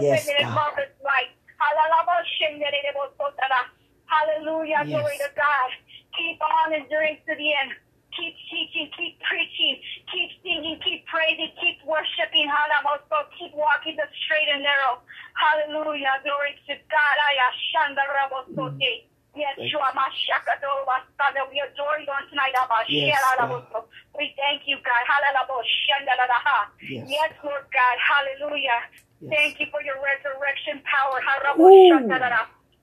Yes, 0.03 0.25
the 0.27 0.33
God. 0.43 0.53
marvelous 0.53 0.93
light. 1.01 1.31
Hallelujah. 4.07 4.83
Yes. 4.85 4.89
Glory 4.89 5.17
to 5.19 5.29
God. 5.35 5.69
Keep 6.17 6.37
on 6.41 6.73
enduring 6.73 7.17
to 7.27 7.33
the 7.35 7.49
end. 7.63 7.71
Keep 8.13 8.35
teaching, 8.51 8.87
keep 8.93 9.17
preaching, 9.25 9.81
keep 10.13 10.29
singing, 10.45 10.77
keep 10.85 11.01
praising, 11.09 11.49
keep 11.57 11.81
worshiping. 11.81 12.45
Hallelujah. 12.45 13.25
Keep 13.39 13.57
walking 13.57 13.97
the 13.97 14.05
straight 14.25 14.49
and 14.53 14.61
narrow. 14.61 15.01
Hallelujah. 15.33 16.21
Glory 16.21 16.53
to 16.69 16.73
God. 16.93 17.15
Aya 17.25 17.47
shanda 17.73 18.03
rabosote. 18.13 19.09
Yes, 19.33 19.57
Thank 19.57 19.71
you 19.73 19.79
are 19.81 19.89
my 19.97 20.05
shakado 20.29 20.69
wasada. 20.85 21.49
We 21.49 21.57
adore 21.57 21.97
you 21.97 22.11
on 22.13 22.21
tonight. 22.29 22.53
Abba. 22.53 22.82
Yes, 22.93 23.21
God. 23.37 23.63
We 24.17 24.33
thank 24.37 24.63
you, 24.67 24.77
God. 24.85 25.03
Hallelujah. 25.09 25.65
Shanda 25.85 26.13
la 26.17 26.25
la 26.29 26.39
ha. 26.45 26.69
Yes. 26.81 27.07
Yes, 27.09 27.31
Lord 27.43 27.65
God. 27.73 27.97
Hallelujah. 27.97 28.79
Yes. 29.21 29.33
Thank 29.33 29.59
you 29.59 29.67
for 29.71 29.81
your 29.81 29.97
resurrection 29.97 30.81
power. 30.85 31.19
Ooh. 31.59 32.09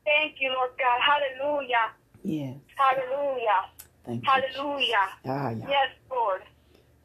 Thank 0.05 0.41
you, 0.41 0.51
Lord 0.53 0.71
God. 0.79 0.99
Hallelujah. 1.01 1.93
Yes. 2.25 2.57
Hallelujah. 2.75 3.61
Thank 4.05 4.25
you. 4.25 4.31
Hallelujah. 4.31 5.07
Ah, 5.27 5.51
yeah. 5.51 5.69
Yes, 5.69 5.91
Lord. 6.11 6.43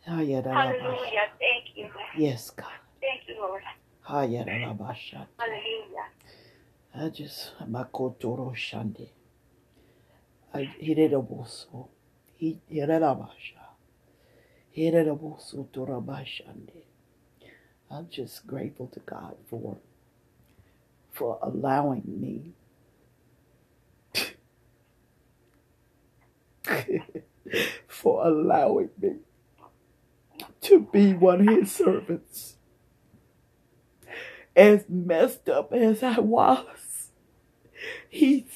Ah, 0.07 0.21
yeah, 0.21 0.41
da, 0.41 0.49
la, 0.51 0.55
ba, 0.55 0.73
sha. 0.73 0.85
Hallelujah. 0.85 1.27
Thank 1.39 1.65
you. 1.75 1.89
Yes, 2.17 2.49
God. 2.51 2.65
Thank 3.01 3.27
you, 3.27 3.35
Lord. 3.41 3.63
Ah, 4.07 4.23
yeah, 4.23 4.43
da, 4.43 4.67
la, 4.67 4.73
ba, 4.73 4.95
sha. 4.95 5.25
Hallelujah. 5.37 6.07
I 6.95 7.09
just 7.09 7.53
makotoro 7.69 8.55
shande. 8.55 9.09
I 10.53 10.69
hireraboso. 10.81 10.81
He 10.83 10.83
hirerabasha. 10.83 10.83
Hireraboso 10.85 11.89
torabashande. 11.89 11.94
I'm 17.91 18.09
just 18.09 18.47
grateful 18.47 18.87
to 18.89 18.99
God 19.01 19.35
for 19.49 19.77
for 21.11 21.39
allowing 21.41 22.03
me. 22.05 22.53
For 27.87 28.27
allowing 28.27 28.89
me 29.01 29.17
to 30.61 30.81
be 30.91 31.13
one 31.13 31.47
of 31.47 31.55
his 31.55 31.71
servants. 31.71 32.57
As 34.55 34.85
messed 34.89 35.49
up 35.49 35.73
as 35.73 36.03
I 36.03 36.19
was, 36.19 37.11
he 38.09 38.47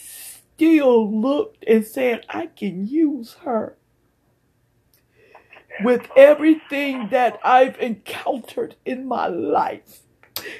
still 0.60 1.10
looked 1.10 1.64
and 1.66 1.86
said, 1.86 2.26
I 2.28 2.47
can 2.47 2.86
use 2.86 3.38
her. 3.45 3.78
With 5.82 6.10
everything 6.18 7.07
that 7.12 7.39
I've 7.45 7.80
encountered 7.80 8.76
in 8.84 9.07
my 9.07 9.28
life, 9.28 10.01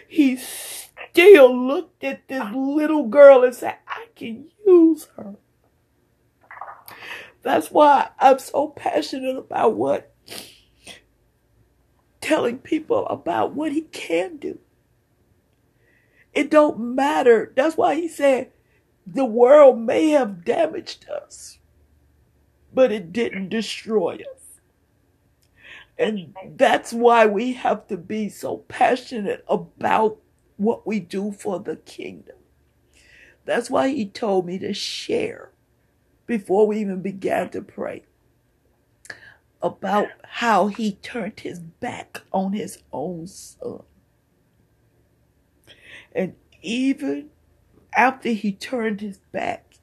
he 0.08 0.38
still 0.38 1.68
looked 1.68 2.02
at 2.06 2.30
this 2.30 2.46
little 2.56 3.10
girl 3.10 3.44
and 3.44 3.54
said, 3.54 3.76
I 3.90 4.06
can 4.16 4.50
use 4.66 5.10
her. 5.18 5.36
That's 7.42 7.70
why 7.70 8.12
I'm 8.20 8.40
so 8.40 8.70
passionate 8.70 9.36
about 9.36 9.76
what 9.76 10.16
telling 12.22 12.60
people 12.60 13.06
about 13.08 13.54
what 13.54 13.74
he 13.74 13.82
can 13.82 14.38
do. 14.38 14.60
It 16.34 16.50
don't 16.50 16.80
matter. 16.80 17.52
That's 17.54 17.76
why 17.76 17.96
he 17.96 18.08
said 18.08 18.54
the 19.14 19.26
world 19.26 19.80
may 19.80 20.10
have 20.10 20.46
damaged 20.46 21.08
us, 21.10 21.60
but 22.74 22.92
it 22.92 23.12
didn't 23.12 23.50
destroy 23.50 24.16
us. 24.16 24.62
And 25.98 26.34
that's 26.56 26.94
why 26.94 27.26
we 27.26 27.54
have 27.54 27.88
to 27.88 27.98
be 27.98 28.30
so 28.30 28.58
passionate 28.58 29.44
about 29.50 30.18
what 30.58 30.88
we 30.88 31.00
do 31.00 31.32
for 31.32 31.60
the 31.60 31.76
kingdom. 31.76 32.38
That's 33.46 33.70
why 33.70 33.90
he 33.90 34.06
told 34.06 34.46
me 34.46 34.60
to 34.60 34.74
share 34.74 35.52
before 36.26 36.68
we 36.68 36.80
even 36.80 37.02
began 37.02 37.50
to 37.50 37.62
pray 37.62 38.04
about 39.62 40.08
how 40.24 40.68
he 40.68 40.94
turned 40.94 41.40
his 41.40 41.60
back 41.60 42.22
on 42.32 42.54
his 42.54 42.82
own 42.94 43.28
son. 43.28 43.84
And 46.14 46.36
even 46.62 47.30
after 47.96 48.30
he 48.30 48.52
turned 48.52 49.02
his 49.02 49.18
back, 49.32 49.76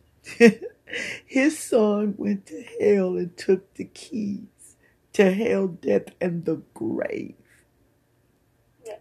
his 1.26 1.58
son 1.58 2.14
went 2.16 2.46
to 2.46 2.62
hell 2.80 3.16
and 3.16 3.36
took 3.36 3.74
the 3.74 3.84
keys 3.84 4.76
to 5.12 5.32
hell, 5.32 5.68
death, 5.68 6.06
and 6.20 6.44
the 6.44 6.62
grave. 6.74 7.34
Yes. 8.84 9.00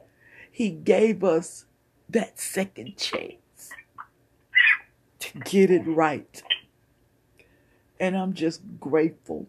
He 0.51 0.69
gave 0.69 1.23
us 1.23 1.65
that 2.09 2.39
second 2.39 2.97
chance 2.97 3.71
to 5.19 5.39
get 5.39 5.69
it 5.71 5.85
right. 5.85 6.41
And 7.99 8.17
I'm 8.17 8.33
just 8.33 8.61
grateful. 8.79 9.47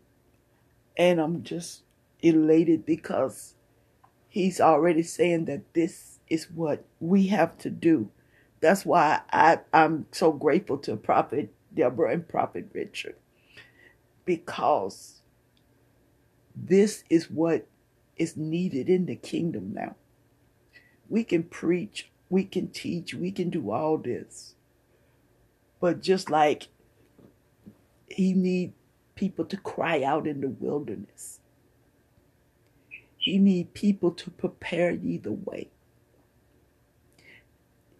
And 0.96 1.20
I'm 1.20 1.42
just 1.42 1.82
elated 2.20 2.86
because 2.86 3.54
he's 4.28 4.60
already 4.60 5.02
saying 5.02 5.44
that 5.46 5.74
this 5.74 6.18
is 6.28 6.50
what 6.50 6.84
we 7.00 7.28
have 7.28 7.58
to 7.58 7.70
do. 7.70 8.10
That's 8.60 8.86
why 8.86 9.22
I, 9.32 9.60
I'm 9.72 10.06
so 10.12 10.32
grateful 10.32 10.78
to 10.80 10.96
Prophet 10.96 11.54
Deborah 11.74 12.12
and 12.12 12.28
Prophet 12.28 12.68
Richard. 12.74 13.16
Because 14.24 15.22
this 16.56 17.04
is 17.10 17.30
what 17.30 17.66
is 18.16 18.36
needed 18.36 18.88
in 18.90 19.06
the 19.06 19.16
kingdom 19.16 19.72
now. 19.74 19.96
We 21.08 21.24
can 21.24 21.44
preach, 21.44 22.10
we 22.30 22.44
can 22.44 22.68
teach, 22.68 23.14
we 23.14 23.32
can 23.32 23.50
do 23.50 23.70
all 23.72 23.98
this. 23.98 24.54
But 25.80 26.02
just 26.02 26.30
like 26.30 26.68
he 28.08 28.34
need 28.34 28.74
people 29.16 29.44
to 29.46 29.56
cry 29.58 30.02
out 30.02 30.26
in 30.26 30.40
the 30.42 30.48
wilderness. 30.50 31.40
He 33.18 33.38
need 33.38 33.74
people 33.74 34.12
to 34.12 34.30
prepare 34.30 34.92
ye 34.92 35.18
the 35.18 35.32
way. 35.32 35.70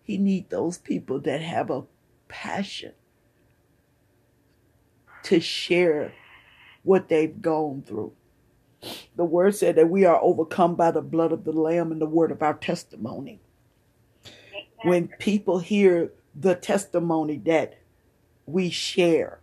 He 0.06 0.18
need 0.18 0.50
those 0.50 0.78
people 0.78 1.18
that 1.22 1.40
have 1.40 1.68
a 1.68 1.82
passion 2.28 2.92
to 5.24 5.40
share 5.40 6.12
what 6.84 7.08
they've 7.08 7.42
gone 7.42 7.82
through. 7.84 8.12
The 9.16 9.24
word 9.24 9.56
said 9.56 9.74
that 9.74 9.90
we 9.90 10.04
are 10.04 10.22
overcome 10.22 10.76
by 10.76 10.92
the 10.92 11.02
blood 11.02 11.32
of 11.32 11.42
the 11.42 11.50
Lamb 11.50 11.90
and 11.90 12.00
the 12.00 12.06
word 12.06 12.30
of 12.30 12.40
our 12.40 12.54
testimony. 12.54 13.40
When 14.84 15.08
people 15.18 15.58
hear 15.58 16.12
the 16.36 16.54
testimony 16.54 17.38
that 17.38 17.80
we 18.46 18.70
share, 18.70 19.40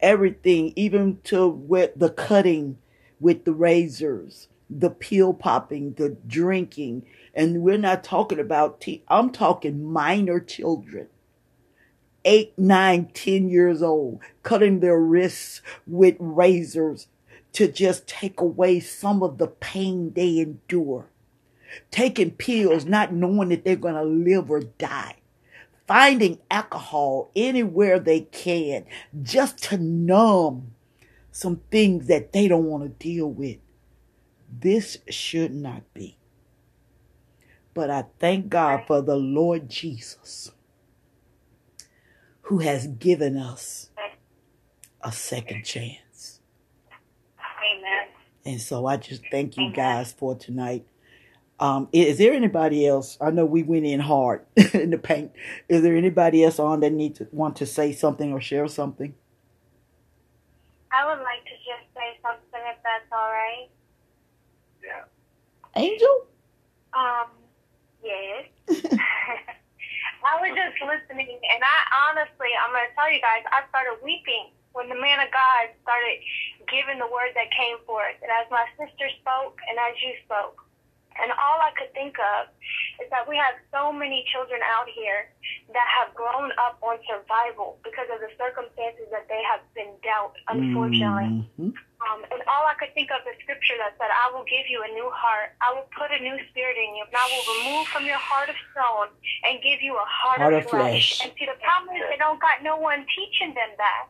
everything, 0.00 0.72
even 0.74 1.20
to 1.24 1.46
with 1.46 1.92
the 1.94 2.10
cutting 2.10 2.78
with 3.20 3.44
the 3.44 3.52
razors, 3.52 4.48
the 4.76 4.90
pill 4.90 5.32
popping, 5.32 5.94
the 5.94 6.16
drinking, 6.26 7.06
and 7.34 7.62
we're 7.62 7.78
not 7.78 8.04
talking 8.04 8.38
about 8.38 8.80
tea. 8.80 9.04
I'm 9.08 9.30
talking 9.30 9.84
minor 9.84 10.40
children 10.40 11.08
eight, 12.24 12.54
nine, 12.58 13.10
ten 13.12 13.48
years 13.48 13.82
old, 13.82 14.20
cutting 14.42 14.80
their 14.80 14.98
wrists 14.98 15.60
with 15.86 16.16
razors 16.18 17.08
to 17.52 17.68
just 17.68 18.06
take 18.06 18.40
away 18.40 18.80
some 18.80 19.22
of 19.22 19.38
the 19.38 19.46
pain 19.46 20.12
they 20.14 20.38
endure. 20.38 21.06
Taking 21.90 22.32
pills, 22.32 22.84
not 22.84 23.12
knowing 23.12 23.48
that 23.50 23.64
they're 23.64 23.76
going 23.76 23.94
to 23.94 24.02
live 24.02 24.50
or 24.50 24.60
die. 24.60 25.16
Finding 25.86 26.38
alcohol 26.50 27.30
anywhere 27.36 27.98
they 27.98 28.20
can 28.20 28.86
just 29.22 29.58
to 29.64 29.76
numb 29.76 30.72
some 31.30 31.60
things 31.70 32.06
that 32.06 32.32
they 32.32 32.48
don't 32.48 32.64
want 32.64 32.84
to 32.84 33.04
deal 33.04 33.30
with. 33.30 33.58
This 34.60 34.98
should 35.08 35.54
not 35.54 35.82
be. 35.94 36.18
But 37.72 37.90
I 37.90 38.04
thank 38.20 38.48
God 38.48 38.84
for 38.86 39.02
the 39.02 39.16
Lord 39.16 39.68
Jesus 39.68 40.52
who 42.42 42.58
has 42.58 42.86
given 42.86 43.36
us 43.36 43.90
a 45.02 45.10
second 45.10 45.64
chance. 45.64 46.40
Amen. 47.76 48.06
And 48.44 48.60
so 48.60 48.86
I 48.86 48.96
just 48.98 49.22
thank 49.30 49.56
you 49.56 49.72
guys 49.72 50.12
for 50.12 50.34
tonight. 50.34 50.86
Um, 51.58 51.88
is 51.92 52.18
there 52.18 52.32
anybody 52.32 52.86
else? 52.86 53.16
I 53.20 53.30
know 53.30 53.46
we 53.46 53.62
went 53.62 53.86
in 53.86 54.00
hard 54.00 54.44
in 54.74 54.90
the 54.90 54.98
paint. 54.98 55.32
Is 55.68 55.82
there 55.82 55.96
anybody 55.96 56.44
else 56.44 56.58
on 56.58 56.80
that 56.80 56.92
need 56.92 57.14
to 57.16 57.28
want 57.32 57.56
to 57.56 57.66
say 57.66 57.92
something 57.92 58.32
or 58.32 58.40
share 58.40 58.68
something? 58.68 59.14
I 60.92 61.06
would 61.06 61.22
like 61.22 61.44
to 61.44 61.56
just 61.64 61.94
say 61.94 62.18
something 62.22 62.60
if 62.70 62.76
that's 62.82 63.10
all 63.10 63.30
right. 63.30 63.68
Angel? 65.76 66.26
Um, 66.94 67.28
yes. 68.02 68.46
I 70.24 70.40
was 70.40 70.56
just 70.56 70.80
listening, 70.80 71.36
and 71.36 71.60
I 71.60 71.78
honestly, 72.08 72.48
I'm 72.56 72.72
going 72.72 72.88
to 72.88 72.94
tell 72.96 73.12
you 73.12 73.20
guys, 73.20 73.44
I 73.52 73.68
started 73.68 74.00
weeping 74.00 74.56
when 74.72 74.88
the 74.88 74.96
man 74.96 75.20
of 75.20 75.28
God 75.30 75.70
started 75.84 76.18
giving 76.66 76.98
the 76.98 77.10
word 77.12 77.36
that 77.36 77.52
came 77.52 77.76
forth. 77.84 78.16
And 78.24 78.32
as 78.32 78.48
my 78.48 78.64
sister 78.80 79.06
spoke, 79.20 79.60
and 79.68 79.76
as 79.76 79.94
you 80.00 80.16
spoke, 80.24 80.64
and 81.22 81.30
all 81.32 81.58
I 81.62 81.70
could 81.78 81.92
think 81.94 82.16
of 82.18 82.48
is 83.02 83.08
that 83.10 83.28
we 83.28 83.36
have 83.36 83.54
so 83.72 83.92
many 83.92 84.24
children 84.32 84.60
out 84.66 84.88
here 84.90 85.30
that 85.72 85.86
have 85.98 86.14
grown 86.14 86.50
up 86.58 86.78
on 86.82 86.98
survival 87.06 87.78
because 87.84 88.06
of 88.12 88.20
the 88.20 88.30
circumstances 88.38 89.06
that 89.10 89.26
they 89.28 89.42
have 89.46 89.60
been 89.74 89.92
dealt, 90.02 90.34
unfortunately. 90.48 91.46
Mhm. 91.58 91.74
Um, 92.04 92.20
and 92.30 92.42
all 92.46 92.66
I 92.68 92.74
could 92.76 92.92
think 92.92 93.08
of 93.10 93.24
is 93.26 93.32
scripture 93.40 93.78
that 93.80 93.96
said, 93.96 94.10
I 94.12 94.28
will 94.34 94.44
give 94.44 94.68
you 94.68 94.82
a 94.84 94.88
new 94.92 95.08
heart. 95.08 95.56
I 95.64 95.72
will 95.72 95.88
put 95.96 96.12
a 96.12 96.20
new 96.20 96.36
spirit 96.50 96.76
in 96.76 96.94
you. 96.96 97.04
And 97.08 97.16
I 97.16 97.24
will 97.32 97.44
remove 97.56 97.88
from 97.88 98.04
your 98.04 98.20
heart 98.20 98.50
of 98.50 98.56
stone 98.72 99.08
and 99.48 99.62
give 99.62 99.80
you 99.80 99.96
a 99.96 100.04
heart, 100.04 100.40
Heart 100.40 100.52
of, 100.52 100.64
of 100.64 100.70
flesh. 100.70 101.16
flesh. 101.18 101.24
And 101.24 101.32
see, 101.38 101.46
the 101.46 101.56
problem 101.64 101.96
is 101.96 102.02
they 102.10 102.18
don't 102.20 102.40
got 102.40 102.62
no 102.62 102.76
one 102.76 103.06
teaching 103.16 103.54
them 103.54 103.70
that. 103.78 104.06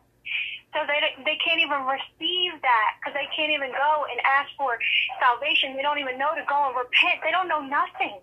So 0.75 0.83
they 0.83 0.99
they 1.23 1.39
can't 1.39 1.63
even 1.63 1.87
receive 1.87 2.59
that 2.59 2.99
because 2.99 3.15
they 3.15 3.31
can't 3.31 3.55
even 3.55 3.71
go 3.71 3.91
and 4.11 4.19
ask 4.27 4.51
for 4.59 4.75
salvation. 5.23 5.71
They 5.79 5.81
don't 5.81 6.03
even 6.03 6.19
know 6.19 6.35
to 6.35 6.43
go 6.43 6.67
and 6.67 6.75
repent. 6.75 7.23
They 7.23 7.31
don't 7.31 7.47
know 7.47 7.63
nothing. 7.63 8.19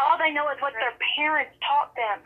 All 0.00 0.16
they 0.16 0.32
know 0.32 0.48
is 0.48 0.56
what 0.64 0.72
their 0.72 0.96
parents 1.12 1.52
taught 1.60 1.92
them. 1.92 2.24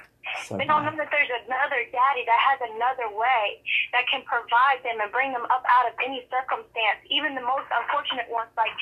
They 0.57 0.65
don't 0.65 0.89
know 0.89 0.97
that 0.97 1.13
there's 1.13 1.29
another 1.45 1.85
daddy 1.93 2.25
that 2.25 2.41
has 2.41 2.59
another 2.73 3.13
way 3.13 3.61
that 3.93 4.09
can 4.09 4.25
provide 4.25 4.81
them 4.81 4.97
and 5.05 5.13
bring 5.13 5.37
them 5.37 5.45
up 5.53 5.61
out 5.69 5.85
of 5.85 5.95
any 6.01 6.25
circumstance, 6.33 7.05
even 7.13 7.37
the 7.37 7.45
most 7.45 7.69
unfortunate 7.69 8.31
ones, 8.33 8.49
like, 8.57 8.73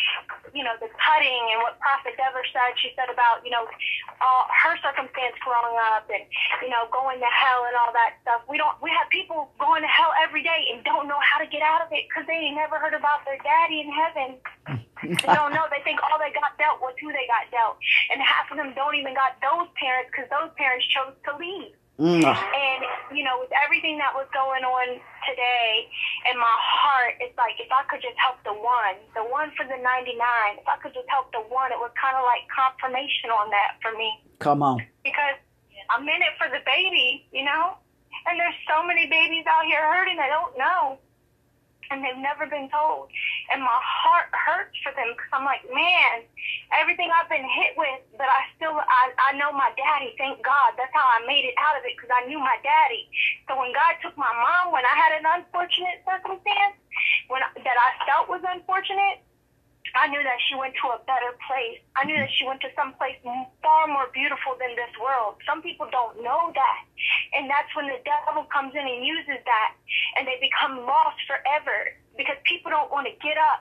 you 0.55 0.63
know, 0.63 0.79
the 0.79 0.87
cutting 1.03 1.43
and 1.51 1.59
what 1.67 1.75
Prophet 1.83 2.15
Deborah 2.15 2.47
said. 2.55 2.79
She 2.79 2.95
said 2.95 3.11
about, 3.11 3.43
you 3.43 3.51
know, 3.51 3.67
uh, 4.23 4.45
her 4.63 4.79
circumstance 4.79 5.35
growing 5.43 5.75
up 5.97 6.07
and, 6.07 6.23
you 6.63 6.71
know, 6.71 6.87
going 6.95 7.19
to 7.19 7.31
hell 7.33 7.67
and 7.67 7.75
all 7.75 7.91
that 7.91 8.23
stuff. 8.23 8.47
We 8.47 8.61
don't, 8.61 8.79
we 8.79 8.95
have 8.95 9.11
people 9.11 9.51
going 9.59 9.83
to 9.83 9.91
hell 9.91 10.15
every 10.23 10.47
day 10.47 10.71
and 10.71 10.87
don't 10.87 11.11
know 11.11 11.19
how 11.19 11.43
to 11.43 11.49
get 11.51 11.67
out 11.67 11.83
of 11.83 11.91
it 11.91 12.07
because 12.07 12.29
they 12.31 12.39
ain't 12.39 12.55
never 12.55 12.79
heard 12.79 12.95
about 12.95 13.27
their 13.27 13.43
daddy 13.43 13.83
in 13.83 13.91
heaven. 13.91 14.39
They 15.15 15.35
don't 15.35 15.55
know. 15.55 15.67
They 15.71 15.83
think 15.87 16.03
all 16.03 16.19
they 16.19 16.33
got 16.35 16.59
dealt 16.59 16.81
was 16.81 16.95
who 17.01 17.13
they 17.13 17.27
got 17.31 17.47
dealt. 17.51 17.79
And 18.11 18.19
half 18.23 18.51
of 18.51 18.57
them 18.57 18.75
don't 18.75 18.95
even 18.95 19.15
got 19.15 19.39
those 19.39 19.69
parents 19.79 20.11
because 20.11 20.29
those 20.31 20.51
parents 20.57 20.87
chose 20.91 21.15
to 21.29 21.37
leave. 21.39 21.75
Mm. 21.97 22.21
And, 22.29 22.81
you 23.17 23.25
know, 23.25 23.41
with 23.41 23.49
everything 23.57 23.97
that 24.05 24.13
was 24.13 24.29
going 24.37 24.61
on 24.69 25.01
today 25.25 25.89
in 26.29 26.37
my 26.37 26.57
heart, 26.61 27.17
it's 27.25 27.33
like 27.41 27.57
if 27.57 27.73
I 27.73 27.89
could 27.89 28.05
just 28.05 28.21
help 28.21 28.37
the 28.45 28.53
one, 28.53 29.01
the 29.17 29.25
one 29.25 29.49
for 29.57 29.65
the 29.65 29.81
99, 29.81 30.13
if 30.61 30.69
I 30.69 30.77
could 30.85 30.93
just 30.93 31.09
help 31.09 31.33
the 31.33 31.41
one, 31.49 31.73
it 31.73 31.81
was 31.81 31.89
kind 31.97 32.13
of 32.21 32.25
like 32.29 32.45
confirmation 32.53 33.33
on 33.33 33.49
that 33.49 33.81
for 33.81 33.97
me 33.97 34.13
Come 34.45 34.61
on. 34.61 34.85
because 35.09 35.41
I'm 35.89 36.05
in 36.05 36.21
it 36.21 36.37
for 36.37 36.53
the 36.53 36.61
baby, 36.69 37.25
you 37.33 37.49
know? 37.49 37.81
And 38.29 38.37
there's 38.37 38.61
so 38.69 38.85
many 38.85 39.09
babies 39.09 39.49
out 39.49 39.65
here 39.65 39.81
hurting 39.81 40.21
that 40.21 40.29
don't 40.29 40.53
know. 40.59 41.01
And 41.91 42.03
they've 42.03 42.19
never 42.19 42.47
been 42.47 42.69
told. 42.71 43.09
And 43.53 43.63
my 43.63 43.81
heart 43.83 44.31
hurts 44.35 44.75
for 44.83 44.91
them 44.95 45.15
because 45.15 45.31
I'm 45.31 45.47
like, 45.47 45.63
man, 45.71 46.27
everything 46.75 47.11
I've 47.11 47.31
been 47.31 47.47
hit 47.47 47.79
with, 47.79 48.03
but 48.19 48.27
I 48.27 48.47
still, 48.59 48.75
I, 48.75 49.03
I 49.19 49.39
know 49.39 49.53
my 49.53 49.71
daddy, 49.79 50.15
thank 50.19 50.43
God. 50.43 50.75
That's 50.79 50.93
how 50.95 51.07
I 51.07 51.23
made 51.27 51.47
it 51.47 51.55
out 51.59 51.79
of 51.79 51.87
it 51.87 51.95
because 51.95 52.11
I 52.11 52.27
knew 52.27 52.39
my 52.39 52.59
daddy. 52.63 53.07
So 53.47 53.59
when 53.59 53.71
God 53.75 53.99
took 54.03 54.17
my 54.19 54.31
mom, 54.31 54.75
when 54.75 54.87
I 54.87 54.95
had 54.95 55.13
an 55.19 55.27
unfortunate 55.27 56.03
circumstance, 56.03 56.79
when 57.29 57.43
that 57.43 57.77
I 57.77 57.89
felt 58.07 58.31
was 58.31 58.43
unfortunate, 58.47 59.26
I 59.95 60.09
knew 60.09 60.23
that 60.23 60.41
she 60.49 60.57
went 60.57 60.75
to 60.83 60.97
a 60.97 61.01
better 61.07 61.37
place. 61.47 61.79
I 61.95 62.05
knew 62.05 62.17
that 62.17 62.33
she 62.33 62.45
went 62.45 62.61
to 62.67 62.71
some 62.75 62.95
place 62.99 63.17
far 63.63 63.87
more 63.87 64.11
beautiful 64.13 64.57
than 64.59 64.75
this 64.75 64.93
world. 64.99 65.39
Some 65.47 65.63
people 65.63 65.87
don't 65.93 66.23
know 66.23 66.51
that. 66.55 66.81
And 67.37 67.51
that's 67.51 67.71
when 67.77 67.87
the 67.87 68.01
devil 68.03 68.45
comes 68.51 68.75
in 68.75 68.83
and 68.83 69.05
uses 69.05 69.41
that 69.45 69.71
and 70.19 70.27
they 70.27 70.41
become 70.41 70.83
lost 70.85 71.21
forever 71.29 71.95
because 72.17 72.37
people 72.49 72.73
don't 72.73 72.89
want 72.89 73.05
to 73.05 73.15
get 73.21 73.37
up 73.37 73.61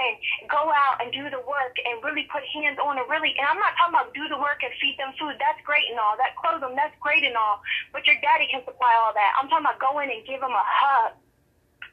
and 0.00 0.16
go 0.48 0.72
out 0.72 1.04
and 1.04 1.12
do 1.12 1.28
the 1.28 1.40
work 1.44 1.76
and 1.84 2.00
really 2.00 2.24
put 2.32 2.40
hands 2.48 2.80
on 2.80 2.96
and 2.96 3.04
really 3.12 3.36
and 3.36 3.44
I'm 3.44 3.60
not 3.60 3.76
talking 3.76 3.92
about 3.92 4.16
do 4.16 4.24
the 4.32 4.40
work 4.40 4.64
and 4.64 4.72
feed 4.80 4.96
them 4.96 5.12
food. 5.20 5.36
That's 5.36 5.60
great 5.68 5.84
and 5.92 6.00
all. 6.00 6.16
That 6.16 6.32
clothe 6.40 6.64
them, 6.64 6.72
that's 6.72 6.96
great 7.04 7.22
and 7.22 7.36
all. 7.36 7.60
But 7.92 8.08
your 8.08 8.16
daddy 8.24 8.48
can 8.48 8.64
supply 8.64 8.96
all 8.96 9.12
that. 9.12 9.36
I'm 9.36 9.52
talking 9.52 9.68
about 9.68 9.76
go 9.76 10.00
in 10.00 10.08
and 10.08 10.24
give 10.24 10.40
them 10.40 10.56
a 10.56 10.64
hug. 10.64 11.19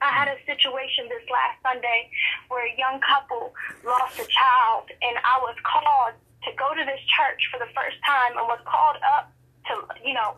I 0.02 0.12
had 0.14 0.28
a 0.28 0.38
situation 0.46 1.10
this 1.10 1.26
last 1.30 1.58
Sunday 1.64 2.10
where 2.50 2.66
a 2.66 2.74
young 2.78 3.00
couple 3.02 3.54
lost 3.86 4.20
a 4.20 4.28
child, 4.28 4.90
and 5.02 5.16
I 5.24 5.38
was 5.42 5.56
called 5.66 6.14
to 6.46 6.50
go 6.56 6.72
to 6.74 6.84
this 6.86 7.02
church 7.18 7.42
for 7.52 7.58
the 7.60 7.70
first 7.74 7.98
time 8.06 8.38
and 8.38 8.46
was 8.48 8.62
called 8.64 8.98
up 9.18 9.34
to, 9.68 9.74
you 10.06 10.14
know, 10.16 10.38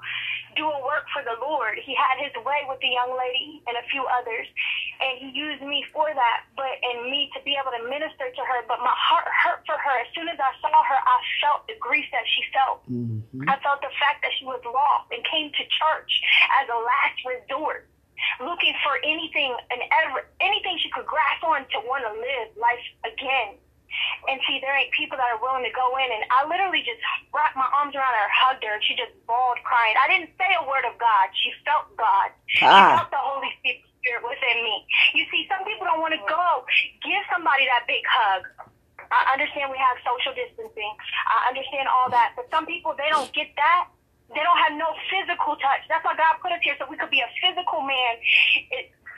do 0.57 0.65
a 0.65 0.79
work 0.81 1.05
for 1.13 1.21
the 1.21 1.37
Lord. 1.37 1.77
He 1.77 1.93
had 1.93 2.17
his 2.17 2.33
way 2.41 2.65
with 2.65 2.81
the 2.81 2.89
young 2.89 3.13
lady 3.13 3.61
and 3.69 3.77
a 3.77 3.85
few 3.93 4.01
others, 4.09 4.49
and 4.97 5.21
he 5.21 5.29
used 5.37 5.61
me 5.61 5.85
for 5.93 6.09
that, 6.09 6.49
but 6.57 6.73
and 6.81 7.11
me 7.13 7.29
to 7.37 7.39
be 7.45 7.53
able 7.53 7.69
to 7.77 7.83
minister 7.85 8.25
to 8.25 8.41
her. 8.41 8.65
But 8.65 8.81
my 8.81 8.95
heart 8.95 9.29
hurt 9.29 9.61
for 9.69 9.77
her. 9.77 9.95
As 10.01 10.09
soon 10.17 10.25
as 10.27 10.39
I 10.41 10.51
saw 10.57 10.73
her, 10.73 10.99
I 10.99 11.17
felt 11.45 11.69
the 11.69 11.77
grief 11.77 12.09
that 12.11 12.25
she 12.25 12.41
felt. 12.49 12.81
hmm 12.89 13.45
I 13.45 13.55
felt 13.61 13.81
the 13.85 13.93
fact 14.01 14.25
that 14.25 14.33
she 14.37 14.45
was 14.45 14.61
lost 14.65 15.13
and 15.13 15.21
came 15.29 15.53
to 15.53 15.63
church 15.69 16.11
as 16.61 16.65
a 16.69 16.79
last 16.81 17.17
resort, 17.23 17.85
looking 18.43 18.73
for 18.83 18.97
anything 19.03 19.55
and 19.71 19.79
ever 20.05 20.27
anything 20.41 20.77
she 20.79 20.89
could 20.91 21.05
grasp 21.05 21.43
on 21.43 21.63
to 21.73 21.77
want 21.87 22.03
to 22.05 22.13
live 22.13 22.47
life 22.57 22.85
again. 23.05 23.55
And 24.29 24.37
see, 24.45 24.61
there 24.61 24.71
ain't 24.77 24.93
people 24.93 25.17
that 25.17 25.25
are 25.33 25.41
willing 25.41 25.65
to 25.65 25.73
go 25.73 25.97
in. 25.97 26.09
And 26.13 26.21
I 26.29 26.45
literally 26.45 26.85
just 26.85 27.01
wrapped 27.33 27.57
my 27.57 27.65
arms 27.73 27.97
around 27.97 28.13
her, 28.13 28.29
hugged 28.29 28.61
her, 28.61 28.73
and 28.77 28.83
she 28.85 28.93
just 28.93 29.11
bawled, 29.25 29.57
crying. 29.65 29.97
I 29.97 30.05
didn't 30.05 30.29
say 30.37 30.45
a 30.61 30.63
word 30.69 30.85
of 30.85 30.93
God. 31.01 31.25
She 31.33 31.49
felt 31.65 31.89
God. 31.97 32.29
She 32.45 32.65
Ah. 32.69 33.01
felt 33.01 33.09
the 33.09 33.17
Holy 33.17 33.49
Spirit 33.65 34.21
within 34.23 34.57
me. 34.61 34.85
You 35.17 35.25
see, 35.33 35.49
some 35.49 35.65
people 35.65 35.89
don't 35.89 35.99
want 36.05 36.13
to 36.13 36.21
go. 36.29 36.45
Give 37.01 37.21
somebody 37.33 37.65
that 37.65 37.89
big 37.89 38.05
hug. 38.05 38.45
I 39.09 39.33
understand 39.33 39.73
we 39.73 39.81
have 39.81 39.97
social 40.05 40.37
distancing. 40.37 40.93
I 41.25 41.49
understand 41.49 41.89
all 41.89 42.13
that. 42.13 42.37
But 42.37 42.45
some 42.53 42.69
people, 42.69 42.93
they 42.93 43.09
don't 43.09 43.33
get 43.33 43.49
that. 43.57 43.89
They 44.35 44.43
don't 44.43 44.61
have 44.61 44.75
no 44.77 44.89
physical 45.09 45.57
touch. 45.57 45.83
That's 45.89 46.05
why 46.05 46.15
God 46.15 46.37
put 46.41 46.51
us 46.53 46.61
here 46.63 46.75
so 46.79 46.85
we 46.89 46.97
could 46.97 47.11
be 47.11 47.21
a 47.21 47.29
physical 47.41 47.81
man 47.81 48.13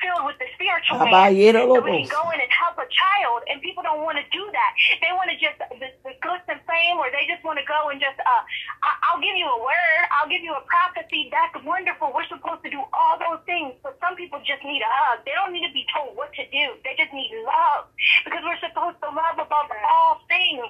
filled 0.01 0.25
with 0.25 0.37
the 0.41 0.49
spiritual 0.57 0.97
man. 1.03 1.29
So 1.77 1.83
we 1.85 1.93
can 1.93 2.09
go 2.09 2.23
in 2.33 2.39
and 2.41 2.51
help 2.51 2.77
a 2.81 2.87
child, 2.89 3.45
and 3.51 3.61
people 3.61 3.83
don't 3.83 4.01
want 4.01 4.17
to 4.17 4.25
do 4.33 4.43
that. 4.51 4.71
They 5.03 5.11
want 5.13 5.29
to 5.29 5.37
just 5.37 5.59
the, 5.61 5.89
the 6.03 6.13
glitz 6.25 6.45
and 6.49 6.59
fame, 6.65 6.97
or 6.97 7.11
they 7.13 7.27
just 7.29 7.43
want 7.45 7.59
to 7.61 7.67
go 7.69 7.93
and 7.93 8.01
just, 8.01 8.17
uh, 8.19 8.43
I, 8.81 8.91
I'll 9.11 9.21
give 9.21 9.37
you 9.37 9.45
a 9.45 9.59
word, 9.61 10.03
I'll 10.15 10.29
give 10.29 10.41
you 10.41 10.53
a 10.57 10.63
prophecy. 10.65 11.29
That's 11.29 11.53
wonderful. 11.63 12.11
We're 12.15 12.27
supposed 12.31 12.63
to 12.65 12.71
do 12.73 12.81
all 12.93 13.15
those 13.21 13.45
things, 13.45 13.77
but 13.85 13.97
some 14.01 14.17
people 14.17 14.41
just 14.41 14.63
need 14.65 14.81
a 14.81 14.91
hug. 14.91 15.21
They 15.27 15.35
don't 15.37 15.53
need 15.53 15.67
to 15.67 15.73
be 15.75 15.85
told 15.93 16.17
what 16.17 16.33
to 16.39 16.43
do. 16.49 16.65
They 16.83 16.97
just 16.97 17.13
need 17.13 17.29
love 17.45 17.91
because 18.25 18.41
we're 18.41 18.61
supposed 18.63 18.97
to 19.05 19.09
love 19.13 19.37
above 19.37 19.69
all 19.85 20.23
things. 20.27 20.65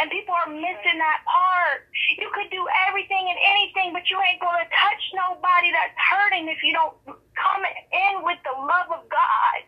And 0.00 0.10
people 0.10 0.32
are 0.32 0.48
missing 0.48 0.98
that 0.98 1.20
part. 1.28 1.84
You 2.16 2.28
could 2.32 2.48
do 2.50 2.64
everything 2.88 3.28
and 3.28 3.38
anything, 3.44 3.92
but 3.92 4.08
you 4.08 4.16
ain't 4.24 4.40
going 4.40 4.56
to 4.56 4.68
touch 4.72 5.02
nobody 5.12 5.68
that's 5.72 5.96
hurting 5.96 6.48
if 6.48 6.60
you 6.64 6.72
don't 6.72 6.96
come 7.36 7.62
in 7.92 8.24
with 8.24 8.40
the 8.44 8.56
love 8.56 8.88
of 8.88 9.04
God. 9.08 9.58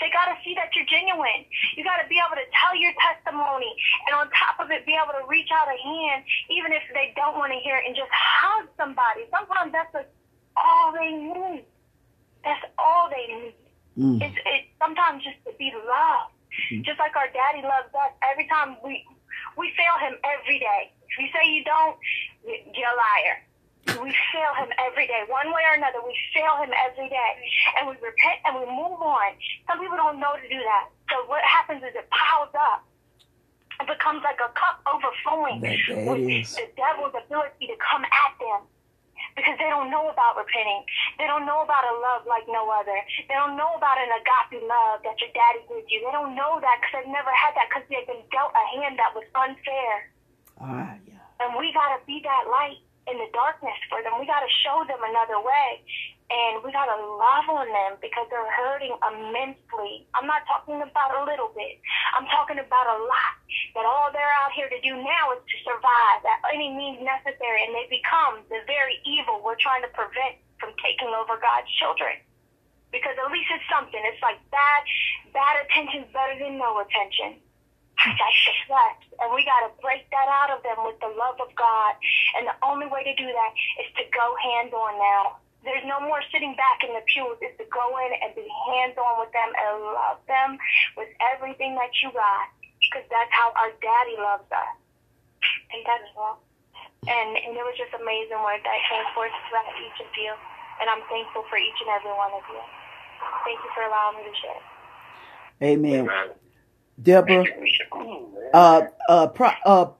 They 0.00 0.10
got 0.10 0.32
to 0.32 0.36
see 0.42 0.54
that 0.56 0.72
you're 0.74 0.88
genuine. 0.88 1.44
You 1.76 1.84
got 1.84 2.00
to 2.02 2.08
be 2.08 2.18
able 2.18 2.34
to 2.34 2.48
tell 2.50 2.74
your 2.74 2.94
testimony, 2.98 3.70
and 4.08 4.16
on 4.16 4.26
top 4.32 4.58
of 4.58 4.70
it, 4.70 4.86
be 4.86 4.96
able 4.96 5.14
to 5.14 5.24
reach 5.28 5.50
out 5.52 5.68
a 5.68 5.78
hand, 5.78 6.24
even 6.50 6.72
if 6.72 6.82
they 6.94 7.12
don't 7.14 7.36
want 7.38 7.52
to 7.52 7.60
hear 7.60 7.76
it, 7.76 7.84
and 7.86 7.94
just 7.94 8.10
hug 8.10 8.66
somebody. 8.74 9.28
Sometimes 9.30 9.70
that's 9.70 9.94
a, 9.94 10.02
all 10.56 10.90
they 10.96 11.12
need. 11.12 11.64
That's 12.42 12.64
all 12.78 13.10
they 13.10 13.26
need. 13.28 13.54
Mm. 13.98 14.22
It's 14.22 14.38
it 14.46 14.62
sometimes 14.78 15.22
just 15.22 15.38
to 15.46 15.52
be 15.58 15.70
loved, 15.74 16.37
Mm-hmm. 16.58 16.82
just 16.82 16.98
like 16.98 17.14
our 17.14 17.30
daddy 17.30 17.62
loves 17.62 17.92
us. 17.94 18.12
Every 18.26 18.46
time 18.50 18.76
we 18.82 19.06
we 19.56 19.70
fail 19.78 19.96
him 20.02 20.18
every 20.26 20.58
day. 20.58 20.90
If 21.06 21.14
you 21.18 21.28
say 21.30 21.46
you 21.46 21.62
don't, 21.64 21.96
you're 22.44 22.92
a 22.92 22.98
liar. 22.98 23.36
We 24.04 24.12
fail 24.34 24.52
him 24.60 24.68
every 24.76 25.08
day, 25.08 25.24
one 25.32 25.48
way 25.48 25.64
or 25.64 25.74
another. 25.80 26.04
We 26.04 26.12
fail 26.36 26.60
him 26.60 26.68
every 26.76 27.08
day, 27.08 27.32
and 27.80 27.88
we 27.88 27.96
repent 28.04 28.44
and 28.44 28.60
we 28.60 28.66
move 28.68 29.00
on. 29.00 29.32
Some 29.64 29.80
people 29.80 29.96
don't 29.96 30.20
know 30.20 30.36
to 30.36 30.44
do 30.44 30.60
that. 30.60 30.92
So 31.08 31.24
what 31.24 31.40
happens 31.40 31.80
is 31.80 31.96
it 31.96 32.04
piles 32.12 32.52
up. 32.52 32.84
It 33.80 33.86
becomes 33.88 34.20
like 34.26 34.42
a 34.42 34.52
cup 34.52 34.84
overflowing 34.84 35.62
with 35.62 36.52
the 36.52 36.66
devil's 36.76 37.14
ability 37.16 37.70
to 37.72 37.76
come 37.80 38.04
at 38.04 38.32
them 38.36 38.68
because 39.38 39.54
they 39.62 39.70
don't 39.70 39.88
know 39.88 40.10
about 40.10 40.34
repenting. 40.34 40.82
They 41.16 41.30
don't 41.30 41.46
know 41.46 41.62
about 41.62 41.86
a 41.86 41.94
love 42.02 42.26
like 42.26 42.44
no 42.50 42.66
other. 42.74 42.98
They 43.30 43.36
don't 43.38 43.54
know 43.54 43.78
about 43.78 43.96
an 44.02 44.10
agape 44.10 44.66
love 44.66 45.06
that 45.06 45.16
your 45.22 45.30
daddy 45.30 45.62
gives 45.70 45.86
you. 45.86 46.02
They 46.02 46.10
don't 46.10 46.34
know 46.34 46.58
that 46.58 46.82
because 46.82 46.92
they've 47.02 47.14
never 47.14 47.30
had 47.30 47.54
that 47.54 47.70
because 47.70 47.86
they've 47.86 48.06
been 48.06 48.26
dealt 48.34 48.50
a 48.52 48.64
hand 48.74 48.98
that 48.98 49.14
was 49.14 49.24
unfair. 49.38 50.10
Ah, 50.58 50.98
yeah. 51.06 51.22
And 51.38 51.54
we 51.54 51.70
got 51.70 51.94
to 51.94 52.02
be 52.02 52.18
that 52.26 52.50
light 52.50 52.82
in 53.06 53.16
the 53.16 53.30
darkness 53.30 53.78
for 53.86 54.02
them. 54.02 54.18
We 54.18 54.26
got 54.26 54.42
to 54.42 54.52
show 54.60 54.84
them 54.84 55.00
another 55.00 55.38
way. 55.40 55.86
And 56.28 56.60
we 56.60 56.68
got 56.76 56.92
to 56.92 56.98
love 57.16 57.48
on 57.48 57.72
them 57.72 57.96
because 58.04 58.28
they're 58.28 58.52
hurting 58.52 58.92
immensely. 59.00 60.04
I'm 60.12 60.28
not 60.28 60.44
talking 60.44 60.76
about 60.76 61.16
a 61.16 61.24
little 61.24 61.48
bit. 61.56 61.80
I'm 62.12 62.28
talking 62.28 62.60
about 62.60 62.84
a 62.84 63.00
lot. 63.00 63.34
That 63.72 63.88
all 63.88 64.12
they're 64.12 64.36
out 64.44 64.52
here 64.52 64.68
to 64.68 64.80
do 64.84 64.92
now 64.92 65.32
is 65.32 65.40
to 65.40 65.56
survive 65.64 66.20
at 66.28 66.44
any 66.52 66.68
means 66.68 67.00
necessary. 67.00 67.64
And 67.64 67.72
they 67.72 67.88
become 67.88 68.44
the 68.52 68.60
very 68.68 69.00
evil 69.08 69.40
we're 69.40 69.56
trying 69.56 69.80
to 69.88 69.92
prevent 69.96 70.36
from 70.60 70.76
taking 70.84 71.08
over 71.16 71.40
God's 71.40 71.72
children. 71.80 72.20
Because 72.92 73.16
at 73.16 73.32
least 73.32 73.48
it's 73.48 73.64
something. 73.72 74.00
It's 74.04 74.20
like 74.20 74.36
bad, 74.52 74.80
bad 75.32 75.64
attention's 75.64 76.12
better 76.12 76.36
than 76.36 76.60
no 76.60 76.84
attention. 76.84 77.40
That's 78.04 78.40
the 78.44 78.54
flesh. 78.68 79.02
And 79.24 79.32
we 79.32 79.48
got 79.48 79.64
to 79.64 79.72
break 79.80 80.04
that 80.12 80.28
out 80.28 80.52
of 80.52 80.60
them 80.60 80.84
with 80.84 81.00
the 81.00 81.08
love 81.08 81.40
of 81.40 81.50
God. 81.56 81.96
And 82.36 82.46
the 82.46 82.56
only 82.62 82.86
way 82.86 83.00
to 83.02 83.14
do 83.16 83.26
that 83.26 83.52
is 83.80 83.88
to 83.96 84.04
go 84.12 84.26
hands 84.38 84.76
on 84.76 84.92
now. 85.00 85.40
There's 85.66 85.84
no 85.86 85.98
more 86.00 86.22
sitting 86.30 86.54
back 86.54 86.86
in 86.86 86.94
the 86.94 87.02
pews. 87.10 87.38
It's 87.42 87.58
to 87.58 87.66
go 87.66 87.98
in 88.06 88.10
and 88.22 88.30
be 88.34 88.46
hands 88.70 88.94
on 88.94 89.18
with 89.18 89.32
them 89.34 89.50
and 89.50 89.74
love 89.90 90.20
them 90.30 90.58
with 90.96 91.10
everything 91.34 91.74
that 91.74 91.90
you 92.02 92.14
got. 92.14 92.46
Because 92.78 93.06
that's 93.10 93.32
how 93.34 93.50
our 93.58 93.74
daddy 93.82 94.16
loves 94.22 94.46
us. 94.54 94.74
And 95.74 95.82
that's 95.82 96.08
all. 96.14 96.38
And, 97.10 97.30
and 97.36 97.52
it 97.58 97.64
was 97.66 97.74
just 97.74 97.90
amazing 97.94 98.38
word 98.38 98.62
that 98.62 98.78
came 98.86 99.06
forth 99.14 99.34
throughout 99.50 99.74
each 99.82 99.98
of 99.98 100.10
you. 100.14 100.32
And 100.80 100.86
I'm 100.90 101.02
thankful 101.10 101.42
for 101.50 101.58
each 101.58 101.78
and 101.82 101.90
every 101.90 102.14
one 102.14 102.30
of 102.32 102.46
you. 102.48 102.62
Thank 103.44 103.58
you 103.58 103.70
for 103.74 103.82
allowing 103.82 104.16
me 104.18 104.22
to 104.30 104.34
share. 104.38 104.62
Amen. 105.62 106.06
Amen. 106.06 106.28
Deborah, 107.02 107.44
uh, 108.54 108.82
uh, 109.08 109.26
pro, 109.28 109.50
uh, 109.64 109.90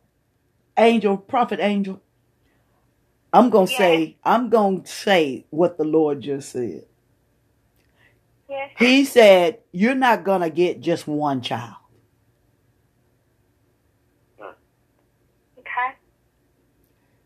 angel, 0.79 1.17
prophet 1.17 1.61
angel. 1.61 2.01
I'm 3.39 3.51
gonna 3.51 3.71
Yes. 3.71 3.79
say, 3.79 4.17
I'm 4.25 4.49
gonna 4.51 4.87
say 4.87 5.47
what 5.51 5.79
the 5.79 5.85
Lord 5.85 6.21
just 6.23 6.51
said. 6.53 6.87
Yes. 8.49 8.71
He 8.79 9.05
said, 9.05 9.59
You're 9.73 9.95
not 9.95 10.25
gonna 10.25 10.51
get 10.51 10.81
just 10.81 11.07
one 11.07 11.41
child. 11.43 11.75
Hmm. 14.41 14.53
Okay. 15.59 15.95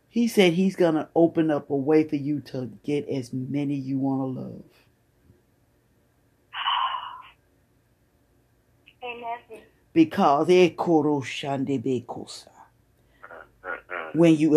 He 0.08 0.28
said 0.28 0.52
he's 0.54 0.76
gonna 0.76 1.08
open 1.14 1.50
up 1.50 1.70
a 1.70 1.76
way 1.76 2.06
for 2.08 2.16
you 2.16 2.40
to 2.42 2.70
get 2.84 3.08
as 3.08 3.32
many 3.32 3.74
you 3.74 3.98
wanna 3.98 4.26
love. 4.26 4.64
Amen. 9.04 9.38
Because 9.94 10.48
shandebekosa. 10.48 12.48
Mm-mm. 13.64 13.64
Hmm, 13.64 13.74
hmm. 13.88 14.18
when 14.18 14.36
you 14.36 14.56